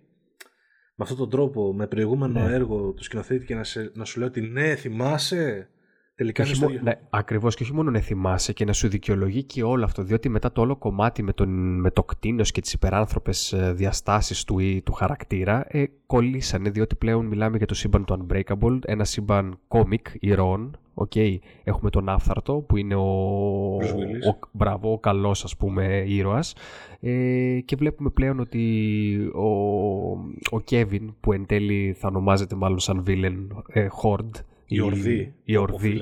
με 0.94 1.04
αυτόν 1.04 1.16
τον 1.16 1.30
τρόπο, 1.30 1.72
με 1.74 1.86
προηγούμενο 1.86 2.40
ναι. 2.40 2.54
έργο 2.54 2.92
του 2.92 3.02
σκηνοθέτη 3.02 3.44
και 3.44 3.54
να, 3.54 3.64
σε, 3.64 3.92
να 3.94 4.04
σου 4.04 4.18
λέει 4.18 4.28
ότι 4.28 4.40
ναι, 4.40 4.74
θυμάσαι. 4.74 5.68
Τελικά 6.14 6.44
είναι 6.44 6.54
στο... 6.54 6.68
ναι, 6.68 6.92
Ακριβώς 7.10 7.54
και 7.54 7.62
όχι 7.62 7.72
μόνο 7.72 7.90
να 7.90 8.00
θυμάσαι 8.00 8.52
και 8.52 8.64
να 8.64 8.72
σου 8.72 8.88
δικαιολογεί 8.88 9.42
και 9.42 9.62
όλο 9.62 9.84
αυτό. 9.84 10.02
Διότι 10.02 10.28
μετά 10.28 10.52
το 10.52 10.60
όλο 10.60 10.76
κομμάτι 10.76 11.22
με, 11.22 11.32
τον, 11.32 11.80
με 11.80 11.90
το 11.90 12.04
κτίνος 12.04 12.50
και 12.50 12.60
τις 12.60 12.72
υπεράνθρωπες 12.72 13.54
διαστάσεις 13.72 14.44
του 14.44 14.58
ή 14.58 14.82
του 14.82 14.92
χαρακτήρα 14.92 15.64
ε, 15.68 15.84
κολλήσανε. 16.06 16.70
Διότι 16.70 16.94
πλέον 16.94 17.26
μιλάμε 17.26 17.56
για 17.56 17.66
το 17.66 17.74
σύμπαν 17.74 18.04
του 18.04 18.26
Unbreakable, 18.26 18.78
ένα 18.84 19.04
σύμπαν 19.04 19.58
κόμικ 19.68 20.06
ηρώων. 20.94 21.08
Okay. 21.10 21.38
Έχουμε 21.64 21.90
τον 21.90 22.08
Άφθαρτο 22.08 22.54
που 22.54 22.76
είναι 22.76 22.94
ο, 22.94 23.74
ο, 24.28 24.38
μπράβο, 24.52 24.92
ο 24.92 24.98
καλός 24.98 25.44
ας 25.44 25.56
πούμε 25.56 26.04
ήρωας 26.06 26.54
ε, 27.00 27.60
και 27.64 27.76
βλέπουμε 27.76 28.10
πλέον 28.10 28.40
ότι 28.40 29.30
ο, 29.34 29.48
ο 30.56 30.62
Kevin 30.70 31.14
που 31.20 31.32
εν 31.32 31.46
τέλει 31.46 31.96
θα 31.98 32.08
ονομάζεται 32.08 32.54
μάλλον 32.54 32.78
σαν 32.78 33.04
villain 33.06 33.46
ε, 33.68 33.86
Horde 34.02 34.40
η 34.66 34.80
ορδή. 34.80 35.34
Η 35.44 35.56
ορδή. 35.56 35.98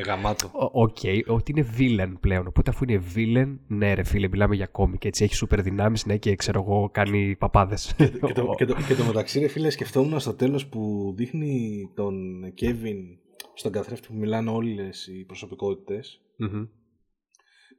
Οκ, 0.72 0.96
ότι 1.26 1.52
είναι 1.52 1.66
villain 1.78 2.12
πλέον. 2.20 2.46
Οπότε 2.46 2.70
αφού 2.70 2.84
είναι 2.88 3.02
villain, 3.14 3.56
ναι, 3.66 3.94
ρε 3.94 4.02
φίλε, 4.02 4.28
μιλάμε 4.28 4.54
για 4.54 4.66
κόμικ. 4.66 5.04
Έτσι 5.04 5.24
έχει 5.24 5.34
σούπερ 5.34 5.62
δυνάμεις, 5.62 6.06
ναι, 6.06 6.16
και 6.16 6.36
ξέρω 6.36 6.64
εγώ, 6.66 6.88
κάνει 6.92 7.36
παπάδες. 7.38 7.94
Και, 7.96 8.06
και, 8.06 8.32
το, 8.32 8.54
και, 8.56 8.64
το, 8.64 8.74
και 8.88 8.94
το 8.94 9.04
μεταξύ, 9.04 9.40
ρε 9.40 9.48
φίλε, 9.48 9.70
σκεφτόμουν 9.70 10.20
στο 10.20 10.34
τέλος 10.34 10.66
που 10.66 11.12
δείχνει 11.16 11.88
τον 11.94 12.44
Kevin 12.60 13.16
στον 13.54 13.72
καθρέφτη 13.72 14.06
που 14.08 14.14
μιλάνε 14.14 14.50
όλες 14.50 15.06
οι 15.06 15.24
προσωπικότητες. 15.24 16.20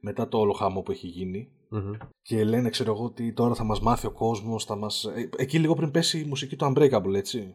Μετά 0.00 0.28
το 0.28 0.38
όλο 0.38 0.52
χάμο 0.52 0.82
που 0.82 0.90
έχει 0.90 1.06
γίνει. 1.06 1.48
Και 2.22 2.44
λένε, 2.44 2.70
ξέρω 2.70 2.92
εγώ, 2.92 3.04
ότι 3.04 3.32
τώρα 3.32 3.54
θα 3.54 3.64
μας 3.64 3.80
μάθει 3.80 4.06
ο 4.06 4.12
κόσμος. 4.12 4.66
Μας... 4.66 5.04
Ε, 5.04 5.28
εκεί 5.36 5.58
λίγο 5.58 5.74
πριν 5.74 5.90
πέσει 5.90 6.20
η 6.20 6.24
μουσική 6.24 6.56
του 6.56 6.72
Unbreakable, 6.72 7.14
έτσι. 7.14 7.54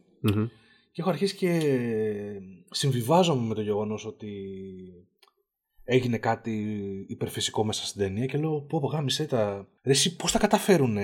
Και 0.92 1.02
έχω 1.02 1.10
αρχίσει 1.10 1.36
και 1.36 1.62
συμβιβάζομαι 2.70 3.48
με 3.48 3.54
το 3.54 3.62
γεγονός 3.62 4.06
ότι 4.06 4.32
έγινε 5.84 6.18
κάτι 6.18 6.52
υπερφυσικό 7.08 7.66
μέσα 7.66 7.86
στην 7.86 8.02
ταινία 8.02 8.26
και 8.26 8.38
λέω 8.38 8.62
πω 8.62 8.80
πω 8.80 8.88
γάμισε 8.88 9.26
τα... 9.26 9.68
Ρε 9.84 9.92
εσύ 9.92 10.16
πώς 10.16 10.32
θα 10.32 10.40
καταφέρουν, 10.40 10.98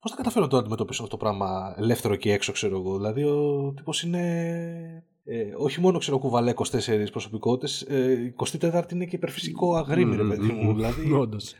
πώς 0.00 0.10
θα 0.10 0.16
καταφέρουν 0.16 0.42
να 0.42 0.48
το 0.48 0.56
αντιμετωπίσουν 0.56 1.04
αυτό 1.04 1.16
το 1.16 1.24
πράγμα 1.24 1.74
ελεύθερο 1.78 2.16
και 2.16 2.32
έξω 2.32 2.52
ξέρω 2.52 2.76
εγώ; 2.78 2.96
Δηλαδή 2.96 3.24
ο 3.24 3.72
τύπος 3.76 4.02
είναι 4.02 5.04
ε, 5.26 5.54
όχι 5.56 5.80
μόνο 5.80 5.98
ξέρω 5.98 6.18
κουβαλέ 6.18 6.52
24 6.56 6.62
προσωπικότητες, 7.10 7.82
ε, 7.82 8.34
24η 8.60 8.92
είναι 8.92 9.04
και 9.04 9.16
υπερφυσικό 9.16 9.76
αγρίμι, 9.76 10.16
ρε 10.16 10.22
παιδί 10.22 10.52
μου. 10.52 10.74
Δηλαδή. 10.74 11.12
Όντως. 11.22 11.54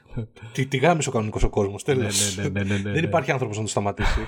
Τι, 0.53 0.67
τι 0.67 0.77
γάμισε 0.77 1.09
ο 1.09 1.13
κανονικός 1.13 1.43
ο 1.43 1.51
κόσμος. 1.51 1.85
Ναι, 1.87 1.95
ναι, 1.95 2.49
ναι, 2.49 2.63
ναι, 2.63 2.91
Δεν 2.93 3.05
υπάρχει 3.05 3.31
άνθρωπος 3.31 3.57
να 3.57 3.63
το 3.63 3.69
σταματήσει. 3.69 4.21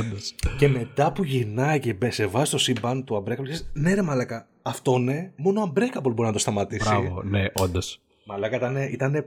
και 0.58 0.68
μετά 0.68 1.12
που 1.12 1.24
γυρνάει 1.24 1.80
και 1.80 1.96
σε 2.08 2.26
βάζει 2.26 2.50
το 2.50 2.58
σύμπαν 2.58 3.04
του 3.04 3.24
Unbreakable, 3.24 3.44
ναι, 3.72 3.94
ρε 3.94 4.02
Μαλάκα, 4.02 4.48
αυτό 4.62 4.98
ναι, 4.98 5.32
μόνο 5.36 5.60
ο 5.60 5.72
Unbreakable 5.72 6.02
μπορεί 6.02 6.26
να 6.26 6.32
το 6.32 6.38
σταματήσει. 6.38 6.88
Μπράβο, 6.88 7.22
ναι, 7.22 7.44
όντως. 7.52 8.00
Μαλάκα 8.26 8.56
ήταν, 8.56 8.76
ήταν 8.76 9.24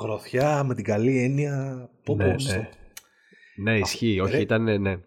γροθιά 0.00 0.64
με 0.64 0.74
την 0.74 0.84
καλή 0.84 1.22
έννοια. 1.22 1.88
Πώ, 2.04 2.14
ναι, 2.14 2.26
ναι. 2.26 2.68
ναι, 3.56 3.78
ισχύει. 3.78 4.20
Όχι, 4.20 4.40
ήταν, 4.40 4.80
ναι. 4.80 4.98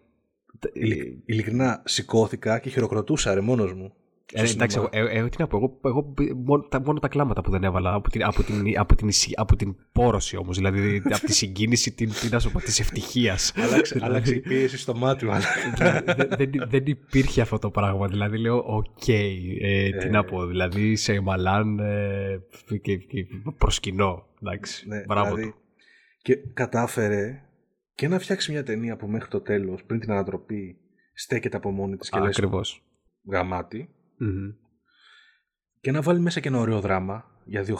Ειλικρινά 1.24 1.82
σηκώθηκα 1.84 2.58
και 2.58 2.70
χειροκροτούσα 2.70 3.34
ρε 3.34 3.40
μόνος 3.40 3.72
μου. 3.72 3.92
Ε, 4.32 4.50
εντάξει, 4.50 4.76
εγώ, 4.78 4.88
ε, 4.92 5.18
ε, 5.18 5.28
τι 5.28 5.36
να 5.38 5.46
πω, 5.46 5.56
εγώ, 5.56 5.78
εγώ 5.84 6.14
μόνο, 6.36 6.62
τα, 6.62 6.80
μόνο, 6.80 6.98
τα, 6.98 7.08
κλάματα 7.08 7.40
που 7.40 7.50
δεν 7.50 7.64
έβαλα 7.64 7.94
από 7.94 8.10
την, 8.10 8.24
από 8.24 8.42
την, 8.42 8.78
από 8.78 8.94
την, 8.94 9.10
από 9.34 9.56
την 9.56 9.76
πόρωση 9.92 10.36
όμως, 10.36 10.56
δηλαδή 10.56 11.02
από 11.16 11.26
τη 11.26 11.32
συγκίνηση 11.32 11.92
την, 11.92 12.12
τι 12.12 12.28
να 12.28 12.38
σου 12.38 12.50
πω, 12.50 12.58
της 12.58 12.80
ευτυχίας. 12.80 13.52
Άλλαξε, 13.56 13.98
άλλαξε 14.02 14.34
η 14.34 14.40
πίεση 14.40 14.78
στο 14.78 14.94
μάτι 14.94 15.24
μου. 15.24 15.32
δεν, 15.76 16.28
δεν, 16.36 16.50
δεν 16.68 16.82
υπήρχε 16.86 17.40
αυτό 17.40 17.58
το 17.58 17.70
πράγμα, 17.70 18.06
δηλαδή 18.06 18.38
λέω 18.38 18.64
οκ, 18.66 19.08
ε, 19.08 19.90
τι 19.90 20.08
να 20.08 20.24
πω, 20.24 20.46
δηλαδή 20.46 20.96
Σιάμαλαν 20.96 21.78
ε, 21.78 22.40
και, 22.82 22.96
και 22.96 23.26
προσκυνώ, 23.58 24.26
εντάξει, 24.42 24.88
ναι, 24.88 25.04
μπράβο 25.06 25.34
δηλαδή, 25.34 25.50
του. 25.50 25.56
Και 26.22 26.36
κατάφερε 26.54 27.42
και 27.98 28.08
να 28.08 28.18
φτιάξει 28.18 28.52
μια 28.52 28.62
ταινία 28.62 28.96
που 28.96 29.06
μέχρι 29.06 29.28
το 29.28 29.40
τέλος, 29.40 29.84
πριν 29.84 30.00
την 30.00 30.10
ανατροπή, 30.10 30.78
στέκεται 31.14 31.56
από 31.56 31.70
μόνη 31.70 31.96
της 31.96 32.08
και 32.10 32.18
Ακριβώς. 32.18 32.82
γαμάτι. 33.30 33.94
Και 35.80 35.90
να 35.90 36.02
βάλει 36.02 36.20
μέσα 36.20 36.40
και 36.40 36.48
ένα 36.48 36.58
ωραίο 36.58 36.80
δράμα 36.80 37.24
για 37.44 37.62
δύο 37.62 37.78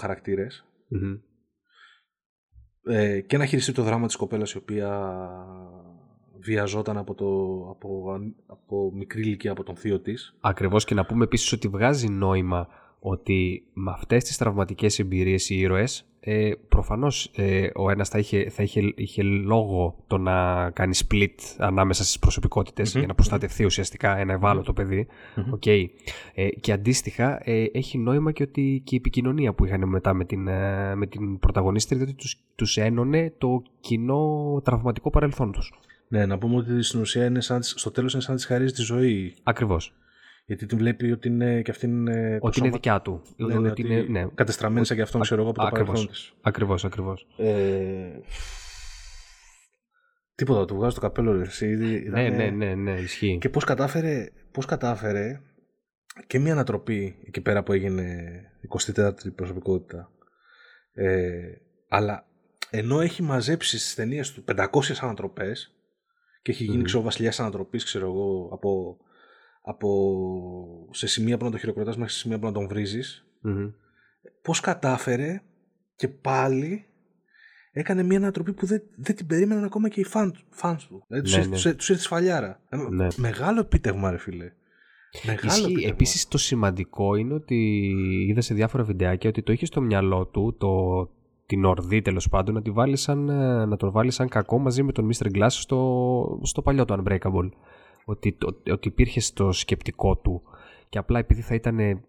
Ε, 2.82 3.20
και 3.20 3.36
να 3.36 3.46
χειριστεί 3.46 3.72
το 3.72 3.82
δράμα 3.82 4.06
της 4.06 4.16
κοπέλας 4.16 4.52
η 4.52 4.56
οποία 4.56 5.10
βιαζόταν 6.38 6.96
από, 6.96 7.14
το, 7.14 7.26
από, 7.70 8.18
από 8.46 8.92
μικρή 8.94 9.20
ηλικία 9.20 9.50
από 9.50 9.62
τον 9.62 9.76
θείο 9.76 10.00
της. 10.00 10.36
Ακριβώς 10.40 10.84
και 10.84 10.94
να 10.94 11.06
πούμε 11.06 11.24
επίσης 11.24 11.52
ότι 11.52 11.68
βγάζει 11.68 12.08
νόημα 12.08 12.68
ότι 13.00 13.64
με 13.72 13.90
αυτές 13.90 14.24
τις 14.24 14.36
τραυματικές 14.36 14.98
εμπειρίες 14.98 15.50
οι 15.50 15.58
ήρωες 15.58 16.08
ε, 16.20 16.50
προφανώς 16.68 17.30
ε, 17.34 17.70
ο 17.74 17.90
ένας 17.90 18.08
θα, 18.08 18.18
είχε, 18.18 18.50
θα 18.50 18.62
είχε, 18.62 18.92
είχε 18.96 19.22
λόγο 19.22 20.04
το 20.06 20.18
να 20.18 20.70
κάνει 20.70 20.96
split 21.08 21.34
ανάμεσα 21.58 22.02
στις 22.02 22.18
προσωπικότητες 22.18 22.92
για 22.92 23.06
να 23.06 23.14
προστατευτεί 23.14 23.64
ουσιαστικά 23.64 24.16
ένα 24.16 24.32
ευάλωτο 24.32 24.72
παιδί 24.72 25.06
okay. 25.54 25.84
ε, 26.34 26.48
και 26.48 26.72
αντίστοιχα 26.72 27.50
ε, 27.50 27.64
έχει 27.72 27.98
νόημα 27.98 28.32
και 28.32 28.42
ότι 28.42 28.82
και 28.84 28.94
η 28.94 28.98
επικοινωνία 28.98 29.52
που 29.52 29.64
είχαν 29.64 29.88
μετά 29.88 30.14
με 30.14 30.24
την, 30.24 30.48
ε, 30.48 30.94
με 30.94 31.06
την 31.06 31.38
πρωταγωνίστρια 31.38 31.98
διότι 31.98 32.14
τους, 32.14 32.36
τους 32.54 32.76
ένωνε 32.76 33.32
το 33.38 33.62
κοινό 33.80 34.60
τραυματικό 34.64 35.10
παρελθόν 35.10 35.52
τους. 35.52 35.72
Ναι, 36.08 36.26
να 36.26 36.38
πούμε 36.38 36.56
ότι 36.56 36.82
στην 36.82 37.00
ουσία 37.00 37.24
είναι 37.24 37.40
σαν, 37.40 37.62
στο 37.62 37.90
τέλος 37.90 38.12
είναι 38.12 38.22
σαν 38.22 38.32
να 38.32 38.38
της 38.38 38.46
χαρίζει 38.46 38.72
τη 38.72 38.82
ζωή. 38.82 39.34
Ακριβώς. 39.42 39.92
Γιατί 40.48 40.66
την 40.66 40.78
βλέπει 40.78 41.12
ότι 41.12 41.28
είναι 41.28 41.62
και 41.62 41.70
αυτή 41.70 41.86
είναι. 41.86 42.38
Ότι 42.40 42.60
είναι 42.60 42.70
δικιά 42.70 43.00
του. 43.00 43.22
Ναι, 43.36 43.58
ναι, 43.58 43.70
ότι 43.70 43.82
είναι, 43.82 44.00
ναι. 44.00 44.26
Κατεστραμμένη 44.34 44.86
σαν 44.86 44.96
και 44.96 45.02
αυτόν, 45.02 45.20
ξέρω 45.20 45.40
εγώ, 45.40 45.50
από 45.50 45.60
το 45.60 45.68
παρελθόν 45.70 46.06
της. 46.06 46.32
Ακριβώς, 46.40 46.84
ακριβώς. 46.84 47.26
Ε... 47.36 48.20
Τίποτα, 50.34 50.64
του 50.64 50.74
βγάζω 50.74 50.94
το 50.94 51.00
καπέλο 51.00 51.32
ρε, 51.32 51.42
εσύ, 51.42 51.66
Ναι, 52.10 52.28
ναι, 52.28 52.50
ναι, 52.50 52.74
ναι, 52.74 52.90
ισχύει. 52.90 53.38
Και 53.40 53.48
πώς 53.48 53.64
κατάφερε, 53.64 54.28
πώς 54.50 54.64
κατάφερε 54.64 55.40
και 56.26 56.38
μια 56.38 56.52
ανατροπή 56.52 57.16
εκεί 57.26 57.40
πέρα 57.40 57.62
που 57.62 57.72
έγινε 57.72 58.26
24η 58.94 59.34
προσωπικότητα. 59.34 60.10
Ε, 60.92 61.40
αλλά 61.88 62.26
ενώ 62.70 63.00
έχει 63.00 63.22
μαζέψει 63.22 63.78
στις 63.78 63.94
ταινίες 63.94 64.32
του 64.32 64.44
500 64.56 64.66
ανατροπές 65.00 65.74
και 66.42 66.50
έχει 66.50 66.64
γίνει 66.64 66.80
mm. 66.80 66.84
ξέρω 66.84 67.02
βασιλιά 67.02 67.32
ανατροπής, 67.38 67.84
ξέρω 67.84 68.06
εγώ, 68.06 68.48
από 68.52 68.98
από 69.68 70.88
σε 70.90 71.06
σημεία 71.06 71.36
που 71.36 71.44
να 71.44 71.50
το 71.50 71.58
χειροκροτάς 71.58 71.96
μέχρι 71.96 72.12
σε 72.12 72.18
σημεία 72.18 72.38
που 72.38 72.46
να 72.46 72.52
τον 72.52 72.68
βρίζεις 72.68 73.26
mm 73.44 73.72
πώς 74.42 74.60
κατάφερε 74.60 75.42
και 75.96 76.08
πάλι 76.08 76.84
έκανε 77.72 78.02
μια 78.02 78.16
ανατροπή 78.16 78.52
που 78.52 78.66
δεν, 78.66 78.82
δεν 78.96 79.16
την 79.16 79.26
περίμεναν 79.26 79.64
ακόμα 79.64 79.88
και 79.88 80.00
οι 80.00 80.04
φαν, 80.04 80.32
του. 80.88 81.04
Δηλαδή 81.06 81.30
ναι, 81.30 81.46
τους, 81.46 81.64
ναι. 81.64 81.74
τους, 81.74 81.88
ήρθε 81.88 82.02
σφαλιάρα. 82.02 82.60
Ε, 82.68 82.76
ναι. 82.76 83.06
Μεγάλο 83.16 83.60
επίτευγμα 83.60 84.10
ρε 84.10 84.16
φίλε. 84.16 84.52
Μεγάλο 85.26 85.68
Ισχύει. 85.68 85.86
Επίσης 85.86 86.28
το 86.28 86.38
σημαντικό 86.38 87.14
είναι 87.14 87.34
ότι 87.34 87.56
είδα 88.28 88.40
σε 88.40 88.54
διάφορα 88.54 88.82
βιντεάκια 88.82 89.30
ότι 89.30 89.42
το 89.42 89.52
είχε 89.52 89.66
στο 89.66 89.80
μυαλό 89.80 90.26
του 90.26 90.56
το, 90.58 91.02
την 91.46 91.64
ορδή 91.64 92.02
τέλος 92.02 92.28
πάντων 92.28 92.54
να, 92.54 92.62
τη 92.62 92.70
βάλει 92.70 92.96
σαν, 92.96 93.28
ε, 93.28 93.64
να 93.64 93.76
τον 93.76 93.90
βάλει 93.90 94.10
σαν 94.10 94.28
κακό 94.28 94.58
μαζί 94.58 94.82
με 94.82 94.92
τον 94.92 95.10
Mr. 95.12 95.36
Glass 95.36 95.50
στο, 95.50 96.40
στο 96.42 96.62
παλιό 96.62 96.84
του 96.84 97.02
Unbreakable 97.02 97.48
ότι, 98.08 98.36
ότι 98.70 98.88
υπήρχε 98.88 99.20
στο 99.20 99.52
σκεπτικό 99.52 100.16
του 100.16 100.42
και 100.88 100.98
απλά 100.98 101.18
επειδή 101.18 101.40
θα 101.40 101.54
ήταν 101.54 102.02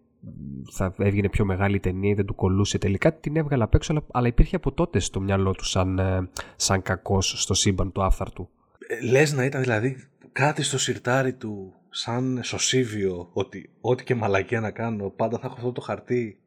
θα 0.70 0.94
έβγαινε 0.98 1.28
πιο 1.28 1.44
μεγάλη 1.44 1.76
η 1.76 1.80
ταινία 1.80 2.10
ή 2.10 2.14
δεν 2.14 2.26
του 2.26 2.34
κολλούσε 2.34 2.78
τελικά 2.78 3.14
την 3.14 3.36
έβγαλε 3.36 3.62
απ' 3.62 3.74
έξω 3.74 3.92
αλλά, 3.92 4.04
αλλά 4.10 4.26
υπήρχε 4.26 4.56
από 4.56 4.72
τότε 4.72 4.98
στο 4.98 5.20
μυαλό 5.20 5.52
του 5.52 5.64
σαν, 5.64 5.98
ε, 5.98 6.28
σαν 6.56 6.82
κακός 6.82 7.42
στο 7.42 7.54
σύμπαν 7.54 7.92
του 7.92 8.02
άφθαρτου. 8.02 8.48
Ε, 8.88 9.06
λες 9.10 9.32
να 9.32 9.44
ήταν 9.44 9.60
δηλαδή 9.60 10.04
κάτι 10.32 10.62
στο 10.62 10.78
σιρτάρι 10.78 11.32
του 11.32 11.74
σαν 11.90 12.40
σωσίβιο 12.42 13.28
ότι 13.32 13.70
ό,τι 13.80 14.04
και 14.04 14.14
μαλακία 14.14 14.60
να 14.60 14.70
κάνω 14.70 15.10
πάντα 15.10 15.38
θα 15.38 15.46
έχω 15.46 15.54
αυτό 15.56 15.72
το 15.72 15.80
χαρτί 15.80 16.38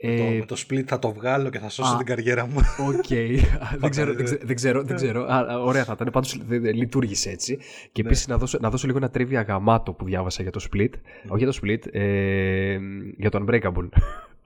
ε, 0.00 0.16
το, 0.16 0.24
με 0.24 0.44
το 0.44 0.56
split 0.68 0.84
θα 0.86 0.98
το 0.98 1.12
βγάλω 1.12 1.50
και 1.50 1.58
θα 1.58 1.68
σώσω 1.68 1.96
την 1.96 2.06
καριέρα 2.06 2.46
μου. 2.46 2.60
Οκ. 2.88 3.08
δεν, 3.80 3.90
ξέρω, 3.90 4.14
δεν, 4.42 4.56
ξέρω, 4.56 4.82
δεν 4.82 4.96
ξέρω. 4.96 5.24
Α, 5.24 5.58
ωραία 5.58 5.84
θα 5.84 5.92
ήταν. 5.92 6.08
Πάντως 6.12 6.40
λειτούργησε 6.74 7.30
έτσι. 7.30 7.58
Και 7.92 8.02
ναι. 8.02 8.08
επίσης 8.08 8.26
να, 8.26 8.38
δώσω, 8.38 8.58
να 8.60 8.70
δώσω 8.70 8.86
λίγο 8.86 8.98
ένα 8.98 9.10
trivia 9.10 9.42
γαμάτο 9.42 9.92
που 9.92 10.04
διάβασα 10.04 10.42
για 10.42 10.50
το 10.50 10.66
split. 10.72 10.90
Όχι 11.28 11.44
για 11.44 11.52
το 11.52 11.58
split, 11.62 11.94
ε, 11.94 12.78
για 13.16 13.30
το 13.30 13.44
unbreakable. 13.44 13.88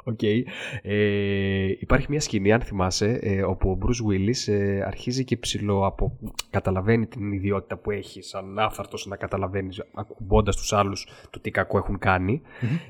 Okay. 0.05 0.43
Ε, 0.83 1.67
υπάρχει 1.79 2.07
μια 2.09 2.21
σκηνή, 2.21 2.53
αν 2.53 2.61
θυμάσαι, 2.61 3.19
ε, 3.23 3.43
όπου 3.43 3.71
ο 3.71 3.79
Bruce 3.83 4.11
Willis 4.11 4.53
ε, 4.53 4.83
αρχίζει 4.83 5.25
και 5.25 5.37
ψηλό 5.37 5.87
από... 5.87 6.19
καταλαβαίνει 6.51 7.07
την 7.07 7.33
ιδιότητα 7.33 7.77
που 7.77 7.91
έχει 7.91 8.23
σαν 8.23 8.59
άφαρτος 8.59 9.07
να 9.07 9.17
καταλαβαίνεις 9.17 9.83
ακουμπώντας 9.95 10.57
τους 10.57 10.73
άλλους 10.73 11.09
το 11.31 11.41
τι 11.41 11.51
κακό 11.51 11.79
έχουν 11.79 11.99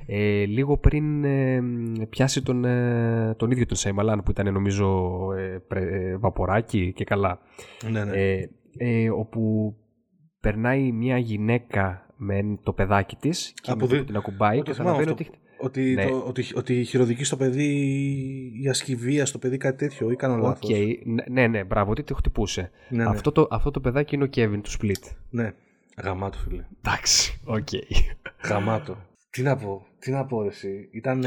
Ε, 0.06 0.44
λίγο 0.44 0.76
πριν 0.76 1.24
ε, 1.24 1.62
πιάσει 2.10 2.42
τον, 2.42 2.64
ε, 2.64 3.34
τον 3.36 3.50
ίδιο 3.50 3.66
τον 3.66 3.76
Σαϊμαλάν 3.76 4.22
που 4.22 4.30
ήταν 4.30 4.52
νομίζω 4.52 5.26
πρε, 5.68 6.16
βαποράκι 6.16 6.92
και 6.92 7.04
καλά. 7.04 7.38
Ναι, 7.90 8.04
ναι. 8.04 9.10
όπου 9.10 9.74
περνάει 10.40 10.92
μια 10.92 11.18
γυναίκα 11.18 12.06
με 12.16 12.58
το 12.62 12.72
παιδάκι 12.72 13.16
της 13.16 13.54
και 13.62 13.74
με 13.74 13.86
την 13.86 14.16
ακουμπάει 14.16 14.62
και 14.62 14.72
καταλαβαίνει 14.72 15.10
ότι 15.10 15.26
ότι, 15.62 15.94
ναι. 15.94 16.06
το, 16.06 16.24
ότι, 16.26 16.44
ότι 16.54 16.84
χειροδικεί 16.84 17.24
στο 17.24 17.36
παιδί 17.36 17.70
ή 18.62 18.68
ασκεί 18.68 19.05
βία 19.05 19.26
στο 19.26 19.38
παιδί 19.38 19.56
κάτι 19.56 19.76
τέτοιο 19.76 20.10
ή 20.10 20.16
κάνω 20.16 20.36
λάθος. 20.36 20.70
Okay. 20.72 20.96
Ναι, 21.04 21.24
ναι, 21.28 21.46
ναι, 21.46 21.64
μπράβο, 21.64 21.90
ότι 21.90 22.02
το 22.02 22.14
χτυπούσε. 22.14 22.70
Ναι, 22.88 23.02
ναι. 23.02 23.10
Αυτό, 23.10 23.32
το, 23.32 23.46
αυτό 23.50 23.70
το 23.70 23.80
παιδάκι 23.80 24.14
είναι 24.14 24.24
ο 24.24 24.26
Κέβιν 24.26 24.62
του 24.62 24.70
Split. 24.70 25.14
Ναι, 25.30 25.52
γαμάτο 26.02 26.38
φίλε. 26.38 26.64
Εντάξει, 26.84 27.40
OK. 27.44 27.68
Okay. 27.70 27.96
Γαμάτο. 28.48 28.96
Τι 29.30 29.42
να 29.42 29.56
πω, 29.56 29.86
τι 29.98 30.10
να 30.10 30.26
πω 30.26 30.44
εσύ. 30.44 30.88
Ήταν 30.92 31.24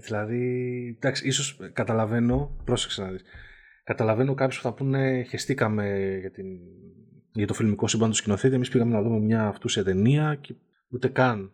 δηλαδή, 0.00 0.46
εντάξει, 0.96 1.26
ίσως 1.26 1.58
καταλαβαίνω, 1.72 2.56
πρόσεξε 2.64 3.02
να 3.02 3.10
δεις. 3.10 3.22
Καταλαβαίνω 3.84 4.34
κάποιους 4.34 4.56
που 4.56 4.62
θα 4.62 4.74
πούνε 4.74 5.22
χεστήκαμε 5.22 6.16
για, 6.20 6.30
την, 6.30 6.46
για 7.32 7.46
το 7.46 7.54
φιλμικό 7.54 7.86
σύμπαν 7.86 8.10
του 8.10 8.16
σκηνοθέτη. 8.16 8.54
Εμείς 8.54 8.68
πήγαμε 8.68 8.94
να 8.94 9.02
δούμε 9.02 9.18
μια 9.18 9.46
αυτούσια 9.46 9.84
ταινία 9.84 10.38
και 10.40 10.54
ούτε 10.88 11.08
καν 11.08 11.52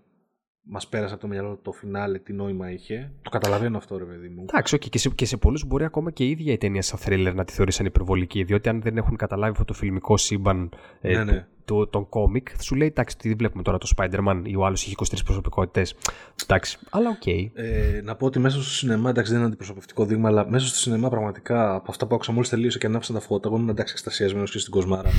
μας 0.69 0.89
πέρασε 0.89 1.13
από 1.13 1.23
το 1.23 1.29
μυαλό 1.29 1.59
το 1.63 1.73
φινάλε, 1.73 2.19
τι 2.19 2.33
νόημα 2.33 2.73
είχε. 2.73 3.11
Το 3.23 3.31
καταλαβαίνω 3.31 3.77
αυτό, 3.77 3.99
ρε 3.99 4.05
παιδί 4.05 4.29
μου. 4.29 4.45
Εντάξει, 4.49 4.77
okay, 4.81 4.89
και 4.89 4.99
σε, 4.99 5.09
και 5.09 5.27
σε 5.27 5.37
πολλούς 5.37 5.65
μπορεί 5.65 5.85
ακόμα 5.85 6.11
και 6.11 6.25
η 6.25 6.31
ίδια 6.31 6.53
η 6.53 6.59
ταινία 6.59 6.83
σαν 6.83 6.99
θρίλερ 6.99 7.35
να 7.35 7.45
τη 7.45 7.53
θεωρήσαν 7.53 7.87
υπερβολική. 7.87 8.43
Διότι 8.43 8.69
αν 8.69 8.83
δεν 8.83 8.97
έχουν 8.97 9.17
καταλάβει 9.17 9.53
αυτό 9.53 9.65
το 9.65 9.75
φιλμικό 9.75 10.17
σύμπαν 10.17 10.71
ε, 11.01 11.17
ναι, 11.17 11.25
ναι. 11.25 11.47
Το, 11.65 11.87
τον 11.87 12.09
κόμικ, 12.09 12.49
σου 12.61 12.75
λέει 12.75 12.89
εντάξει, 12.89 13.17
τι 13.17 13.35
βλέπουμε 13.35 13.63
τώρα 13.63 13.79
το 13.79 13.89
Spider-Man 13.97 14.41
ή 14.45 14.57
ο 14.57 14.65
άλλος 14.65 14.85
έχει 14.85 14.95
23 14.99 15.17
προσωπικότητες. 15.25 15.95
Εντάξει, 16.43 16.79
αλλά 16.91 17.09
OK. 17.09 17.23
Okay. 17.25 17.51
Ε, 17.55 18.01
να 18.05 18.15
πω 18.17 18.27
ότι 18.27 18.39
μέσα 18.39 18.63
στο 18.63 18.71
σινεμά, 18.71 19.11
εντάξει, 19.11 19.31
δεν 19.31 19.41
είναι 19.41 19.49
αντιπροσωπευτικό 19.49 20.05
δείγμα, 20.05 20.29
αλλά 20.29 20.51
μέσα 20.51 20.67
στο 20.67 20.77
σινεμά 20.77 21.09
πραγματικά 21.09 21.75
από 21.75 21.91
αυτά 21.91 22.07
που 22.07 22.15
άκουσα 22.15 22.33
μόλις 22.33 22.49
τελείωσε 22.49 22.79
και 22.79 22.87
ανάψαν 22.87 23.13
τα 23.13 23.21
φώτα, 23.21 23.49
εγώ 23.49 23.57
ήμουν 23.57 23.69
εντάξει 23.69 23.93
εκστασιασμένος 23.93 24.45
και 24.45 24.59
στην 24.59 24.73
κοσμάρα. 24.73 25.11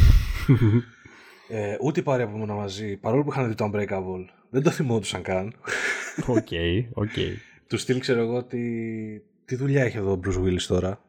Ε, 1.50 1.78
ούτε 1.82 2.00
η 2.00 2.04
παρέα 2.04 2.30
που 2.30 2.36
ήμουν 2.36 2.56
μαζί, 2.56 2.98
παρόλο 2.98 3.24
που 3.24 3.32
είχαν 3.32 3.48
δει 3.48 3.56
το 3.56 3.72
Unbreakable, 3.74 4.26
δεν 4.50 4.64
το 4.64 4.70
θυμόντουσαν 4.70 5.22
καν. 5.22 5.54
OK, 6.28 6.48
okay, 6.50 6.86
OK. 6.94 7.10
Okay. 7.16 7.34
του 7.68 7.78
στυλ 7.78 8.00
ξέρω 8.00 8.22
εγώ 8.22 8.36
ότι 8.36 9.24
τι 9.46 9.56
δουλειά 9.56 9.84
έχει 9.84 9.98
εδώ 9.98 10.12
ο 10.12 10.20
Bruce 10.26 10.44
Willis 10.44 10.62
τώρα. 10.68 11.02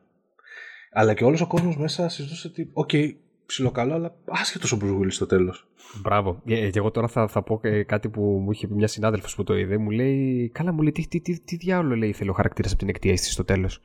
Αλλά 0.93 1.14
και 1.14 1.24
όλος 1.24 1.41
ο 1.41 1.47
κόσμος 1.47 1.76
μέσα 1.76 2.09
συζητούσε 2.09 2.49
ότι, 2.49 2.70
OK, 2.73 2.89
okay, 2.93 3.12
ψιλοκαλό, 3.47 3.95
αλλά 3.95 4.14
άσχετος 4.24 4.72
ο 4.72 4.78
Bruce 4.80 4.99
Willis 5.01 5.12
στο 5.12 5.26
τέλος. 5.26 5.68
Μπράβο. 6.03 6.43
Ε, 6.47 6.70
και 6.70 6.78
εγώ 6.78 6.91
τώρα 6.91 7.09
θα, 7.09 7.28
θα 7.28 7.43
πω 7.43 7.61
κάτι 7.86 8.09
που 8.09 8.22
μου 8.22 8.51
είχε 8.51 8.66
πει 8.66 8.74
μια 8.74 8.86
συνάδελφος 8.86 9.34
που 9.34 9.45
το 9.45 9.57
είδε. 9.57 9.78
Μου 9.78 9.91
λέει, 9.91 10.51
Καλά, 10.55 10.72
μου 10.72 10.82
λέει, 10.82 10.93
τι, 10.93 11.09
τι, 11.09 11.20
τι, 11.20 11.41
τι 11.41 11.57
διάολο 11.57 11.97
λέει 11.97 12.12
θέλει 12.12 12.30
ο 12.30 12.32
χαρακτήρας 12.32 12.70
από 12.70 12.80
την 12.80 12.88
Έκτη 12.89 13.03
Αίσθηση 13.03 13.31
στο 13.30 13.45
τέλος. 13.45 13.80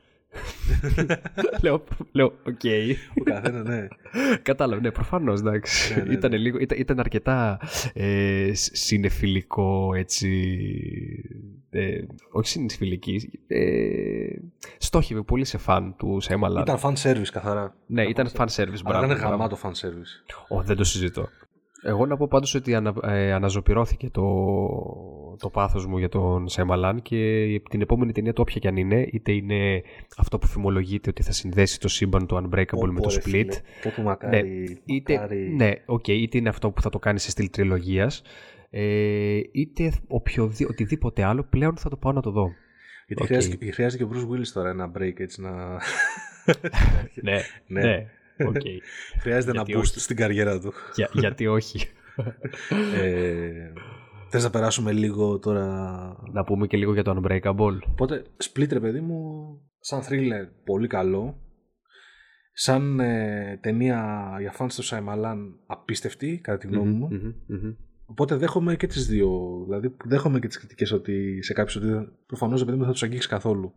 λέω, 1.62 1.84
λέω, 2.12 2.26
οκ. 2.26 2.60
Ο 3.20 3.22
καθένας, 3.22 3.64
ναι. 3.66 3.88
Κατάλαβε, 4.42 4.80
ναι, 4.80 4.90
προφανώς, 4.90 5.40
εντάξει. 5.40 5.94
Ναι, 5.94 6.02
ναι, 6.02 6.12
ήταν, 6.12 6.30
ναι. 6.30 6.36
λίγο, 6.36 6.58
ήταν, 6.58 6.78
ήταν 6.78 7.00
αρκετά 7.00 7.60
ε, 7.92 8.50
σινεφιλικό, 8.52 9.94
έτσι. 9.94 10.30
Ε, 11.70 12.02
όχι 12.32 12.48
σινεφιλική. 12.48 13.30
Ε, 13.46 14.36
στόχευε 14.78 15.22
πολύ 15.22 15.44
σε 15.44 15.58
φαν 15.58 15.94
του 15.96 16.20
Σιάμαλαν. 16.20 16.60
Ήταν 16.60 16.78
fan 16.82 16.94
service, 17.02 17.28
καθαρά. 17.32 17.74
Ναι, 17.86 18.02
ήταν 18.02 18.28
fan 18.36 18.46
service. 18.46 18.80
Αλλά 18.84 19.04
ήταν 19.04 19.18
γαμάτο 19.18 19.58
fan 19.62 19.70
service. 19.70 20.34
Όχι, 20.48 20.66
δεν 20.66 20.76
το 20.76 20.84
συζητώ. 20.84 21.28
Εγώ 21.82 22.06
να 22.06 22.16
πω 22.16 22.28
πάντως 22.28 22.54
ότι 22.54 22.74
ανα, 22.74 22.94
ε, 23.02 23.32
αναζωπηρώθηκε 23.32 24.10
το, 24.10 24.22
το 25.38 25.50
πάθος 25.50 25.86
μου 25.86 25.98
για 25.98 26.08
τον 26.08 26.48
Σέμαλαν 26.48 27.02
και 27.02 27.60
την 27.70 27.80
επόμενη 27.80 28.12
ταινία 28.12 28.32
το 28.32 28.42
όποια 28.42 28.60
και 28.60 28.68
αν 28.68 28.76
είναι, 28.76 29.08
είτε 29.12 29.32
είναι 29.32 29.82
αυτό 30.16 30.38
που 30.38 30.46
φημολογείται 30.46 31.10
ότι 31.10 31.22
θα 31.22 31.32
συνδέσει 31.32 31.80
το 31.80 31.88
σύμπαν 31.88 32.26
του 32.26 32.36
Unbreakable 32.42 32.88
με 32.90 33.00
το 33.00 33.14
Split. 33.14 33.20
Φίλε, 33.20 34.04
μακάρι, 34.04 34.42
ναι, 34.42 34.94
είτε, 34.94 35.12
μακάρι... 35.12 35.54
ναι, 35.54 35.72
okay, 35.86 36.08
είτε 36.08 36.38
είναι 36.38 36.48
αυτό 36.48 36.70
που 36.70 36.82
θα 36.82 36.90
το 36.90 36.98
κάνει 36.98 37.18
σε 37.18 37.30
στυλ 37.30 37.50
τριλογίας, 37.50 38.22
ε, 38.70 39.40
είτε 39.52 39.92
οποιοδη, 40.06 40.64
οτιδήποτε 40.64 41.24
άλλο, 41.24 41.46
πλέον 41.50 41.76
θα 41.76 41.88
το 41.88 41.96
πάω 41.96 42.12
να 42.12 42.20
το 42.20 42.30
δω. 42.30 42.52
Γιατί 43.06 43.22
okay. 43.22 43.26
χρειάζεται, 43.26 43.70
χρειάζεται 43.70 44.04
και 44.04 44.10
ο 44.10 44.14
Bruce 44.14 44.34
Willis 44.34 44.48
τώρα 44.52 44.68
ένα 44.68 44.90
break 44.98 45.20
έτσι 45.20 45.40
να... 45.40 45.50
ναι, 47.22 47.40
ναι. 47.66 47.80
ναι. 47.80 48.06
Okay. 48.38 48.78
Χρειάζεται 49.20 49.52
να 49.52 49.62
boost 49.62 49.84
στην 49.84 50.16
καριέρα 50.16 50.60
του. 50.60 50.72
Για, 50.94 51.08
γιατί 51.12 51.46
όχι. 51.46 51.88
ε, 53.02 53.72
θες 54.28 54.44
να 54.44 54.50
περάσουμε 54.50 54.92
λίγο 54.92 55.38
τώρα... 55.38 55.66
Να 56.32 56.44
πούμε 56.44 56.66
και 56.66 56.76
λίγο 56.76 56.92
για 56.92 57.02
το 57.02 57.22
Unbreakable. 57.22 57.78
Οπότε, 57.90 58.22
Split 58.44 58.68
ρε 58.72 58.80
παιδί 58.80 59.00
μου, 59.00 59.46
σαν 59.78 60.00
thriller 60.08 60.48
πολύ 60.64 60.86
καλό. 60.86 61.40
Σαν 62.52 63.00
ε, 63.00 63.58
ταινία 63.62 64.28
για 64.40 64.54
fans 64.58 64.68
του 64.74 64.82
Σαϊμαλάν 64.82 65.60
απίστευτη, 65.66 66.40
κατά 66.42 66.58
τη 66.58 66.66
γνώμη 66.66 66.92
μου. 66.92 67.08
Οπότε 68.06 68.36
δέχομαι 68.36 68.76
και 68.76 68.86
τις 68.86 69.06
δύο. 69.06 69.62
Δηλαδή, 69.64 69.96
δέχομαι 70.04 70.38
και 70.38 70.46
τις 70.46 70.58
κριτικές 70.58 70.92
ότι 70.92 71.42
σε 71.42 71.52
κάποιους 71.52 71.76
ότι 71.76 72.12
προφανώς 72.26 72.64
δεν 72.64 72.84
θα 72.84 72.90
τους 72.90 73.02
αγγίξεις 73.02 73.30
καθόλου. 73.30 73.72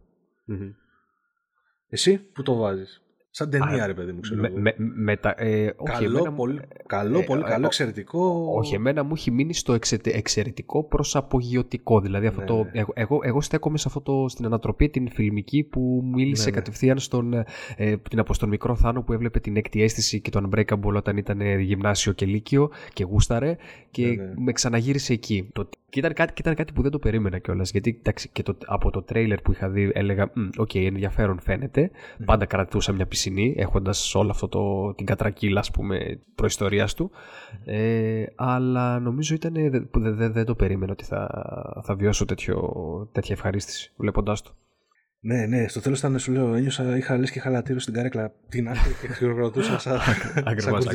Εσύ, 1.88 2.18
που 2.18 2.44
το 2.44 2.56
βάζεις; 2.56 3.04
Σαν 3.32 3.50
ταινία, 3.50 3.88
ρε 3.88 3.94
παιδί 3.94 4.12
μου, 4.12 4.20
ξέρω. 4.20 4.42
Με, 4.42 4.52
με, 4.56 4.74
με 4.78 5.18
τα, 5.18 5.36
ε, 5.38 5.74
καλό, 5.84 6.20
όχι, 6.20 6.32
πολύ, 6.32 6.60
καλό, 6.86 7.20
ε, 7.20 7.24
πολύ 7.24 7.44
καλό, 7.44 7.66
εξαιρετικό. 7.66 8.54
Όχι, 8.58 8.76
εμένα 8.76 9.04
μου 9.04 9.12
έχει 9.16 9.32
μείνει 9.32 9.54
στο 9.54 9.78
εξαιρετικό 10.04 10.84
προ 10.84 11.06
απογειωτικό. 11.14 12.02
Δηλαδή, 12.02 12.28
αυτό 12.28 12.42
ναι, 12.42 12.48
το, 12.48 12.56
ναι. 12.56 12.70
εγώ, 12.74 12.92
εγώ, 12.96 13.20
εγώ 13.24 13.42
στέκομαι 13.42 13.78
σε 13.78 13.84
αυτό 13.88 14.02
το, 14.02 14.30
στην 14.30 14.46
ανατροπή 14.46 14.90
την 14.90 15.10
φιλμική 15.10 15.64
που 15.64 16.02
μίλησε 16.14 16.44
ναι, 16.44 16.50
ναι. 16.50 16.56
κατευθείαν 16.56 17.00
στον, 17.00 17.34
ε, 17.76 17.98
την, 17.98 18.20
από 18.20 18.34
στον 18.34 18.50
μικρό 18.50 18.76
Θάνο 18.76 19.02
που 19.02 19.14
έβλεπε 19.14 19.40
την 19.40 19.58
έκτη 19.58 19.84
αίσθηση 19.84 20.22
και 20.22 20.30
τον 20.30 20.50
Unbreakable 20.50 20.94
όταν 20.96 21.18
ήταν 21.18 21.42
γυμνάσιο 21.60 22.12
και 22.12 22.26
λύκειο 22.26 22.70
και 22.94 23.04
γούσταρε 23.04 23.56
και 23.92 24.06
ναι, 24.06 24.24
ναι. 24.24 24.34
με 24.36 24.52
ξαναγύρισε 24.52 25.14
εκεί. 25.14 25.50
Το, 25.54 25.70
και 25.90 26.00
ήταν 26.00 26.14
κάτι, 26.14 26.34
ήταν 26.38 26.56
κάτι 26.56 26.74
που 26.74 26.82
δεν 26.82 26.92
το 26.92 27.00
περίμενα 27.00 27.38
κιόλας. 27.38 27.72
Γιατί 27.72 27.98
εντάξει, 28.00 28.30
και 28.30 28.44
το, 28.44 28.58
από 28.66 28.92
το 28.92 29.02
τρέιλερ 29.02 29.42
που 29.42 29.52
είχα 29.52 29.70
δει 29.70 29.92
έλεγα: 29.94 30.32
OK, 30.58 30.70
okay, 30.74 30.86
ενδιαφέρον 30.86 31.40
φαίνεται. 31.40 31.92
Mm. 31.94 32.24
Πάντα 32.26 32.46
κρατούσα 32.46 32.92
μια 32.94 33.06
πισινή, 33.06 33.56
έχοντας 33.58 34.16
όλο 34.16 34.30
αυτό 34.30 34.48
το, 34.48 34.94
την 34.94 35.06
κατρακύλα, 35.06 35.60
ας 35.60 35.72
πούμε, 35.72 36.20
προϊστορίας 36.36 36.94
του. 36.94 37.12
Ε, 37.66 38.24
αλλά 38.36 39.00
νομίζω 39.00 39.36
ήταν. 39.36 39.54
Δεν 39.54 40.16
δε, 40.16 40.30
δε 40.30 40.44
το 40.44 40.56
περίμενα 40.56 40.92
ότι 40.92 41.04
θα, 41.04 41.30
θα 41.84 41.96
βιώσω 41.96 42.26
τέτοιο, 42.26 42.60
τέτοια 43.12 43.36
ευχαρίστηση 43.36 43.92
βλέποντάς 43.98 44.42
το. 44.42 44.52
Ναι, 45.22 45.46
ναι, 45.46 45.68
στο 45.68 45.82
τέλος 45.82 46.00
ήταν, 46.00 46.20
σου 46.20 46.32
λέω, 46.32 46.54
ένιωσα, 46.54 46.98
είχα 46.98 47.18
λες 47.18 47.32
και 47.32 47.40
'χα 47.40 47.53
ελατήριο 47.53 47.80
στην 47.80 47.94
καρέκλα 47.94 48.32
την 48.50 48.70
άκρη 48.70 48.94
και 49.02 49.14
χειροκροτούσα 49.14 49.80
σαν. 49.80 50.00
Ακριβώς, 50.46 50.88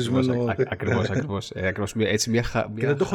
ακριβώς. 0.69 1.51
Ακριβώς. 1.51 1.93
Έτσι 1.97 2.29
μια 2.29 2.43
χαρά. 2.43 2.71
Και 2.75 2.85
δεν 2.85 2.97
το 2.97 3.05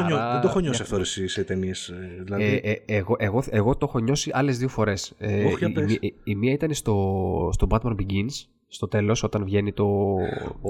έχω 0.45 0.61
νιώσει 0.61 0.83
αυτό 0.83 0.97
εσύ 0.97 1.29
σε 1.29 1.45
ταινίες. 1.45 1.89
Ε, 1.89 2.23
δηλαδή. 2.23 2.61
Ε, 2.63 2.71
ε, 2.71 2.81
εγώ, 2.87 3.17
εγώ, 3.19 3.43
εγώ 3.51 3.77
το 3.77 3.87
έχω 3.89 3.99
νιώσει 3.99 4.31
άλλες 4.33 4.59
δύο 4.59 4.69
φορές. 4.69 5.15
Ε, 5.19 5.49
η, 6.01 6.15
η, 6.25 6.35
μία 6.35 6.53
ήταν 6.53 6.75
στο, 6.75 7.51
στο 7.53 7.67
Batman 7.71 7.95
Begins, 7.97 8.47
στο 8.69 8.89
τέλος, 8.89 9.23
όταν 9.23 9.45
βγαίνει 9.45 9.73
το. 9.73 10.17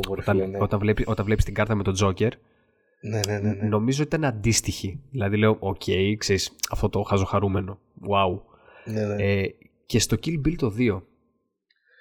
όταν, 0.09 0.37
ναι. 0.37 0.59
όταν, 0.61 0.79
βλέπει, 0.79 1.05
όταν 1.07 1.25
βλέπεις 1.25 1.45
την 1.45 1.55
κάρτα 1.55 1.75
με 1.75 1.83
τον 1.83 1.95
Τζόκερ. 1.95 2.33
Ναι, 3.01 3.21
ναι, 3.27 3.39
ναι, 3.39 3.53
ναι. 3.53 3.69
Νομίζω 3.69 4.03
ήταν 4.03 4.25
αντίστοιχη. 4.25 5.01
Δηλαδή 5.11 5.37
λέω, 5.37 5.57
OK, 5.59 5.83
okay, 5.87 6.15
ξέρεις, 6.19 6.57
αυτό 6.71 6.89
το 6.89 7.03
χαζοχαρούμενο. 7.03 7.79
Wow. 8.09 8.41
Ναι, 8.85 9.07
ναι. 9.07 9.23
Ε, 9.23 9.55
και 9.91 9.99
στο 9.99 10.17
Kill 10.25 10.47
Bill 10.47 10.55
το 10.57 10.75
2, 10.79 11.03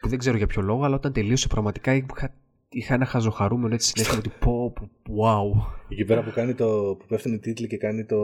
που 0.02 0.08
δεν 0.08 0.18
ξέρω 0.18 0.38
για 0.38 0.48
ποιο 0.48 0.62
λόγο, 0.62 0.84
αλλά 0.84 0.96
όταν 0.96 1.14
τελείωσε 1.14 1.48
πραγματικά 1.48 1.94
είχα 1.94 2.34
είχα 2.70 2.94
ένα 2.94 3.06
χαζοχαρούμενο 3.06 3.74
έτσι 3.74 3.88
συνέχεια 3.88 4.18
ότι 4.18 4.30
πω, 4.40 4.74
πω, 4.74 4.90
wow. 5.04 5.66
Εκεί 5.90 6.06
πέρα 6.06 6.24
που, 6.24 6.32
κάνει 6.32 6.54
το, 6.54 6.96
που 7.00 7.06
πέφτουν 7.08 7.34
οι 7.34 7.40
τίτλοι 7.40 7.68
και 7.68 7.78
κάνει 7.78 8.06
το, 8.06 8.18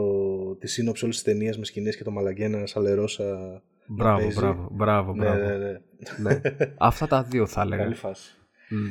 τη 0.54 0.66
σύνοψη 0.66 1.04
όλης 1.04 1.16
της 1.16 1.24
ταινίας 1.24 1.58
με 1.58 1.64
σκηνές 1.64 1.96
και 1.96 2.04
το 2.04 2.10
μαλαγκένα 2.10 2.66
σαλερόσα. 2.66 3.62
Μπράβο, 3.86 4.32
μπράβο, 4.32 4.68
μπράβο, 4.72 5.14
Ναι, 5.14 5.24
μπράβο. 5.24 5.40
ναι, 5.40 5.56
ναι. 5.56 5.80
Ναι. 6.18 6.40
Αυτά 6.78 7.06
τα 7.06 7.22
δύο 7.22 7.46
θα 7.46 7.60
έλεγα. 7.60 7.82
Καλή 7.82 7.94
φάση. 7.94 8.34
Μμ. 8.68 8.86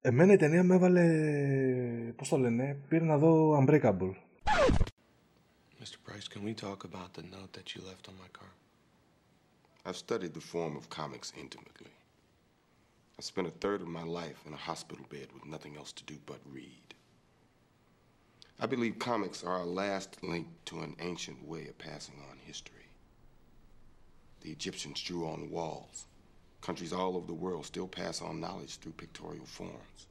Εμένα 0.00 0.32
η 0.32 0.36
ταινία 0.36 0.62
με 0.62 0.74
έβαλε. 0.74 1.06
Πώς 2.16 2.28
το 2.28 2.36
λένε, 2.36 2.76
πήρε 2.88 3.04
να 3.04 3.18
δω 3.18 3.58
Unbreakable. 3.58 4.12
Mr. 5.80 5.98
Price, 6.06 6.28
can 6.32 6.42
we 6.46 6.54
talk 6.64 6.80
about 6.90 7.10
the 7.18 7.24
note 7.34 7.52
that 7.56 7.66
you 7.74 7.80
left 7.90 8.08
on 8.08 8.14
my 8.22 8.30
car? 8.38 8.63
I've 9.85 9.97
studied 9.97 10.33
the 10.33 10.41
form 10.41 10.75
of 10.77 10.89
comics 10.89 11.33
intimately. 11.39 11.91
I 13.17 13.21
spent 13.21 13.47
a 13.47 13.51
third 13.51 13.81
of 13.81 13.87
my 13.87 14.03
life 14.03 14.39
in 14.45 14.53
a 14.53 14.57
hospital 14.57 15.05
bed 15.09 15.27
with 15.33 15.45
nothing 15.45 15.75
else 15.75 15.91
to 15.93 16.03
do 16.03 16.17
but 16.25 16.39
read. 16.45 16.93
I 18.59 18.65
believe 18.65 18.99
comics 18.99 19.43
are 19.43 19.57
our 19.59 19.65
last 19.65 20.23
link 20.23 20.47
to 20.65 20.79
an 20.81 20.95
ancient 20.99 21.47
way 21.47 21.67
of 21.67 21.77
passing 21.77 22.15
on 22.29 22.37
history. 22.45 22.75
The 24.41 24.51
Egyptians 24.51 25.01
drew 25.01 25.27
on 25.27 25.49
walls. 25.49 26.05
Countries 26.61 26.93
all 26.93 27.15
over 27.17 27.27
the 27.27 27.33
world 27.33 27.65
still 27.65 27.87
pass 27.87 28.21
on 28.21 28.39
knowledge 28.39 28.77
through 28.77 28.93
pictorial 28.93 29.45
forms. 29.45 30.07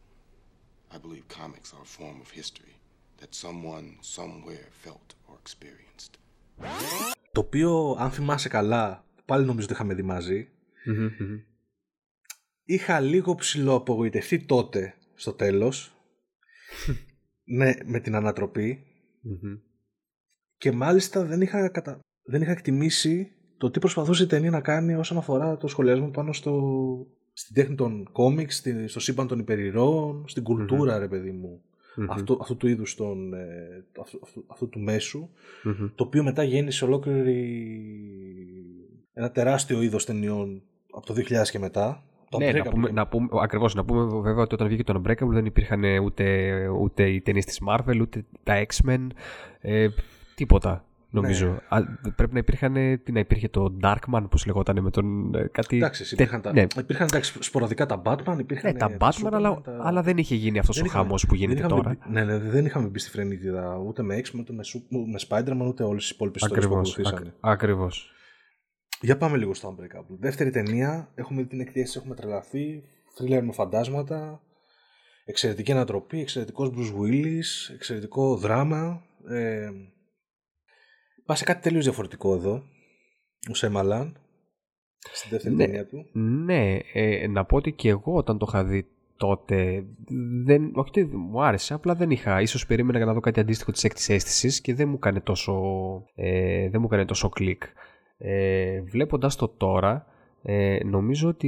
I 0.91 0.99
believe 0.99 1.29
comics 1.29 1.73
are 1.75 1.83
a 1.83 1.95
form 1.99 2.21
of 2.21 2.31
history 2.31 2.75
that 3.19 3.35
someone 3.35 3.99
somewhere 4.01 4.69
felt 4.85 5.15
or 5.29 5.37
experienced. 5.45 6.19
Το 7.33 7.41
οποίο, 7.41 7.97
αν 7.99 8.11
θυμάσαι 8.11 8.49
καλά, 8.49 9.05
πάλι 9.26 9.46
νομίζω 9.46 9.68
το 9.68 9.74
είχαμε 9.74 9.94
δει 9.94 10.02
μαζί. 10.02 10.48
Μμμ, 10.86 11.04
μμμ. 11.20 11.40
Είχα 12.64 13.00
λίγο 13.00 13.36
ψηλοαπογοητευτεί 13.36 14.46
τότε, 14.46 14.94
στο 15.16 15.34
τέλος. 15.34 15.96
ναι, 17.58 17.74
με 17.86 18.00
την 18.00 18.16
ανατροπή. 18.16 18.84
Μμμ. 19.22 19.58
Και 20.58 20.72
μάλιστα 20.72 21.26
δεν 21.26 21.42
είχα, 21.42 21.70
κατα... 21.70 22.00
δεν 22.24 22.42
είχα 22.42 22.52
εκτιμήσει 22.52 23.32
το 23.58 23.72
τι 23.72 23.80
προσπαθούσε 23.80 24.24
η 24.24 24.28
ταινία 24.28 24.50
να 24.50 24.62
κάνει 24.62 24.94
όσον 24.96 25.18
αφορά 25.18 25.58
το 25.58 25.68
σχολιασμό 25.68 26.10
πάνω 26.10 26.34
στο... 26.34 26.62
στην 27.34 27.56
τέχνη 27.56 27.76
των 27.76 28.10
κόμιξ, 28.12 28.56
στη- 28.56 28.88
στο 28.88 29.00
σύμπαν 29.00 29.28
των 29.28 29.40
υπερηρώων, 29.40 30.28
στην 30.28 30.44
κουλτούρα, 30.44 30.98
ρε 31.00 31.08
παιδί 31.08 31.32
μου. 31.32 31.62
Μμμ. 31.96 32.12
αυτού, 32.12 32.38
αυτού 32.42 32.58
του 32.58 32.68
είδους 32.68 32.96
των, 32.96 33.34
ε, 33.34 33.86
αυτού, 34.02 34.20
αυτού, 34.24 34.46
αυτού 34.48 34.70
του 34.70 34.80
μέσου, 34.80 35.30
Μμμ. 35.64 35.90
το 35.96 36.04
οποίο 36.04 36.24
μετά 36.24 36.44
γέννησε 36.44 36.86
ολόκληρη 36.86 37.74
ένα 39.14 39.32
τεράστιο 39.32 39.82
είδος 39.82 40.06
ταινιών 40.06 40.62
από 40.94 41.06
το 41.06 41.14
2000 41.14 41.50
και 41.52 41.60
μετά. 41.60 42.04
Το 42.30 42.38
Ναι, 42.40 42.52
να 42.52 42.60
Unbreakable 42.64 42.70
πούμε, 42.72 42.88
και- 42.88 42.94
να 42.94 43.08
πούμε, 43.08 43.28
ακριβώς, 43.42 43.74
να 43.76 43.84
πούμε 43.86 44.22
βέβαια 44.22 44.44
ότι 44.44 44.54
όταν 44.54 44.68
βγήκε 44.68 44.84
το 44.84 45.02
Unbreakable 45.06 45.28
δεν 45.30 45.46
υπήρχαν 45.46 45.84
ούτε, 46.04 46.68
ούτε 46.68 47.04
οι 47.10 47.22
ταινίες 47.22 47.46
της 47.46 47.60
Marvel, 47.70 47.98
ούτε 48.02 48.26
τα 48.44 48.66
X-Men, 48.66 49.08
ε, 49.62 49.88
τίποτα 50.36 50.86
νομίζω. 51.10 51.48
Ναι. 51.48 51.58
Α, 51.70 51.82
πρέπει 52.16 52.34
να 52.34 52.40
υπήρχαν, 52.40 52.74
τι 53.04 53.12
να 53.12 53.20
υπήρχε 53.20 53.50
το 53.50 53.78
Darkman, 53.84 54.24
πώς 54.30 54.46
λεγόταν 54.46 54.82
με 54.82 54.90
τον 54.90 55.36
ε, 55.36 55.48
κάτι... 55.52 55.76
Εντάξει, 55.78 56.04
τε- 56.04 56.12
υπήρχαν, 56.12 56.42
τα, 56.42 56.54
ναι, 56.54 56.66
υπήρχαν 56.80 57.06
εντάξει, 57.12 57.34
σποραδικά 57.40 57.86
τα 57.86 58.02
Batman, 58.06 58.36
υπήρχαν 58.40 58.72
ναι, 58.74 58.78
τα 58.80 58.92
τα 58.98 58.98
Batman, 59.00 59.24
Superman, 59.28 59.30
αλλά, 59.34 59.62
τα- 59.62 59.78
αλλά 59.82 60.02
δεν 60.02 60.18
είχε 60.18 60.36
γίνει 60.36 60.60
αυτός 60.60 60.76
Δεν 60.76 60.84
ο 60.84 60.88
είχαμε- 60.88 61.04
χαμός 61.06 61.22
που 61.26 61.30
δεν 61.30 61.40
γίνεται 61.40 61.60
είχαμε 61.60 61.76
τώρα. 61.76 61.90
μπει- 61.90 62.14
Ναι, 62.14 62.24
ναι, 62.24 62.38
δεν 62.38 62.66
είχαμε 62.66 62.88
μπει 62.88 63.00
στη 63.00 63.10
φρενίτιδα 63.10 63.78
ούτε 63.88 64.02
με 64.04 64.16
X-Men, 64.24 64.40
ούτε 64.40 64.54
με, 64.54 64.62
Su- 64.74 64.82
με 65.12 65.20
Spider-Man, 65.28 65.68
ούτε 65.68 65.84
όλες 65.84 66.02
τις 66.02 66.12
υπόλοιπες 66.12 66.42
ιστορίες 66.42 66.68
που 66.68 66.74
Ακριβώς, 66.76 66.92
ακολουθήσανε. 66.98 67.34
ακ- 67.42 67.52
ακριβώς. 67.54 68.08
Για 69.04 69.18
πάμε 69.18 69.38
λίγο 69.38 69.54
στο 69.54 69.76
Unbreakable. 69.76 70.18
Δεύτερη 70.20 70.50
ταινία, 70.50 71.12
έχουμε 71.16 71.42
δει 71.42 71.48
την 71.48 71.60
εκθέση, 71.60 71.98
έχουμε 71.98 72.16
τρελαθεί, 72.16 72.84
θρίλερ 73.16 73.44
με 73.44 73.52
φαντάσματα, 73.52 74.42
εξαιρετική 75.26 75.72
ανατροπή, 75.72 76.20
εξαιρετικός 76.20 76.72
Bruce 76.76 77.02
Willis, 77.02 77.74
εξαιρετικό 77.74 78.36
δράμα. 78.36 79.04
Ε, 79.30 79.70
πάει 81.26 81.38
σε 81.38 81.44
κάτι 81.44 81.62
τελείως 81.62 81.84
διαφορετικό 81.84 82.34
εδώ, 82.34 82.64
ο 83.52 83.54
Σέμαλαν, 83.54 84.18
στην 85.14 85.30
δεύτερη 85.30 85.56
Ναι. 85.56 85.66
ταινία 85.66 85.86
του. 85.86 86.10
Ναι, 86.20 86.78
ε, 86.94 87.28
να 87.28 87.46
πω 87.46 87.56
ότι 87.56 87.72
και 87.72 87.90
εγώ 87.90 88.14
όταν 88.14 88.38
το 88.38 88.46
είχα 88.50 88.64
δει 88.64 88.88
τότε, 89.18 89.86
δεν, 90.46 90.72
όχι 90.76 90.90
ότι 90.90 91.06
μου 91.06 91.44
άρεσε, 91.44 91.74
απλά 91.74 91.96
δεν 91.96 92.12
είχα, 92.12 92.42
ίσως 92.42 92.66
περίμενα 92.66 93.06
να 93.06 93.14
δω 93.14 93.20
κάτι 93.20 93.40
αντίστοιχο 93.40 93.72
της 93.72 93.84
έκτης 93.84 94.10
αίσθησης 94.10 94.62
και 94.62 94.74
δεν 94.74 94.90
μου 94.90 94.96
έκανε 94.96 95.20
τόσο, 95.20 95.54
ε, 96.16 96.70
δεν 96.70 96.80
μου 96.82 96.86
έκανε 96.86 97.06
τόσο 97.06 97.30
κλικ. 97.30 97.64
Ε, 98.26 98.82
βλέποντας 98.82 99.36
το 99.36 99.48
τώρα, 99.48 100.06
ε, 100.44 100.78
νομίζω 100.86 101.30
ότι 101.30 101.48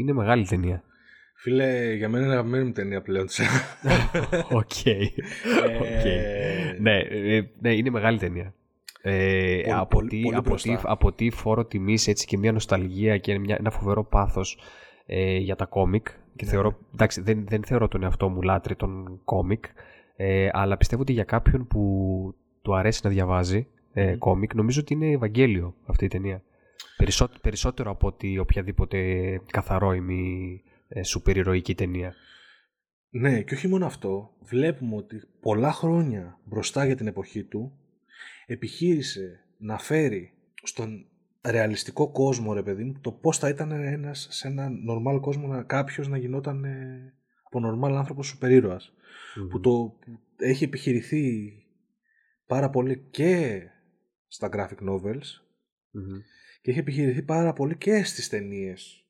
είναι 0.00 0.12
μεγάλη 0.12 0.46
ταινία. 0.46 0.82
Φίλε, 1.36 1.92
για 1.94 2.08
μένα 2.08 2.24
είναι 2.24 2.32
αγαπημένη 2.34 2.64
μου 2.64 2.72
ταινία 2.72 3.02
πλέον. 3.02 3.26
OK. 4.60 4.70
OK. 5.80 6.04
Ναι, 6.80 6.98
ε, 6.98 7.42
ναι, 7.60 7.74
είναι 7.74 7.90
μεγάλη 7.90 8.18
ταινία. 8.18 8.54
Ε, 9.02 9.60
Πολύ- 9.62 9.72
από, 9.72 9.86
πολύ- 9.96 10.08
τι, 10.08 10.20
πολύ 10.20 10.34
από, 10.36 10.54
τι, 10.54 10.68
μπροστά. 10.68 10.80
από 10.92 11.12
τι 11.12 11.30
φόρο 11.30 11.64
τιμής 11.64 12.08
έτσι 12.08 12.26
και 12.26 12.38
μια 12.38 12.52
νοσταλγία 12.52 13.18
και 13.18 13.38
μια, 13.38 13.56
ένα 13.58 13.70
φοβερό 13.70 14.04
πάθος 14.04 14.58
ε, 15.06 15.36
για 15.36 15.56
τα 15.56 15.64
κόμικ 15.64 16.06
και 16.36 16.44
Ναι, 16.44 16.50
θεωρώ, 16.50 16.78
εντάξει, 16.92 17.20
δεν, 17.20 17.44
δεν 17.48 17.64
θεωρώ 17.64 17.88
τον 17.88 18.02
εαυτό 18.02 18.28
μου 18.28 18.42
λάτρη 18.42 18.76
των 18.76 19.20
κόμικ 19.24 19.64
ε, 20.16 20.48
αλλά 20.52 20.76
πιστεύω 20.76 21.02
ότι 21.02 21.12
για 21.12 21.24
κάποιον 21.24 21.66
που 21.66 22.34
του 22.62 22.76
αρέσει 22.76 23.00
να 23.04 23.10
διαβάζει 23.10 23.66
ε, 23.92 24.16
κόμικ 24.16 24.54
νομίζω 24.54 24.80
ότι 24.80 24.92
είναι 24.92 25.10
Ευαγγέλιο 25.10 25.74
αυτή 25.86 26.04
η 26.04 26.08
ταινία 26.08 26.42
Περισσό, 26.96 27.30
περισσότερο 27.40 27.90
από 27.90 28.06
ότι 28.06 28.38
οποιαδήποτε 28.38 28.98
καθαρόιμη 29.50 30.62
ε, 30.88 31.02
σούπερ 31.02 31.36
ηρωική 31.36 31.74
ταινία 31.74 32.14
Ναι, 33.10 33.42
και 33.42 33.54
όχι 33.54 33.68
μόνο 33.68 33.86
αυτό. 33.86 34.30
Βλέπουμε 34.40 34.96
ότι 34.96 35.22
πολλά 35.40 35.72
χρόνια 35.72 36.38
μπροστά 36.44 36.84
για 36.84 36.96
την 36.96 37.06
εποχή 37.06 37.44
του 37.44 37.72
επιχείρησε 38.46 39.44
να 39.58 39.78
φέρει 39.78 40.32
στον 40.62 41.06
ρεαλιστικό 41.48 42.10
κόσμο, 42.10 42.52
ρε 42.52 42.62
παιδί 42.62 42.84
μου, 42.84 42.98
το 43.00 43.12
πώς 43.12 43.38
θα 43.38 43.48
ήταν 43.48 43.70
ένας 43.70 44.26
σε 44.30 44.48
ένα 44.48 44.68
normal 44.68 45.20
κόσμο 45.20 45.46
να, 45.46 45.62
κάποιος 45.62 46.08
να 46.08 46.16
γινόταν 46.16 46.64
ε, 46.64 47.14
από 47.42 47.60
normal 47.68 47.92
άνθρωπος 47.92 48.26
σούπερ 48.26 48.50
ήρωας. 48.50 48.92
Που 49.50 49.60
το 49.60 49.70
που 49.70 50.18
έχει 50.36 50.64
επιχειρηθεί 50.64 51.52
πάρα 52.46 52.70
πολύ 52.70 53.06
και 53.10 53.62
στα 54.32 54.48
graphic 54.52 54.88
novels 54.88 55.28
Μμμ. 55.90 56.18
και 56.62 56.70
έχει 56.70 56.78
επιχειρηθεί 56.78 57.22
πάρα 57.22 57.52
πολύ 57.52 57.76
και 57.76 58.04
στις 58.04 58.28
ταινίες 58.28 59.04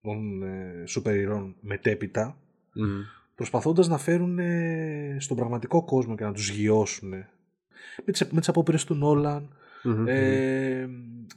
των 0.00 0.42
ε, 0.42 0.82
σούπερ 0.86 1.16
ηρώων 1.16 1.56
μετέπειτα 1.60 2.38
Μμμ. 2.74 3.00
προσπαθώντας 3.34 3.88
να 3.88 3.98
φέρουν 3.98 4.38
ε, 4.38 5.16
στον 5.20 5.36
πραγματικό 5.36 5.84
κόσμο 5.84 6.16
και 6.16 6.24
να 6.24 6.32
τους 6.32 6.48
γιώσουν. 6.50 7.08
Με 8.04 8.12
τις, 8.12 8.26
με 8.30 8.38
τις 8.40 8.48
απόπειρες 8.48 8.84
του 8.84 8.94
Νόλαν, 8.94 9.56
Μμμ. 9.82 10.04
ε, 10.08 10.86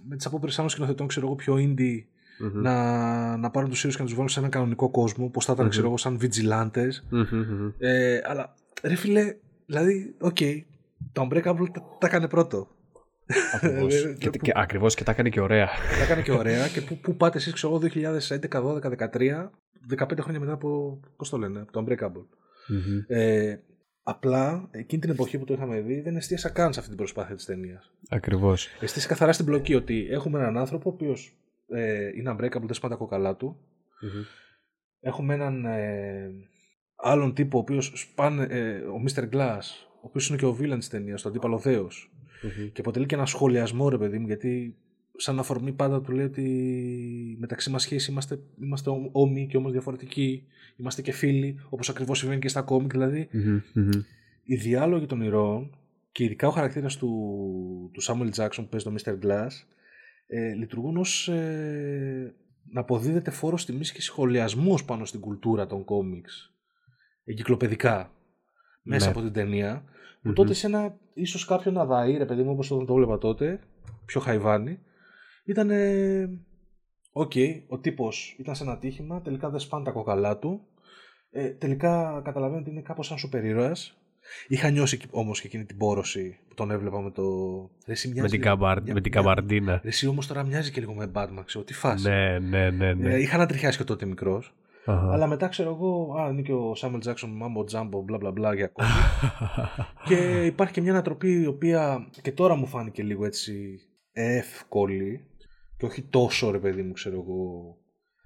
με 0.07 0.15
τις 0.15 0.25
απόπειρες 0.25 0.57
άλλων 0.57 0.69
σκηνοθετών, 0.69 1.07
ξέρω 1.07 1.25
εγώ, 1.25 1.35
πιο 1.35 1.55
indie, 1.57 2.03
Μμμ. 2.39 2.61
να, 2.61 3.37
να 3.37 3.49
πάρουν 3.49 3.69
τους 3.69 3.79
ήρωες 3.79 3.95
και 3.95 4.01
να 4.01 4.07
τους 4.07 4.15
βάλουν 4.15 4.29
σε 4.29 4.39
έναν 4.39 4.51
κανονικό 4.51 4.89
κόσμο, 4.89 5.29
πώς 5.29 5.45
θα 5.45 5.51
ήταν, 5.53 5.63
Μμμ. 5.65 5.71
ξέρω 5.71 5.87
εγώ, 5.87 5.97
σαν 5.97 6.19
vigilantes. 6.21 6.91
Μμμ. 7.09 7.25
Μμμ. 7.31 7.71
Ε, 7.77 8.21
αλλά, 8.25 8.55
ρε 8.83 8.95
φίλε, 8.95 9.35
δηλαδή, 9.65 10.15
οκ, 10.19 10.37
το 11.11 11.27
Unbreakable 11.31 11.65
τα, 11.73 11.97
τα 11.99 12.07
έκανε 12.07 12.27
πρώτο. 12.27 12.67
Ακριβώς. 13.53 14.03
Ε, 14.03 14.13
και, 14.19 14.29
που- 14.29 14.37
και, 14.37 14.51
ακριβώς 14.55 14.95
και 14.95 15.03
τα 15.03 15.11
έκανε 15.11 15.29
και 15.29 15.41
ωραία. 15.41 15.65
Τα 15.97 16.03
έκανε 16.03 16.21
και 16.21 16.31
ωραία. 16.31 16.67
και 16.67 16.81
πού, 16.81 16.97
πού 16.97 17.15
πάτε 17.15 17.37
εσείς, 17.37 17.53
ξέρω 17.53 17.73
εγώ, 17.73 17.81
2011, 17.81 18.61
12, 18.61 18.89
13, 18.89 19.51
15 19.97 20.19
χρόνια 20.21 20.39
μετά 20.39 20.51
από, 20.53 20.99
πώς 21.17 21.29
το 21.29 21.37
λένε, 21.37 21.59
από 21.59 21.71
το 21.71 21.85
Unbreakable. 21.87 22.25
Ε, 23.07 23.55
απλά 24.03 24.67
εκείνη 24.71 25.01
την 25.01 25.09
εποχή 25.11 25.37
που 25.37 25.45
το 25.45 25.53
είχαμε 25.53 25.79
δει 25.81 26.01
δεν 26.01 26.15
εστίασα 26.15 26.49
καν 26.49 26.73
σε 26.73 26.79
αυτή 26.79 26.91
την 26.91 26.97
προσπάθεια 26.97 27.35
της 27.35 27.45
ταινίας. 27.45 27.91
Ακριβώς. 28.09 28.67
Εστίασα 28.79 29.07
καθαρά 29.07 29.31
στην 29.33 29.45
πλοκή 29.45 29.75
ότι 29.75 30.07
έχουμε 30.11 30.39
έναν 30.39 30.57
άνθρωπο 30.57 30.89
ο 30.89 30.93
οποίος 30.93 31.37
ε, 31.67 32.07
είναι 32.17 32.31
unbreakable, 32.37 32.61
δεν 32.65 32.73
σπάνε 32.73 32.93
τα 32.93 32.99
κοκαλά 32.99 33.35
του. 33.35 33.57
Έχουμε 34.99 35.33
έναν 35.33 35.65
ε, 35.65 36.31
άλλον 36.95 37.33
τύπο 37.33 37.57
ο 37.57 37.61
οποίος 37.61 37.91
σπάνε, 37.95 38.43
ε, 38.49 38.75
ο 38.77 39.01
Mr. 39.07 39.29
Glass, 39.33 39.59
ο 39.95 40.01
οποίος 40.01 40.29
είναι 40.29 40.37
και 40.37 40.45
ο 40.45 40.57
villain 40.59 40.77
της 40.77 40.89
ταινίας, 40.89 41.21
το 41.21 41.29
αντίπαλο 41.29 41.57
δέος. 41.57 42.11
Και 42.73 42.81
αποτελεί 42.81 43.05
και 43.05 43.15
ένα 43.15 43.25
σχολιασμό, 43.25 43.89
ρε 43.89 43.97
παιδί 43.97 44.19
μου, 44.19 44.25
γιατί 44.27 44.75
σαν 45.15 45.39
αφορμή 45.39 45.71
πάντα 45.71 46.01
του 46.01 46.11
λέει 46.11 46.25
ότι 46.25 47.37
μεταξύ 47.39 47.69
μας 47.69 47.81
σχέση 47.81 48.11
είμαστε, 48.11 48.39
είμαστε 48.61 48.89
ό- 48.89 49.09
όμοιοι 49.11 49.47
και 49.47 49.57
όμως 49.57 49.71
διαφορετικοί. 49.71 50.43
Είμαστε 50.75 51.01
και 51.01 51.11
φίλοι, 51.11 51.59
όπως 51.69 51.89
ακριβώς 51.89 52.17
συμβαίνει 52.17 52.39
και 52.39 52.47
στα 52.47 52.61
κόμικ. 52.61 52.91
Δηλαδή, 52.91 53.29
Μμμ. 53.31 53.59
Μμμ. 53.73 53.89
οι 54.43 54.55
διάλογοι 54.55 55.05
των 55.05 55.21
ηρώων 55.21 55.77
και 56.11 56.23
ειδικά 56.23 56.47
ο 56.47 56.51
χαρακτήρας 56.51 56.97
του, 56.97 57.09
του 57.93 58.03
Samuel 58.03 58.29
Jackson 58.35 58.55
που 58.55 58.67
παίζει 58.69 58.85
το 58.85 58.95
Mr. 59.03 59.25
Glass 59.25 59.47
ε, 60.27 60.53
λειτουργούν 60.53 60.97
ως 60.97 61.27
ε, 61.27 62.33
να 62.71 62.79
αποδίδεται 62.81 63.31
φόρος 63.31 63.65
τιμής 63.65 63.91
και 63.91 64.01
σχολιασμός 64.01 64.85
πάνω 64.85 65.05
στην 65.05 65.19
κουλτούρα 65.19 65.65
των 65.67 65.83
κόμιξ 65.83 66.53
εγκυκλοπαιδικά 67.23 68.11
μέσα 68.81 69.05
Ναι. 69.05 69.11
από 69.11 69.21
την 69.21 69.31
ταινία 69.31 69.83
που 70.21 70.27
Μμμ. 70.27 70.33
τότε 70.33 70.53
σε 70.53 70.67
ένα 70.67 70.97
ίσως 71.21 71.45
κάποιον 71.45 71.77
αδαή 71.77 72.17
ρε 72.17 72.25
παιδί 72.25 72.43
μου 72.43 72.51
όπως 72.51 72.71
όταν 72.71 72.85
το 72.85 72.93
βλέπα 72.93 73.17
τότε 73.17 73.59
πιο 74.05 74.21
χαϊβάνι 74.21 74.79
ήταν 75.45 75.69
ε, 75.69 76.29
Οκ, 77.11 77.31
ο 77.67 77.77
τύπος 77.79 78.35
ήταν 78.39 78.55
σε 78.55 78.63
ένα 78.63 78.77
ατύχημα, 78.77 79.21
τελικά 79.21 79.49
δεν 79.49 79.59
σπάνε 79.59 79.83
τα 79.85 79.91
κόκαλά 79.91 80.37
του. 80.37 80.61
Ε, 81.31 81.49
τελικά 81.49 82.21
καταλαβαίνω 82.23 82.59
ότι 82.61 82.69
είναι 82.69 82.81
κάπως 82.81 83.07
σαν 83.07 83.17
σούπερ 83.17 83.45
ήρωας. 83.45 83.97
Είχα 84.47 84.69
νιώσει 84.69 84.99
όμως 85.09 85.41
και 85.41 85.47
εκείνη 85.47 85.65
την 85.65 85.77
πόρωση 85.77 86.37
που 86.47 86.53
τον 86.55 86.71
έβλεπα 86.71 87.01
με 87.01 87.11
το. 87.11 87.23
Ρε, 87.85 87.91
εσύ 87.91 88.07
Με 88.07 88.13
μοιάζει 88.13 88.29
την, 88.29 88.39
λίγο- 88.39 88.49
καμπαρ... 88.51 88.81
μια- 88.81 88.93
με 88.93 89.01
την 89.01 89.11
μια- 89.13 89.21
καμπαρντίνα. 89.21 89.79
Ρε, 89.83 89.87
εσύ 89.89 90.07
όμως 90.07 90.27
τώρα 90.27 90.43
μοιάζει 90.43 90.71
και 90.71 90.79
λίγο 90.79 90.93
με 90.93 91.11
Batman, 91.13 91.41
ξέρω 91.45 91.63
τι 91.63 91.73
φάση. 91.73 92.09
Ναι, 92.09 92.39
ναι, 92.39 92.69
ναι. 92.69 92.93
ναι. 92.93 93.13
Ε, 93.13 93.19
είχα 93.19 93.35
ανατριχιάσει 93.35 93.77
και 93.77 93.83
τότε 93.83 94.05
μικρός. 94.05 94.53
Αχα. 94.85 95.11
Αλλά 95.11 95.27
μετά 95.27 95.47
ξέρω 95.47 95.69
εγώ, 95.69 96.13
α, 96.19 96.29
είναι 96.29 96.41
και 96.41 96.53
ο 96.53 96.75
Samuel 96.75 96.99
Jackson, 96.99 97.29
mumbo 97.29 97.63
jumbo, 97.63 98.01
μπλα 98.01 98.17
μπλα 98.17 98.31
μπλα 98.31 98.53
για 98.53 98.65
ακόμη. 98.65 98.89
και 100.07 100.45
υπάρχει 100.45 100.73
και 100.73 100.81
μια 100.81 100.91
ανατροπή 100.91 101.41
η 101.41 101.45
οποία 101.45 102.09
και 102.21 102.31
τώρα 102.31 102.55
μου 102.55 102.65
φάνηκε 102.65 103.03
λίγο 103.03 103.25
έτσι 103.25 103.79
εύκολη 104.11 105.27
και 105.77 105.85
όχι 105.85 106.01
τόσο 106.01 106.51
ρε 106.51 106.59
παιδί 106.59 106.81
μου, 106.81 106.91
ξέρω 106.91 107.15
εγώ, 107.15 107.75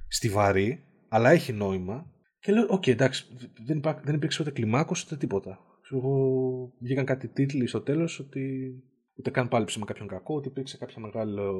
στιβαρή, 0.07 0.83
αλλά 1.09 1.29
έχει 1.29 1.53
νόημα. 1.53 2.11
Και 2.39 2.51
λέω, 2.51 2.65
οκ, 2.69 2.87
εντάξει, 2.87 3.25
δεν, 3.65 3.77
υπά, 3.77 4.01
δεν 4.03 4.15
υπήρξε 4.15 4.41
ούτε 4.41 4.51
κλιμάκωση 4.51 5.03
ούτε 5.05 5.17
τίποτα. 5.17 5.59
Ξέρω 5.81 6.01
εγώ, 6.01 6.73
βγήκαν 6.79 7.05
κάτι 7.05 7.27
τίτλοι 7.27 7.67
στο 7.67 7.81
τέλος 7.81 8.19
ότι 8.19 8.73
ούτε 9.15 9.29
καν 9.29 9.47
πάλεψε 9.47 9.79
με 9.79 9.85
κάποιον 9.85 10.07
κακό, 10.07 10.35
ότι 10.35 10.47
υπήρξε 10.47 10.77
κάποια 10.77 11.01
μεγάλο 11.01 11.53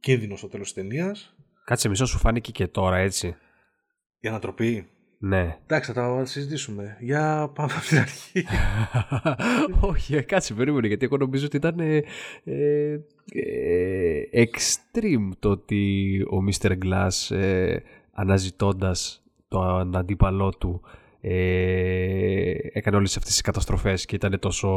κίνδυνο 0.00 0.36
στο 0.36 0.48
τέλος 0.48 0.72
της 0.72 0.82
ταινίας. 0.82 1.36
Κάτσε 1.64 1.88
μισό 1.88 2.06
σου 2.06 2.18
φάνηκε 2.18 2.52
και 2.52 2.66
τώρα 2.66 2.96
έτσι. 2.96 3.36
Η 4.20 4.28
ανατροπή. 4.28 4.88
Ναι. 5.18 5.58
Εντάξει, 5.64 5.92
θα 5.92 6.02
τα 6.02 6.24
συζητήσουμε. 6.24 6.96
Για 7.00 7.50
πάμε 7.54 7.72
από 7.72 7.86
την 7.86 7.98
αρχή. 7.98 8.44
Όχι, 9.90 10.16
ε, 10.16 10.20
κάτσε, 10.20 10.54
περίμενε, 10.54 10.86
γιατί 10.86 11.04
εγώ 11.04 11.16
νομίζω 11.16 11.46
ότι 11.46 11.56
ήταν 11.56 11.78
ε, 11.80 12.02
ε, 12.44 13.00
ε, 13.32 14.22
extreme 14.32 15.28
το 15.38 15.50
ότι 15.50 16.20
ο 16.22 16.44
Mr. 16.48 16.72
Glass 16.84 17.36
ε, 17.36 17.76
αναζητώντας 18.12 19.22
τον 19.48 19.96
αντίπαλό 19.96 20.50
του 20.50 20.80
ε, 21.20 22.54
έκανε 22.72 22.96
όλες 22.96 23.16
αυτές 23.16 23.32
τις 23.32 23.40
καταστροφές 23.40 24.04
και 24.04 24.14
ήταν 24.14 24.38
τόσο... 24.38 24.68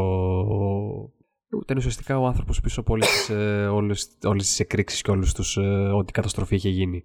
Ήταν 1.61 1.77
ουσιαστικά 1.77 2.19
ο 2.19 2.25
άνθρωπος 2.25 2.61
πίσω 2.61 2.79
από 2.79 2.93
όλες 2.93 3.07
τις, 3.07 3.29
ε, 3.29 3.67
όλες, 3.67 4.17
όλες 4.23 4.47
τις 4.47 4.59
εκρήξεις 4.59 5.01
και 5.01 5.11
όλους 5.11 5.33
τους, 5.33 5.57
ε, 5.57 5.61
ό,τι 5.95 6.11
καταστροφή 6.11 6.55
είχε 6.55 6.69
γίνει. 6.69 7.03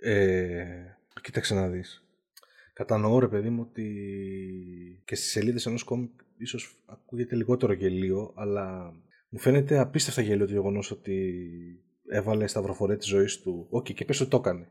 Ε, 0.00 0.64
κοίταξε 1.22 1.54
να 1.54 1.68
δεις. 1.68 2.04
Κατανοώ 2.72 3.18
ρε 3.18 3.28
παιδί 3.28 3.50
μου 3.50 3.66
ότι 3.68 3.84
και 5.04 5.14
στις 5.14 5.30
σελίδες 5.30 5.66
ενός 5.66 5.84
κόμικ 5.84 6.10
ίσως 6.36 6.76
ακούγεται 6.86 7.36
λιγότερο 7.36 7.72
γελοίο, 7.72 8.32
αλλά 8.36 8.94
μου 9.28 9.38
φαίνεται 9.38 9.78
απίστευτα 9.78 10.22
γελοίο 10.22 10.46
το 10.46 10.52
γεγονός 10.52 10.90
ότι 10.90 11.34
έβαλε 12.08 12.46
σταυροφορία 12.46 12.96
της 12.96 13.06
ζωής 13.06 13.40
του. 13.40 13.66
Οκ, 13.70 13.92
και 13.92 14.04
πες 14.04 14.20
ότι 14.20 14.30
το 14.30 14.36
έκανε. 14.36 14.68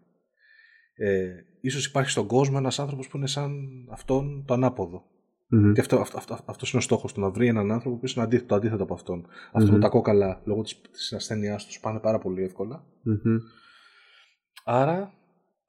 Ε, 0.95 1.29
ίσως 1.61 1.85
υπάρχει 1.85 2.09
στον 2.09 2.27
κόσμο 2.27 2.55
ένας 2.57 2.79
άνθρωπος 2.79 3.07
που 3.07 3.17
είναι 3.17 3.27
σαν 3.27 3.51
αυτόν 3.89 4.43
το 4.47 4.53
ανάποδο. 4.53 5.05
Και 5.73 5.81
αυτό, 5.81 5.99
αυτό, 5.99 6.17
αυτό, 6.17 6.39
αυτός 6.45 6.71
είναι 6.71 6.81
ο 6.81 6.83
στόχος 6.83 7.13
του, 7.13 7.21
να 7.21 7.29
βρει 7.29 7.47
έναν 7.47 7.71
άνθρωπο 7.71 7.97
που 7.97 8.05
είναι 8.15 8.25
αντίθετο, 8.25 8.47
το 8.47 8.55
αντίθετο 8.55 8.83
από 8.83 8.93
αυτόν. 8.93 9.27
Αυτό 9.51 9.71
με 9.71 9.79
τα 9.79 9.89
κόκαλα, 9.89 10.41
λόγω 10.45 10.61
της, 10.61 10.81
της 10.91 11.13
ασθένειάς 11.13 11.65
τους, 11.65 11.79
σπάνε 11.79 11.99
πάρα 11.99 12.19
πολύ 12.19 12.43
εύκολα. 12.43 12.85
Μμμ. 13.01 13.37
Άρα 14.63 15.13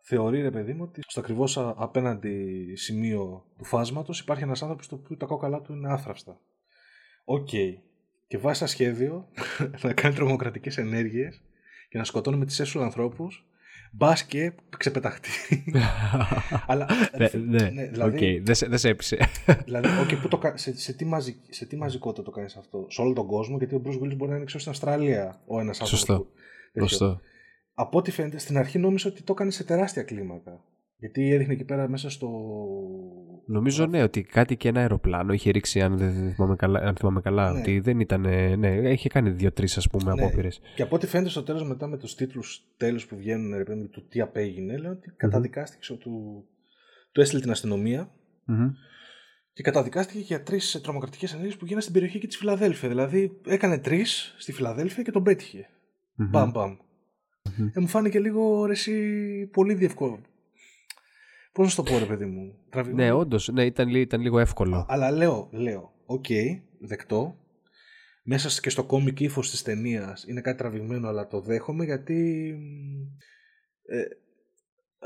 θεωρεί 0.03 0.43
ρε 0.43 0.51
παιδί 0.51 0.72
μου 0.72 0.83
ότι 0.83 1.01
στο 1.07 1.20
ακριβώς 1.20 1.59
απέναντι 1.59 2.64
σημείο 2.77 3.45
του 3.59 3.64
φάσματος 3.64 4.20
υπάρχει 4.20 4.43
ένας 4.43 4.62
άνθρωπος 4.62 4.89
το 4.89 4.95
οποίο 4.95 5.16
τα 5.16 5.27
κόκαλά 5.27 5.61
του 5.61 5.72
είναι 5.72 5.93
άθραυστα. 5.93 6.41
Οκ. 7.24 7.49
Και 8.27 8.39
βάζει 8.39 8.59
ένα 8.59 8.68
σχέδιο 8.68 9.29
να 9.83 9.93
κάνει 9.93 10.14
τρομοκρατικές 10.14 10.79
ενέργειες 10.79 11.43
και 11.89 11.99
να 11.99 12.05
σκοτώνει 12.05 12.37
με 12.37 12.45
τι 12.45 12.62
έσου 12.62 12.83
ανθρώπους. 12.83 13.47
Μπας 13.93 14.24
και 14.24 14.53
ξεπεταχτεί. 14.78 15.30
Αλλά. 16.66 16.87
Ναι, 17.18 17.28
ναι, 17.59 17.70
ναι, 17.70 17.87
δηλαδή, 17.87 18.37
οκ, 18.39 18.45
δεν 18.45 18.55
σε- 18.55 18.66
δεν 18.68 18.78
σε 18.78 18.89
έπεισε. 18.89 19.18
δηλαδή 19.64 19.89
okay, 20.05 20.18
πού 20.22 20.28
το, 20.28 20.39
κα- 20.39 20.57
σε, 20.57 20.78
σε, 20.78 20.93
τι 20.93 21.05
μαζι, 21.05 21.37
σε 21.49 21.66
τι 21.66 21.76
μαζικότητα 21.76 22.22
το 22.22 22.30
κάνεις 22.30 22.57
αυτό, 22.57 22.87
σε 22.89 23.01
όλο 23.01 23.12
τον 23.12 23.26
κόσμο, 23.26 23.57
γιατί 23.57 23.74
ο 23.74 23.82
Bruce 23.84 24.03
Willis 24.03 24.16
μπορεί 24.16 24.30
να 24.30 24.37
είναι 24.37 24.45
ξέρω, 24.45 24.61
στην 24.61 24.72
Αυστραλία 24.72 25.41
ο 25.47 25.61
ένας 25.61 25.80
άνθρωπος. 25.80 26.07
Σωστό. 26.07 26.26
Σωστό. 26.80 27.20
Από 27.74 27.99
ό,τι 27.99 28.11
φαίνεται, 28.11 28.39
στην 28.39 28.59
αρχή 28.59 28.78
νόμιζα 28.78 29.09
ότι 29.09 29.22
το 29.22 29.32
έκανε 29.32 29.51
σε 29.51 29.64
τεράστια 29.64 30.03
κλίμακα. 30.03 30.61
Γιατί 30.99 31.32
έδειχνε 31.32 31.53
εκεί 31.53 31.64
πέρα 31.64 31.88
μέσα 31.88 32.11
στο. 32.11 32.28
Νομίζω 33.47 33.86
ναι, 33.86 34.03
ότι 34.03 34.22
κάτι 34.22 34.57
και 34.57 34.68
ένα 34.68 34.80
αεροπλάνο 34.80 35.32
είχε 35.32 35.51
ρίξει, 35.51 35.80
αν 35.80 35.97
δεν 35.97 36.32
θυμάμαι 36.34 36.57
καλά, 36.57 36.80
αν 36.80 36.97
θυμάμαι 36.97 37.20
καλά 37.20 37.53
Ναι. 37.53 37.61
ότι 37.61 37.80
δεν 37.80 38.01
ήταν. 38.01 38.20
Ναι, 38.59 38.90
είχε 38.90 39.09
κάνει 39.09 39.30
δύο-τρεις 39.30 39.76
ας 39.76 39.88
πούμε 39.88 40.12
Ναι. 40.14 40.22
απόπειρες. 40.22 40.61
Και 40.74 40.82
από 40.82 40.94
ό,τι 40.97 41.07
φαίνεται 41.07 41.30
στο 41.30 41.42
τέλος, 41.42 41.68
μετά 41.68 41.86
με 41.86 41.97
τους 41.99 42.14
τίτλους 42.14 42.64
τέλου 42.76 43.01
που 43.09 43.16
βγαίνουν, 43.16 43.57
ρε 43.57 43.64
παιδί 43.64 43.80
μου, 43.80 43.88
του 43.88 44.07
τι 44.09 44.20
απέγινε, 44.20 44.76
λέω 44.76 44.90
ότι 44.90 45.12
καταδικάστηκε, 45.16 45.80
ξέρω, 45.80 45.99
του, 45.99 46.44
του 47.12 47.20
έστειλε 47.20 47.40
την 47.40 47.51
αστυνομία 47.51 48.11
και 49.53 49.62
καταδικάστηκε 49.62 50.18
για 50.18 50.42
τρεις 50.42 50.80
τρομοκρατικές 50.82 51.32
ενέργειες 51.32 51.57
που 51.57 51.64
γίνανε 51.64 51.80
στην 51.82 51.94
περιοχή 51.94 52.18
και 52.18 52.26
της 52.26 52.36
Φιλαδέλφια. 52.36 52.88
Δηλαδή, 52.88 53.40
έκανε 53.47 53.78
τρεις 53.78 54.34
στη 54.38 54.53
Φιλαδέλφια 54.53 55.03
και 55.03 55.11
τον 55.11 55.22
πέτυχε. 55.22 55.68
Μπαμ, 56.14 56.51
μπαμ. 56.51 56.76
Ε, 57.74 57.80
μου 57.80 57.86
φάνηκε 57.86 58.18
λίγο 58.20 58.64
ρε, 58.64 58.72
εσύ, 58.72 59.47
πολύ 59.53 59.74
διευκόλυνο. 59.74 60.20
Πώς 61.57 61.65
να 61.65 61.71
σου 61.71 61.77
το 61.77 61.83
πω, 61.83 61.99
ρε 61.99 62.05
παιδί 62.05 62.25
μου; 62.25 62.55
Τραβηγμένο. 62.71 63.15
Ναι, 63.15 63.21
όντως, 63.21 63.49
ναι, 63.49 63.65
ήταν, 63.65 63.89
λι- 63.89 64.01
ήταν 64.03 64.21
λίγο 64.21 64.39
εύκολο. 64.39 64.87
Αλλά 64.89 65.11
λέω, 65.11 65.49
λέω, 65.53 65.93
οκ, 66.07 66.25
δεκτό. 66.81 67.37
Μέσα 68.23 68.51
σ- 68.51 68.61
και 68.61 68.71
στο 68.71 68.85
κόμικ 68.85 69.21
ύφος 69.21 69.51
της 69.51 69.63
ταινίας 69.63 70.25
είναι 70.29 70.41
κάτι 70.41 70.59
τραβηγμένο, 70.59 71.09
αλλά 71.09 71.27
το 71.27 71.41
δέχομαι 71.41 71.85
γιατί 71.85 72.51
ε, 73.83 74.03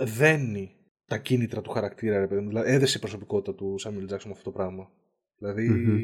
δένει 0.05 0.77
τα 1.07 1.19
κίνητρα 1.19 1.61
του 1.61 1.71
χαρακτήρα, 1.71 2.19
ρε 2.19 2.27
παιδί 2.27 2.41
μου. 2.41 2.49
Δηλαδή, 2.49 2.71
έδεσε 2.71 2.97
η 2.97 3.01
προσωπικότητα 3.01 3.55
του 3.55 3.79
Samuel 3.79 4.07
Jackson 4.07 4.31
με 4.31 4.37
αυτό 4.39 4.51
το 4.51 4.57
πράγμα. 4.57 4.91
Δηλαδή, 5.39 5.69
Μμμ. 5.69 5.99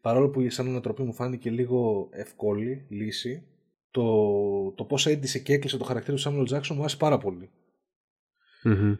παρόλο 0.00 0.30
που 0.30 0.50
σαν 0.50 0.68
ανατροπή 0.68 1.02
μου 1.02 1.12
φάνηκε 1.14 1.50
λίγο 1.50 2.08
εύκολη 2.12 2.86
λύση, 2.88 3.46
το, 3.90 4.02
το 4.72 4.84
πώς 4.84 5.06
έντυσε 5.06 5.38
και 5.38 5.52
έκλεισε 5.52 5.76
το 5.76 5.84
χαρακτήρα 5.84 6.14
του 6.16 6.22
Samuel 6.22 6.44
Jackson 6.44 6.76
μου 6.76 6.82
άρεσε 6.82 6.96
πάρα 6.96 7.18
πολύ. 7.18 7.50
Μμμ. 8.62 8.94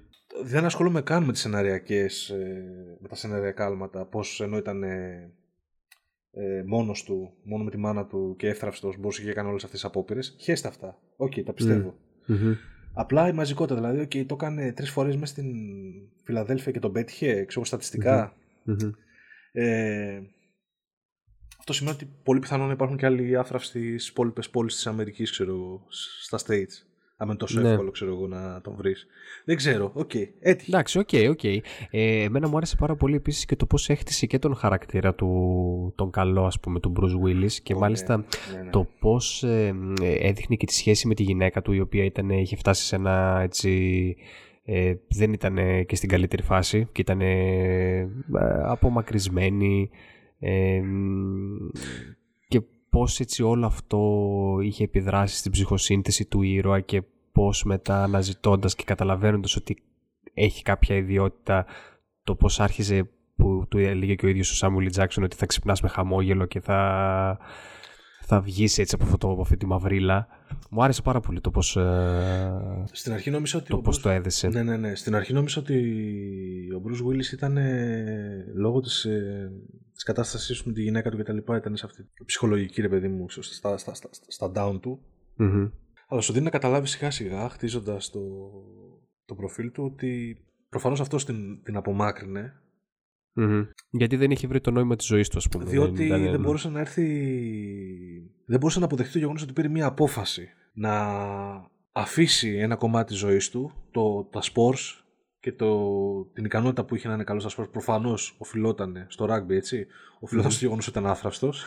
Δεν 0.45 0.65
ασχολούμαι 0.65 1.03
καν 1.03 1.25
με 1.25 1.33
τις 1.33 1.41
σεναριακές, 1.41 2.29
ε, 2.29 2.97
με 3.01 3.09
τα 3.09 3.15
σεναριακά 3.15 3.67
άλματα, 3.67 4.07
πώς 4.07 4.41
ενώ 4.41 4.57
ήταν 4.57 4.83
ε, 4.83 5.31
ε, 6.33 6.63
μόνος 6.67 7.03
του, 7.03 7.35
μόνο 7.43 7.65
με 7.65 7.71
τη 7.71 7.77
μάνα 7.77 8.07
του 8.07 8.35
και 8.39 8.49
εύθραυστος, 8.49 8.97
μπορούσε 8.97 9.23
και 9.23 9.31
έκανε 9.31 9.49
όλες 9.49 9.65
αυτές 9.65 9.81
τις 9.81 9.89
απόπειρες. 9.89 10.37
Χέσ' 10.39 10.60
τα 10.60 10.69
αυτά. 10.69 10.99
Οκ, 11.17 11.33
τα 11.45 11.53
πιστεύω. 11.53 11.99
Μμμ. 12.27 12.55
Απλά 12.95 13.29
η 13.29 13.33
μαζικότητα, 13.33 13.75
δηλαδή, 13.75 14.01
οκ, 14.01 14.27
το 14.27 14.35
έκανε 14.35 14.73
τρεις 14.73 14.91
φορές 14.91 15.17
μέσα 15.17 15.33
στην 15.33 15.53
Φιλαδέλφια 16.25 16.73
και 16.73 16.81
τον 16.81 16.93
πέτυχε, 16.93 17.45
ξέρω, 17.45 17.65
στατιστικά. 17.65 18.35
Μμμ. 18.65 18.93
Ε, 19.53 20.23
αυτό 21.59 21.73
σημαίνει 21.73 21.97
ότι 21.97 22.09
πολύ 22.23 22.41
πιθανόν 22.41 22.67
να 22.67 22.73
υπάρχουν 22.73 22.97
και 22.97 23.07
άλλοι 23.07 23.37
άθραυστοι 23.37 23.99
στις 23.99 24.09
υπόλοιπες 24.09 24.51
πόλεις 24.51 24.75
της 24.75 24.87
Αμερικής, 24.87 25.31
ξέρω 25.31 25.51
εγώ, 25.51 25.87
στα 26.23 26.39
States. 26.39 26.92
Αν 27.23 27.29
είναι 27.29 27.37
τόσο 27.37 27.61
Ναι. 27.61 27.69
εύκολο, 27.69 27.91
ξέρω 27.91 28.13
εγώ, 28.13 28.27
να 28.27 28.61
τον 28.61 28.75
βρεις. 28.77 29.07
Δεν 29.45 29.57
ξέρω, 29.57 29.91
οκ, 29.95 30.15
έτυχε. 30.41 30.71
Εντάξει, 30.71 30.99
OK, 30.99 31.09
OK. 31.31 31.45
Ε, 31.45 31.63
εμένα 32.23 32.49
μου 32.49 32.57
άρεσε 32.57 32.77
πάρα 32.77 32.95
πολύ 32.97 33.15
επίσης 33.15 33.45
και 33.45 33.57
το 33.57 33.67
πώς 33.67 33.89
έχτισε 33.89 34.27
και 34.27 34.39
τον 34.39 34.55
χαρακτήρα 34.55 35.15
του, 35.15 35.93
τον 35.97 36.11
καλό 36.11 36.45
ας 36.45 36.61
πούμε, 36.61 36.81
του 36.81 36.93
Bruce 36.97 37.27
Willis 37.27 37.53
και 37.63 37.75
Ω, 37.75 37.79
μάλιστα 37.79 38.17
ναι, 38.17 38.63
ναι. 38.63 38.71
το 38.71 38.89
πώς 39.01 39.43
ε, 39.43 39.75
ε, 40.03 40.29
έδειχνε 40.29 40.57
και 40.57 40.67
τη 40.67 40.75
σχέση 40.75 41.07
με 41.07 41.15
τη 41.15 41.23
γυναίκα 41.23 41.63
του 41.63 41.73
η 41.73 41.81
οποία 41.81 42.05
ήταν, 42.05 42.31
είχε 42.31 42.57
φτάσει 42.57 42.85
σε 42.85 42.97
ένα 42.97 43.41
έτσι... 43.43 44.17
Ε, 44.65 44.95
δεν 45.09 45.33
ήταν 45.33 45.59
ε, 45.59 45.83
και 45.83 45.97
στην 45.97 46.09
καλύτερη 46.09 46.43
φάση 46.43 46.89
και 46.93 47.01
ήταν 47.01 47.21
ε, 47.21 48.09
απομακρυσμένη 48.63 49.91
ε, 50.39 50.81
μ, 50.81 51.57
και 52.22 52.22
πώς 52.93 53.21
έτσι 53.21 53.43
όλο 53.43 53.67
αυτό 53.67 54.01
είχε 54.63 54.85
επιδράσει 54.85 55.37
στην 55.37 55.51
ψυχοσύνθεση 55.53 56.25
του 56.25 56.43
ήρωα 56.43 56.81
και 56.81 57.03
πώς 57.33 57.65
μετά 57.65 58.03
αναζητώντας 58.03 58.75
και 58.75 58.85
καταλαβαίνοντας 58.87 59.57
ότι 59.57 59.83
έχει 60.35 60.63
κάποια 60.63 60.97
ιδιότητα 60.97 61.67
το 62.25 62.35
πώς 62.35 62.61
άρχιζε 62.61 63.09
που 63.37 63.65
του 63.69 63.79
έλεγε 63.79 64.15
και 64.15 64.27
ο 64.27 64.29
ίδιος 64.29 64.51
ο 64.51 64.55
Σάμουιλ 64.55 64.91
Τζάξον 64.91 65.25
ότι 65.25 65.37
θα 65.37 65.47
ξυπνάς 65.47 65.81
με 65.81 65.89
χαμόγελο 65.89 66.45
και 66.47 66.61
θα, 66.61 67.39
θα 68.23 68.41
βγεις 68.41 68.79
έτσι 68.79 68.95
από, 68.95 69.05
αυτό, 69.05 69.17
το- 69.19 69.31
από 69.31 69.41
αυτή 69.41 69.57
τη 69.57 69.67
μαυρίλα. 69.67 70.27
Μου 70.71 70.83
άρεσε 70.83 71.03
πάρα 71.03 71.21
πολύ 71.21 71.41
το 71.41 71.51
πώς, 71.51 71.77
ε, 71.77 72.85
Στην 72.93 73.13
αρχή 73.13 73.31
νόμιζα 73.31 73.59
ότι 73.59 73.69
το, 73.69 73.77
ο 73.77 73.81
πώς 73.81 73.97
Bruce- 73.99 74.03
το 74.03 74.09
έδεσε. 74.09 74.49
Ναι, 74.49 74.63
ναι, 74.63 74.77
ναι. 74.77 74.95
Στην 74.95 75.15
αρχή 75.15 75.33
νόμιζα 75.33 75.61
ότι 75.61 75.77
ο 76.77 76.83
Bruce 76.87 77.07
Willis 77.13 77.33
ήταν 77.33 77.57
ε, 77.57 78.45
λόγω 78.55 78.81
της, 78.81 79.07
ε, 79.93 79.95
της 79.95 80.03
κατάστασής 80.03 80.63
του 80.63 80.69
με 80.69 80.75
τη 80.75 80.83
γυναίκα 80.83 81.11
του 81.11 81.17
και 81.17 81.23
τα 81.23 81.33
λοιπά 81.33 81.57
ήταν 81.57 81.77
σε 81.77 81.87
αυτή 81.87 82.03
τη 82.03 82.25
ψυχολογική 82.25 82.81
ρε 82.81 82.89
παιδί 82.89 83.09
μου 83.09 83.25
ξέρω, 83.27 83.43
στα, 83.43 83.79
στα, 83.79 83.95
στα, 83.95 84.09
στα 84.27 84.53
down 84.55 84.79
του. 84.81 85.03
Μμμ. 85.37 85.71
Αλλά 86.09 86.21
σου 86.21 86.33
δίνει 86.33 86.45
να 86.45 86.51
καταλάβεις 86.51 86.91
σιγά 86.91 87.11
σιγά 87.11 87.49
χτίζοντας 87.49 88.11
το, 88.11 88.21
το 89.25 89.35
προφίλ 89.35 89.71
του 89.73 89.85
ότι 89.93 90.39
προφανώς 90.69 91.01
αυτό 91.01 91.17
την, 91.17 91.63
την 91.63 91.77
απομάκρυνε 91.77 92.57
Μμμ. 93.35 93.65
Γιατί 93.91 94.17
δεν 94.17 94.31
είχε 94.31 94.47
βρει 94.47 94.61
το 94.61 94.71
νόημα 94.71 94.97
της 94.97 95.07
ζωής 95.07 95.29
του 95.29 95.39
ας 95.39 95.49
πούμε. 95.49 95.65
διότι 95.65 96.05
ήταν- 96.05 96.31
δεν 96.31 96.41
μπορούσε 96.41 96.69
να 96.69 96.81
έρθει 96.81 97.07
δεν 98.47 98.59
μπορούσε 98.59 98.79
να 98.79 98.85
αποδεχτεί 98.85 99.13
το 99.13 99.19
γεγονός 99.19 99.43
ότι 99.43 99.53
πήρε 99.53 99.69
μια 99.69 99.87
απόφαση 99.87 100.49
να 100.73 100.93
αφήσει 101.93 102.57
ένα 102.57 102.77
κομμάτι 102.77 103.07
της 103.09 103.19
ζωής 103.19 103.51
του, 103.51 103.73
το, 103.91 104.25
τα 104.25 104.41
sports 104.43 105.02
και 105.43 105.53
το, 105.53 105.71
την 106.33 106.45
ικανότητα 106.45 106.85
που 106.85 106.95
είχε 106.95 107.09
να 107.09 107.15
είναι 107.15 107.25
καλός 107.25 107.43
στα 107.43 107.51
σπορ, 107.51 107.69
προφανώς 107.69 108.37
οφειλόταν 108.39 109.07
στο 109.09 109.25
ράγκμπι, 109.25 109.57
έτσι. 109.57 109.87
Οφειλόταν 110.21 110.51
στο 110.51 110.61
γεγονός 110.65 110.89
ότι 110.89 110.99
ήταν 110.99 111.11
άθραυστος. 111.11 111.67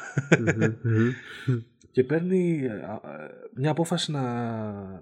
και 1.91 2.03
παίρνει 2.03 2.61
ε, 2.63 2.67
ε, 2.67 2.79
μια 3.55 3.71
απόφαση 3.71 4.11
να, 4.11 4.21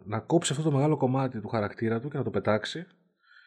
να 0.05 0.19
κόψει 0.19 0.51
αυτό 0.51 0.63
το 0.63 0.71
μεγάλο 0.71 0.97
κομμάτι 0.97 1.39
του 1.41 1.47
χαρακτήρα 1.47 1.99
του 1.99 2.09
και 2.09 2.17
να 2.17 2.23
το 2.23 2.29
πετάξει 2.29 2.85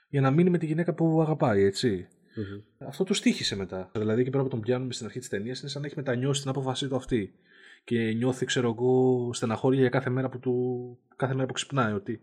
για 0.08 0.20
να 0.20 0.30
μείνει 0.30 0.50
με 0.50 0.58
τη 0.58 0.66
γυναίκα 0.66 0.94
που 0.94 1.20
αγαπάει, 1.20 1.62
έτσι. 1.62 2.08
Αυτό 2.78 3.04
του 3.04 3.14
στήχησε 3.14 3.56
μετά. 3.56 3.90
Δηλαδή, 3.94 4.24
και 4.24 4.30
πέρα 4.30 4.42
που 4.42 4.48
τον 4.48 4.60
πιάνουμε 4.60 4.92
στην 4.92 5.06
αρχή 5.06 5.18
της 5.18 5.28
ταινίας, 5.28 5.60
είναι 5.60 5.68
σαν 5.68 5.80
να 5.80 5.86
έχει 5.86 5.96
μετανιώσει 5.96 6.40
την 6.40 6.50
απόφασή 6.50 6.88
του 6.88 6.96
αυτή. 6.96 7.34
Και 7.84 8.12
νιώθει, 8.12 8.44
ξέρω 8.44 8.68
εγώ, 8.68 9.30
στεναχώρια 9.32 9.80
για 9.80 9.88
κάθε 9.88 10.10
μέρα 10.10 10.28
που, 10.28 10.38
του, 10.38 10.98
κάθε 11.16 11.34
μέρα 11.34 11.46
που 11.46 11.52
ξυπνάει. 11.52 11.92
Ότι 11.92 12.20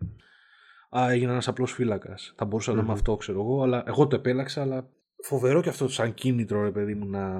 Α, 0.98 1.10
έγινε 1.10 1.30
ένας 1.30 1.48
απλός 1.48 1.72
φύλακας. 1.72 2.34
Θα 2.36 2.44
μπορούσα 2.44 2.72
να 2.72 2.82
είμαι 2.82 2.92
αυτό, 2.92 3.16
ξέρω 3.16 3.40
εγώ, 3.40 3.62
αλλά 3.62 3.84
εγώ 3.86 4.06
το 4.06 4.16
επέλαξα, 4.16 4.60
αλλά 4.60 4.88
φοβερό 5.22 5.62
και 5.62 5.68
αυτό 5.68 5.88
σαν 5.88 6.14
κίνητρο, 6.14 6.62
ρε 6.62 6.70
παιδί 6.70 6.94
μου, 6.94 7.06
να, 7.06 7.38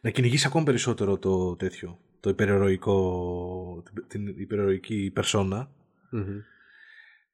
να 0.00 0.10
κυνηγήσει 0.10 0.46
ακόμη 0.46 0.64
περισσότερο 0.64 1.18
το 1.18 1.56
τέτοιο. 1.56 1.98
Το 2.20 2.30
υπερηρωικό, 2.30 3.82
την 4.08 4.26
υπερηρωική 4.26 5.10
περσόνα. 5.14 5.70
Mm-hmm. 6.12 6.42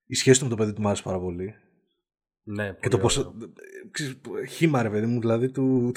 Η 0.06 0.14
σχέση 0.14 0.38
του 0.38 0.44
με 0.44 0.50
το 0.50 0.56
παιδί 0.56 0.72
του 0.72 0.80
μου 0.80 0.86
άρεσε 0.86 1.02
πάρα 1.02 1.20
πολύ. 1.20 1.54
Ναι, 2.42 2.76
και 2.80 2.88
το 2.88 2.98
πόσο. 2.98 3.34
Χήμα, 4.48 4.82
ρε 4.82 4.90
παιδί 4.90 5.06
μου, 5.06 5.20
δηλαδή 5.20 5.50
του. 5.50 5.92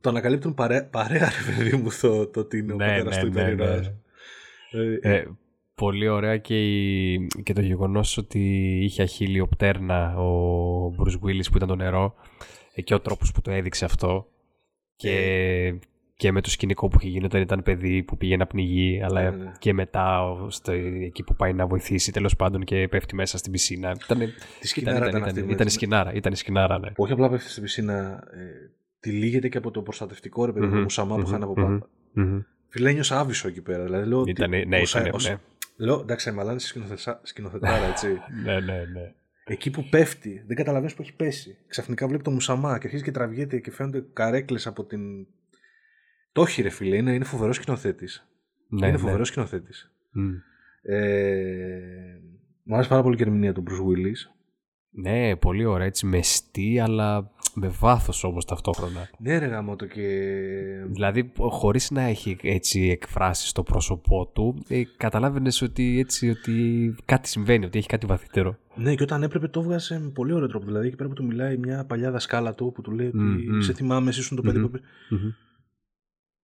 Το 0.00 0.08
ανακαλύπτουν 0.08 0.54
παρέα, 0.54 0.86
παρέα 0.86 1.30
ρε 1.30 1.52
παιδί 1.52 1.76
μου, 1.76 1.88
το, 2.00 2.26
το 2.26 2.40
ότι 2.40 2.58
είναι 2.58 2.72
ο 2.72 2.76
ναι, 2.76 2.86
πατέρας 2.86 3.16
ναι, 3.16 3.22
του 3.22 3.30
ναι, 3.30 3.54
ναι. 3.54 3.94
Ε, 4.70 5.14
ε, 5.16 5.26
πολύ 5.80 6.08
ωραία 6.08 6.36
και, 6.36 6.56
και 7.42 7.52
το 7.52 7.60
γεγονός 7.60 8.16
ότι 8.16 8.40
είχε 8.82 9.02
αχίλιο 9.02 9.46
πτέρνα 9.46 10.16
ο 10.16 10.94
Bruce 10.98 11.26
Willis 11.26 11.44
που 11.50 11.56
ήταν 11.56 11.68
το 11.68 11.76
νερό 11.76 12.14
ε, 12.74 12.82
και 12.82 12.94
ο 12.94 13.00
τρόπος 13.00 13.32
που 13.32 13.40
το 13.40 13.50
έδειξε 13.50 13.84
αυτό 13.84 14.26
και, 14.96 15.74
και 16.16 16.32
με 16.32 16.40
το 16.40 16.50
σκηνικό 16.50 16.88
που 16.88 16.96
είχε 17.00 17.08
γίνει 17.08 17.24
όταν 17.24 17.40
ήταν 17.40 17.62
παιδί 17.62 18.02
που 18.02 18.16
πήγε 18.16 18.36
να 18.36 18.46
πνιγεί 18.46 19.00
αλλά 19.02 19.22
ναι, 19.22 19.36
ναι. 19.36 19.52
και 19.58 19.72
μετά 19.72 20.36
στο, 20.48 20.72
εκεί 20.72 21.22
που 21.22 21.34
πάει 21.34 21.52
να 21.52 21.66
βοηθήσει 21.66 22.12
τέλος 22.12 22.36
πάντων 22.36 22.64
και 22.64 22.88
πέφτει 22.88 23.14
μέσα 23.14 23.38
στην 23.38 23.52
πισίνα 23.52 23.96
ήταν, 24.04 24.20
ήταν, 24.20 24.96
ήταν, 24.96 25.08
ήταν, 25.08 25.28
ήταν, 25.36 25.48
ήταν, 25.48 25.68
σκηνάρα, 25.68 26.12
ήταν 26.12 26.34
σκηνάρα 26.34 26.78
ναι. 26.78 26.88
όχι 26.96 27.12
απλά 27.12 27.28
πέφτει 27.28 27.50
στην 27.50 27.62
πισίνα 27.62 28.24
ε, 28.30 28.70
τη 29.00 29.10
λύγεται 29.10 29.48
και 29.48 29.58
από 29.58 29.70
το 29.70 29.82
προστατευτικό 29.82 30.44
ρε 30.44 30.52
παιδί 30.52 30.66
mm-hmm, 30.72 30.82
Μουσαμά 30.82 31.16
που 31.16 31.26
είχαν 31.26 31.42
από 31.42 31.52
πάνω 31.52 31.86
mm-hmm. 32.16 32.44
Φίλε, 32.72 32.90
ένιωσα 32.90 33.18
άβυσο 33.18 33.48
εκεί 33.48 33.60
πέρα. 33.60 33.84
Δηλαδή, 33.84 34.08
λέω 34.08 34.24
ήταν, 34.26 34.50
ναι, 34.50 34.58
ήταν, 34.58 35.02
ναι. 35.22 35.38
Λέω, 35.80 36.00
εντάξει, 36.00 36.32
μαλάνε 36.32 36.58
σκηνοθετάρα, 37.22 37.86
έτσι. 37.86 38.08
ναι, 38.44 38.60
ναι, 38.60 38.84
ναι. 38.92 39.14
Εκεί 39.44 39.70
που 39.70 39.88
πέφτει, 39.90 40.44
δεν 40.46 40.56
καταλαβαίνεις 40.56 40.94
που 40.94 41.02
έχει 41.02 41.14
πέσει. 41.16 41.56
Ξαφνικά 41.66 42.06
βλέπει 42.06 42.22
το 42.22 42.30
μουσαμά 42.30 42.78
και 42.78 42.86
αρχίζει 42.86 43.02
και 43.02 43.10
τραβιέται 43.10 43.58
και 43.58 43.70
φαίνονται 43.70 44.04
καρέκλες 44.12 44.66
από 44.66 44.84
την. 44.84 45.26
Το 46.32 46.42
έχει 46.42 46.62
ρε 46.62 46.68
φίλε, 46.68 46.96
είναι, 46.96 47.14
είναι 47.14 47.24
φοβερός 47.24 47.56
σκηνοθέτης. 47.56 48.28
Ναι, 48.68 48.86
είναι 48.86 48.96
ναι. 48.96 49.02
φοβερός 49.02 49.28
σκηνοθέτης. 49.28 49.92
Mm. 50.16 50.92
Ε, 50.92 51.80
μου 52.62 52.74
άρεσε 52.74 52.88
πάρα 52.88 53.02
πολύ 53.02 53.16
και 53.16 53.22
η 53.22 53.26
ερμηνεία 53.26 53.52
του 53.52 53.62
Bruce 53.66 53.86
Willis. 53.88 54.34
Ναι, 54.90 55.36
πολύ 55.36 55.64
ωραία, 55.64 55.86
έτσι 55.86 56.06
μεστή, 56.06 56.80
αλλά 56.80 57.30
με 57.54 57.68
βάθος 57.68 58.24
όμως 58.24 58.44
ταυτόχρονα. 58.44 59.08
Ναι 59.18 59.38
ρε 59.38 59.46
γάμο 59.46 59.76
το 59.76 59.86
και... 59.86 60.06
Δηλαδή 60.88 61.32
χωρίς 61.36 61.90
να 61.90 62.02
έχει 62.02 62.36
έτσι 62.42 62.88
εκφράσει 62.88 63.48
στο 63.48 63.62
πρόσωπό 63.62 64.26
του, 64.26 64.64
ε, 64.68 64.82
καταλάβαινες 64.96 65.62
ότι, 65.62 65.98
έτσι, 65.98 66.30
ότι 66.30 66.94
κάτι 67.04 67.28
συμβαίνει, 67.28 67.64
ότι 67.64 67.78
έχει 67.78 67.88
κάτι 67.88 68.06
βαθύτερο. 68.06 68.58
Ναι 68.74 68.94
και 68.94 69.02
όταν 69.02 69.22
έπρεπε 69.22 69.48
το 69.48 69.60
έβγαζε 69.60 69.98
με 69.98 70.08
πολύ 70.08 70.32
ωραίο 70.32 70.48
τρόπο. 70.48 70.66
Δηλαδή 70.66 70.86
εκεί 70.86 70.96
πέρα 70.96 71.08
που 71.08 71.14
του 71.14 71.24
μιλάει 71.24 71.56
μια 71.56 71.84
παλιά 71.86 72.10
δασκάλα 72.10 72.54
του 72.54 72.72
που 72.74 72.82
του 72.82 72.90
λέει 72.90 73.06
ότι 73.06 73.18
mm-hmm. 73.18 73.64
σε 73.64 73.72
θυμάμαι 73.72 74.08
εσύ 74.08 74.20
ήσουν 74.20 74.36
το 74.36 74.42
παιδί 74.42 74.64
mm-hmm. 74.64 74.70
που... 74.70 74.78
Mm-hmm. 74.78 75.34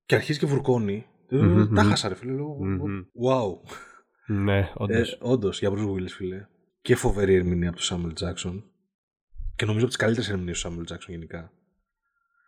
Και 0.06 0.16
αρχίζει 0.16 0.40
και 0.40 0.46
βουρκώνει. 0.46 1.06
Mm-hmm. 1.32 1.68
Τα 1.76 1.84
χάσα 1.84 2.08
ρε 2.08 2.16
φίλε, 2.16 2.32
λέω, 2.32 2.58
wow. 3.28 3.70
Ναι, 4.28 4.72
όντως. 4.76 5.12
Ε, 5.12 5.18
όντως, 5.22 5.60
για 5.60 5.72
Bruce 5.72 5.90
Willis 5.92 6.10
φίλε. 6.16 6.48
Και 6.82 6.96
φοβερή 6.96 7.34
ερμηνεία 7.36 7.68
από 7.68 7.78
τον 7.78 7.86
Σάμουελ 7.86 8.14
Τζάξον. 8.14 8.64
Και 9.56 9.66
νομίζω 9.66 9.86
από 9.86 9.94
τις 9.94 10.04
καλύτερες 10.04 10.30
ερμηνείες 10.30 10.56
του 10.56 10.62
Σάμουελ 10.62 10.86
Τζάξον 10.86 11.14
γενικά. 11.14 11.52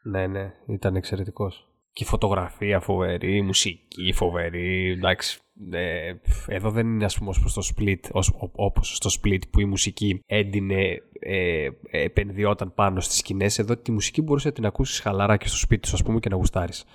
Ναι, 0.04 0.28
ναι, 0.28 0.54
ήταν 0.68 0.96
εξαιρετικός. 0.96 1.68
Και 1.92 2.04
η 2.04 2.08
φωτογραφία 2.08 2.80
φοβερή, 2.80 3.36
η 3.36 3.42
μουσική 3.42 4.14
φοβερή. 4.14 4.92
Εντάξει, 4.92 5.40
ε, 5.72 6.14
εδώ 6.48 6.72
δεν 6.72 6.88
είναι 6.88 7.06
ας 7.06 7.18
πούμε 7.18 7.30
ως 7.30 7.40
προς 7.40 7.54
το 7.54 7.62
split 7.76 8.10
ως, 8.12 8.34
όπως 8.52 8.96
στο 8.96 9.10
split 9.22 9.40
που 9.52 9.60
η 9.60 9.66
μουσική 9.66 10.22
έντυνε 10.26 11.02
ε, 11.20 11.70
επενδυόταν 11.90 12.74
πάνω 12.74 13.00
στις 13.00 13.18
σκηνές 13.18 13.60
εδώ 13.60 13.78
τη 13.78 13.92
μουσική 13.92 14.22
μπορούσε 14.22 14.48
να 14.48 14.54
την 14.54 14.66
ακούσεις 14.66 15.00
χαλαρά 15.00 15.38
και 15.38 15.48
στο 15.48 15.58
σπίτι 15.58 15.88
σου 15.88 15.96
ας 15.96 16.04
πούμε 16.04 16.20
και 16.20 16.30
να 16.30 16.36
γουστάρεις 16.36 16.86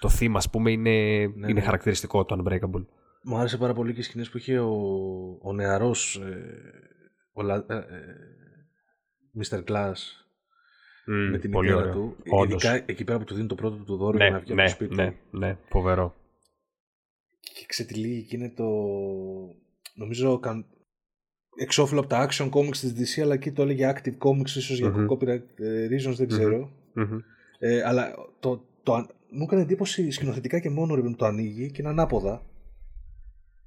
το 0.00 0.08
θύμα 0.08 0.38
ας 0.38 0.50
πούμε 0.50 0.70
είναι, 0.70 0.90
ναι, 0.90 1.26
είναι 1.26 1.52
ναι. 1.52 1.60
χαρακτηριστικό 1.60 2.24
το 2.24 2.36
Unbreakable 2.38 2.84
μου 3.22 3.36
άρεσε 3.36 3.56
πάρα 3.56 3.72
πολύ 3.72 3.92
και 3.92 4.00
οι 4.00 4.02
σκηνές 4.02 4.30
που 4.30 4.38
είχε 4.38 4.58
ο, 4.58 4.74
ο 5.42 5.52
νεαρός 5.52 6.16
ε, 6.16 6.60
ο, 7.32 7.46
ε, 7.46 7.64
ε, 7.66 7.84
Mr. 9.40 9.64
Glass 9.64 9.94
mm, 11.06 11.30
με 11.30 11.38
την 11.38 11.52
ιδέα 11.52 11.90
του. 11.90 12.16
Όντως. 12.30 12.64
Ειδικά 12.64 12.84
εκεί 12.86 13.04
πέρα 13.04 13.18
που 13.18 13.24
του 13.24 13.34
δίνει 13.34 13.46
το 13.46 13.54
πρώτο 13.54 13.76
του 13.76 13.96
δώρο 13.96 14.16
ναι, 14.16 14.24
για 14.24 14.32
να 14.32 14.38
βγει 14.38 14.54
ναι, 14.54 14.62
από 14.62 14.70
το 14.70 14.76
σπίτι 14.76 14.94
ναι, 14.94 15.14
Ναι, 15.30 15.46
ναι, 15.46 15.56
φοβερό. 15.68 16.14
Και 17.40 17.64
ξετυλίγει 17.66 18.22
και 18.22 18.36
είναι 18.36 18.50
το... 18.50 18.64
Νομίζω 19.94 20.40
εξώφυλλο 21.56 22.00
από 22.00 22.08
τα 22.08 22.28
action 22.28 22.50
comics 22.50 22.76
της 22.76 22.94
DC 23.18 23.22
αλλά 23.22 23.34
εκεί 23.34 23.52
το 23.52 23.62
έλεγε 23.62 23.92
active 23.94 24.18
comics 24.28 24.46
ίσως 24.46 24.78
για 24.78 25.06
copyright 25.10 25.42
ε, 25.56 25.88
reasons 25.90 26.14
δεν 26.16 26.28
ξερω 26.28 26.70
Ε, 27.58 27.82
αλλά 27.82 28.14
το, 28.40 28.64
το, 28.82 29.06
μου 29.30 29.42
έκανε 29.42 29.62
εντύπωση 29.62 30.10
σκηνοθετικά 30.10 30.58
και 30.58 30.70
μόνο 30.70 30.94
ρε, 30.94 31.10
το 31.16 31.24
ανοίγει 31.24 31.70
και 31.70 31.80
είναι 31.80 31.90
ανάποδα 31.90 32.46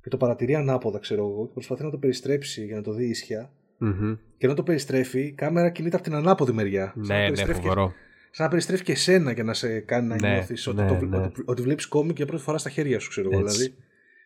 και 0.02 0.10
το 0.10 0.18
παρατηρεί 0.18 0.56
ανάποδα 0.56 1.00
ξέρω 1.00 1.30
εγώ 1.30 1.46
και 1.46 1.54
προσπαθεί 1.54 1.84
να 1.84 1.90
το 1.90 1.98
περιστρέψει 1.98 2.66
για 2.66 2.76
να 2.76 2.82
το 2.82 2.94
δει 2.94 3.10
ίσια 3.10 3.52
Mm-hmm. 3.82 4.18
Και 4.38 4.46
ενώ 4.46 4.54
το 4.56 4.64
περιστρέφει, 4.64 5.22
η 5.22 5.32
κάμερα 5.32 5.70
κινείται 5.70 5.96
από 5.96 6.06
την 6.06 6.14
ανάποδη 6.14 6.52
μεριά. 6.52 6.94
Ναι, 6.96 7.30
ναι, 7.30 7.54
φοβερό. 7.54 7.94
Σαν 8.32 8.46
να 8.46 8.52
περιστρέφει 8.52 8.84
και 8.84 8.92
εσένα 8.92 9.34
και 9.34 9.44
να 9.44 9.54
σε 9.54 9.80
κάνει 9.80 10.08
να 10.08 10.16
ναι, 10.16 10.34
νιώθεις 10.34 10.68
ότι, 10.68 10.82
ναι, 10.82 11.00
ναι. 11.00 11.18
ότι, 11.18 11.44
ότι 11.46 11.62
βλέπεις 11.62 11.88
κόμικ 11.88 12.18
για 12.18 12.26
πρώτη 12.26 12.44
φορά 12.44 12.58
στα 12.58 12.70
χέρια 12.70 13.00
σου, 13.00 13.10
ξέρω 13.10 13.30
εγώ. 13.32 13.38
Δηλαδή. 13.38 13.76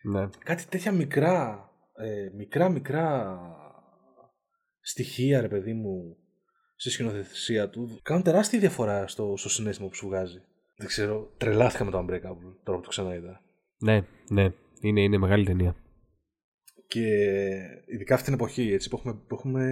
Ναι. 0.02 0.28
Κάτι 0.44 0.64
τέτοια 0.68 0.92
μικρά, 0.92 1.70
ε, 1.96 2.36
μικρά, 2.36 2.68
μικρά 2.68 3.38
στοιχεία, 4.80 5.40
ρε 5.40 5.48
παιδί 5.48 5.72
μου, 5.72 6.16
στη 6.76 6.90
σκηνοθεσία 6.90 7.68
του, 7.68 7.98
κάνουν 8.02 8.22
τεράστια 8.22 8.58
διαφορά 8.58 9.06
στο, 9.06 9.34
στο 9.36 9.48
συνέστημα 9.48 9.88
που 9.88 9.94
σου 9.94 10.06
βγάζει. 10.06 10.42
Δεν 10.76 10.86
ξέρω, 10.86 11.32
τρελάθηκα 11.36 11.84
με 11.84 11.90
το 11.90 11.98
Unbreakable 11.98 12.54
τώρα 12.62 12.78
που 12.78 12.84
το 12.84 12.88
ξαναείδα. 12.88 13.42
Ναι, 13.78 14.04
ναι, 14.28 14.52
είναι, 14.80 15.00
είναι 15.00 15.18
μεγάλη 15.18 15.44
ταινία. 15.44 15.76
Και 16.88 17.06
ειδικά 17.86 18.14
αυτή 18.14 18.26
την 18.26 18.34
εποχή 18.34 18.72
έτσι, 18.72 18.88
που 18.88 18.96
έχουμε. 18.96 19.14
Που 19.26 19.34
έχουμε... 19.34 19.64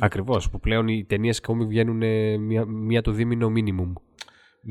Ακριβώς. 0.00 0.50
Που 0.50 0.60
πλέον 0.60 0.88
οι 0.88 1.04
ταινίες 1.04 1.38
ακόμη 1.38 1.64
βγαίνουν 1.64 2.02
μία, 2.40 2.64
μία 2.66 3.02
το 3.02 3.12
δίμηνο 3.12 3.52
minimum. 3.56 3.92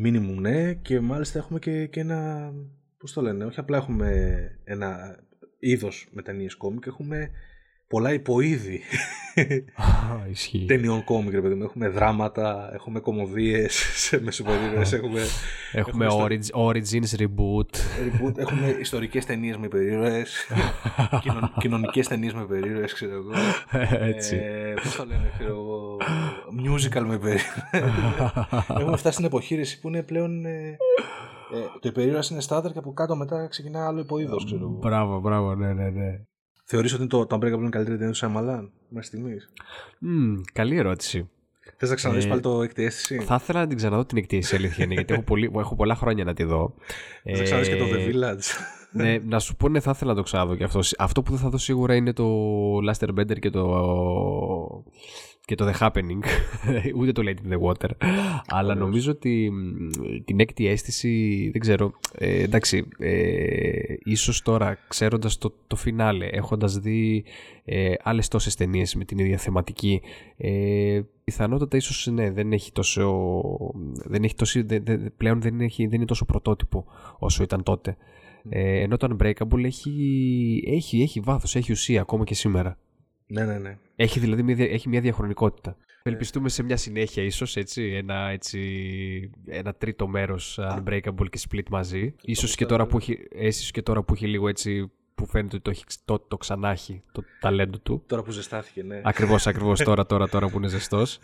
Minimum, 0.05 0.39
ναι. 0.39 0.73
Και 0.73 0.99
μάλιστα 0.99 1.39
έχουμε 1.39 1.59
και, 1.59 1.87
και 1.87 1.99
ένα. 1.99 2.51
Πώς 2.97 3.13
το 3.13 3.21
λένε, 3.21 3.45
Όχι 3.45 3.59
απλά 3.59 3.77
έχουμε 3.77 4.41
ένα 4.63 5.19
είδος 5.59 6.09
με 6.11 6.21
ταινίες 6.21 6.55
κόμικ, 6.55 6.85
έχουμε 6.85 7.29
πολλά 7.91 8.13
υποείδη 8.13 8.81
ισχύει. 10.31 10.65
ταινιών 10.65 11.03
κόμικ, 11.03 11.33
ρε 11.33 11.41
παιδί 11.41 11.53
μου. 11.53 11.63
Έχουμε 11.63 11.89
δράματα, 11.89 12.69
έχουμε 12.73 12.99
κομμωδίες 12.99 13.73
σε 13.95 14.21
μεσοπαιδίδε, 14.21 14.95
έχουμε. 14.97 15.21
Έχουμε, 15.71 16.07
origins, 16.53 17.19
reboot. 17.19 17.71
reboot. 18.03 18.37
Έχουμε 18.37 18.77
ιστορικές 18.79 19.25
ταινίες 19.25 19.57
με 19.57 19.67
περίεργε. 19.67 20.23
κοινων, 21.21 21.53
Κοινωνικές 21.59 22.07
ταινίες 22.07 22.33
με 22.33 22.45
περίεργε, 22.45 22.85
ξέρω 22.85 23.13
εγώ. 23.13 23.31
Έτσι. 23.99 24.35
Ε, 24.35 24.73
Πώς 24.83 24.95
το 24.95 25.05
λένε, 25.05 25.31
ξέρω 25.37 25.49
εγώ. 25.49 25.97
Musical 26.65 27.03
με 27.07 27.17
περίεργε. 27.17 27.45
έχουμε 28.79 28.97
φτάσει 28.97 29.13
στην 29.13 29.25
εποχή 29.25 29.79
που 29.81 29.87
είναι 29.87 30.03
πλέον. 30.03 30.45
Ε, 30.45 30.77
ε, 31.53 31.59
το 31.79 31.89
υπερήρωα 31.89 32.21
είναι 32.31 32.41
στάδερ 32.41 32.71
και 32.71 32.77
από 32.79 32.93
κάτω 32.93 33.15
μετά 33.15 33.47
ξεκινά 33.47 33.87
άλλο 33.87 33.99
υποείδο, 33.99 34.35
ξέρω 34.35 34.61
εγώ. 34.61 34.77
Μπράβο, 34.81 35.19
μπράβο, 35.19 35.55
ναι, 35.55 35.73
ναι, 35.73 35.89
ναι. 35.89 36.19
Θεωρείς 36.73 36.93
ότι 36.93 37.07
το, 37.07 37.25
το 37.25 37.35
Unbreakable 37.35 37.59
είναι 37.59 37.69
καλύτερη 37.69 37.97
ταινία 37.97 38.11
του 38.11 38.17
Σαμαλάν 38.17 38.71
μέχρι 38.89 39.07
στιγμής; 39.07 39.49
Mm, 40.01 40.41
καλή 40.53 40.75
ερώτηση. 40.75 41.29
Θες 41.77 41.89
να 41.89 41.95
ξαναδείς 41.95 42.25
ε, 42.25 42.27
πάλι 42.27 42.41
το 42.41 42.61
έκτη 42.61 42.83
αίσθηση. 42.83 43.19
Θα 43.19 43.37
ήθελα 43.41 43.59
να 43.59 43.67
την 43.67 43.77
ξαναδώ 43.77 44.05
την 44.05 44.17
έκτη 44.17 44.37
αίσθηση, 44.37 44.55
αλήθεια 44.55 44.83
είναι, 44.83 44.93
γιατί 44.93 45.13
έχω, 45.13 45.21
πολύ, 45.21 45.51
έχω 45.59 45.75
πολλά 45.75 45.95
χρόνια 45.95 46.23
να 46.23 46.33
τη 46.33 46.43
δω. 46.43 46.73
Θα 47.23 47.31
ε, 47.31 47.41
ξαναδείς 47.41 47.67
και 47.67 47.77
το 47.77 47.85
The 47.85 48.09
Village. 48.09 48.43
ναι, 49.01 49.17
να 49.17 49.39
σου 49.39 49.55
πω, 49.55 49.69
ναι, 49.69 49.79
θα 49.79 49.91
ήθελα 49.95 50.11
να 50.11 50.17
το 50.17 50.23
ξαναδώ 50.23 50.55
και 50.55 50.63
αυτό. 50.63 50.79
Αυτό 50.97 51.21
που 51.21 51.31
δεν 51.31 51.39
θα 51.39 51.49
δω 51.49 51.57
σίγουρα 51.57 51.95
είναι 51.95 52.13
το 52.13 52.25
Last 52.89 53.09
Bender 53.19 53.39
και 53.39 53.49
το. 53.49 53.65
Και 55.45 55.55
το 55.55 55.71
The 55.71 55.79
Happening, 55.79 56.21
ούτε 56.97 57.11
το 57.11 57.21
Late 57.25 57.47
in 57.47 57.53
the 57.53 57.61
Water. 57.61 57.89
Αλλά 58.47 58.75
νομίζω 58.75 59.11
ότι 59.11 59.51
την 60.25 60.39
έκτη 60.39 60.67
αίσθηση, 60.67 61.49
δεν 61.51 61.61
ξέρω, 61.61 61.91
ε, 62.13 62.41
εντάξει, 62.41 62.87
ε, 62.99 63.95
ίσως 64.03 64.41
τώρα 64.41 64.77
ξέροντας 64.87 65.37
το, 65.37 65.53
το 65.67 65.75
φινάλε, 65.75 66.25
έχοντας 66.25 66.77
δει 66.79 67.23
ε, 67.65 67.93
άλλες 68.03 68.27
τόσες 68.27 68.55
ταινίες 68.55 68.95
με 68.95 69.05
την 69.05 69.17
ίδια 69.17 69.37
θεματική, 69.37 70.01
ε, 70.37 71.01
πιθανότατα 71.23 71.77
ίσως 71.77 72.07
ναι, 72.11 72.31
δεν 72.31 72.51
έχει 72.53 72.71
τόσο, 72.71 73.21
δεν 74.03 74.23
έχει 74.23 74.35
τόσο 74.35 74.65
πλέον 75.17 75.41
δεν, 75.41 75.61
έχει, 75.61 75.85
δεν 75.85 75.95
είναι 75.95 76.05
τόσο 76.05 76.25
πρωτότυπο 76.25 76.85
όσο 77.19 77.43
ήταν 77.43 77.63
τότε. 77.63 77.97
Ε, 78.49 78.81
ενώ 78.81 78.97
το 78.97 79.15
Unbreakable 79.15 79.63
έχει, 79.63 80.63
έχει, 80.67 81.01
έχει 81.01 81.19
βάθος, 81.19 81.55
έχει 81.55 81.71
ουσία 81.71 82.01
ακόμα 82.01 82.23
και 82.23 82.33
σήμερα. 82.33 82.77
Ναι, 83.31 83.45
ναι, 83.45 83.57
ναι. 83.57 83.77
Έχει 83.95 84.19
δηλαδή 84.19 84.43
μια, 84.43 84.55
έχει 84.59 84.89
μια 84.89 85.01
διαχρονικότητα. 85.01 85.77
Ελπίζουμε 86.03 86.49
σε 86.49 86.63
μια 86.63 86.77
συνέχεια 86.77 87.23
ίσως, 87.23 87.55
έτσι, 87.55 87.83
ένα, 87.83 88.29
έτσι, 88.29 88.59
ένα 89.45 89.73
τρίτο 89.73 90.07
μέρος 90.07 90.59
Unbreakable 90.61 91.29
και 91.29 91.39
Split 91.49 91.69
μαζί. 91.69 92.15
Ίσως 92.21 92.55
και, 92.55 92.65
τώρα 92.65 92.85
που 92.85 92.97
έχει, 92.97 93.71
και 93.71 93.81
τώρα 93.81 94.03
που 94.03 94.13
έχει 94.13 94.27
λίγο 94.27 94.47
έτσι 94.47 94.91
που 95.21 95.27
φαίνεται 95.27 95.55
ότι 95.55 95.63
το, 95.63 95.69
έχει, 95.69 95.83
το, 96.05 96.19
το 96.19 96.37
ξανάχει 96.37 97.03
το 97.11 97.23
ταλέντο 97.39 97.77
του. 97.77 98.03
Τώρα 98.07 98.23
που 98.23 98.31
ζεστάθηκε, 98.31 98.83
ναι. 98.83 99.01
Ακριβώς, 99.03 99.47
ακριβώς 99.47 99.79
τώρα, 99.89 100.05
τώρα, 100.05 100.29
τώρα 100.29 100.49
που 100.49 100.57
είναι 100.57 100.67
ζεστός. 100.67 101.19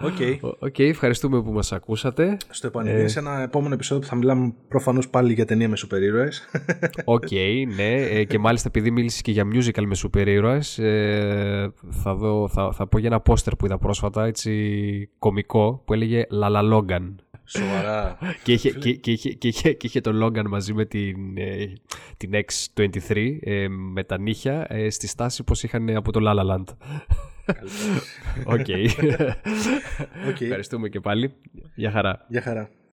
OK. 0.00 0.14
Okay. 0.18 0.38
okay, 0.60 0.88
ευχαριστούμε 0.88 1.42
που 1.42 1.52
μας 1.52 1.72
ακούσατε. 1.72 2.36
Στο 2.50 2.66
επανιδείν, 2.66 3.00
ε... 3.00 3.08
σε 3.08 3.18
ένα 3.18 3.40
επόμενο 3.40 3.74
επεισόδιο 3.74 4.02
που 4.02 4.08
θα 4.08 4.16
μιλάμε 4.16 4.54
προφανώς 4.68 5.08
πάλι 5.08 5.32
για 5.32 5.44
ταινία 5.44 5.68
με 5.68 5.76
σούπερ 5.76 6.02
ήρωες. 6.02 6.48
OK, 7.04 7.26
okay, 7.30 7.64
ναι. 7.76 7.94
Ε, 7.94 8.24
και 8.24 8.38
μάλιστα 8.38 8.68
επειδή 8.68 8.90
μίλησες 8.90 9.20
και 9.20 9.30
για 9.30 9.44
musical 9.52 9.84
με 9.84 9.94
σούπερ 9.94 10.28
ήρωες, 10.28 10.78
ε, 10.78 11.72
θα, 11.90 12.14
δω, 12.14 12.48
θα, 12.48 12.72
θα 12.72 12.86
πω 12.86 12.98
για 12.98 13.08
ένα 13.08 13.20
πόστερ 13.20 13.56
που 13.56 13.66
είδα 13.66 13.78
πρόσφατα, 13.78 14.24
έτσι 14.24 15.10
κωμικό, 15.18 15.82
που 15.84 15.92
έλεγε 15.92 16.26
La 16.30 16.50
La 16.50 16.72
Logan. 16.72 17.14
Σοβαρά. 17.46 18.18
και, 18.44 18.52
είχε, 18.52 18.70
και, 18.70 18.92
και, 18.92 19.10
είχε, 19.10 19.32
και, 19.32 19.48
είχε, 19.48 19.72
και 19.72 19.86
είχε 19.86 20.00
τον 20.00 20.22
Logan 20.22 20.44
μαζί 20.48 20.72
με 20.72 20.84
την, 20.84 21.38
ε, 21.38 21.72
την 22.16 22.30
X23 22.32 23.36
ε, 23.40 23.68
με 23.68 24.04
τα 24.04 24.18
νύχια 24.18 24.66
ε, 24.68 24.90
στη 24.90 25.06
στάση 25.06 25.44
πως 25.44 25.62
είχαν 25.62 25.96
από 25.96 26.12
το 26.12 26.20
La 26.22 26.38
La 26.38 26.50
Land. 26.50 26.64
OK. 28.54 28.64
okay. 28.66 28.88
okay. 30.28 30.40
Ευχαριστούμε 30.40 30.88
και 30.88 31.00
πάλι. 31.00 31.32
Γεια 31.74 31.90
χαρά. 31.90 32.24
Γεια 32.28 32.42
χαρά. 32.42 32.70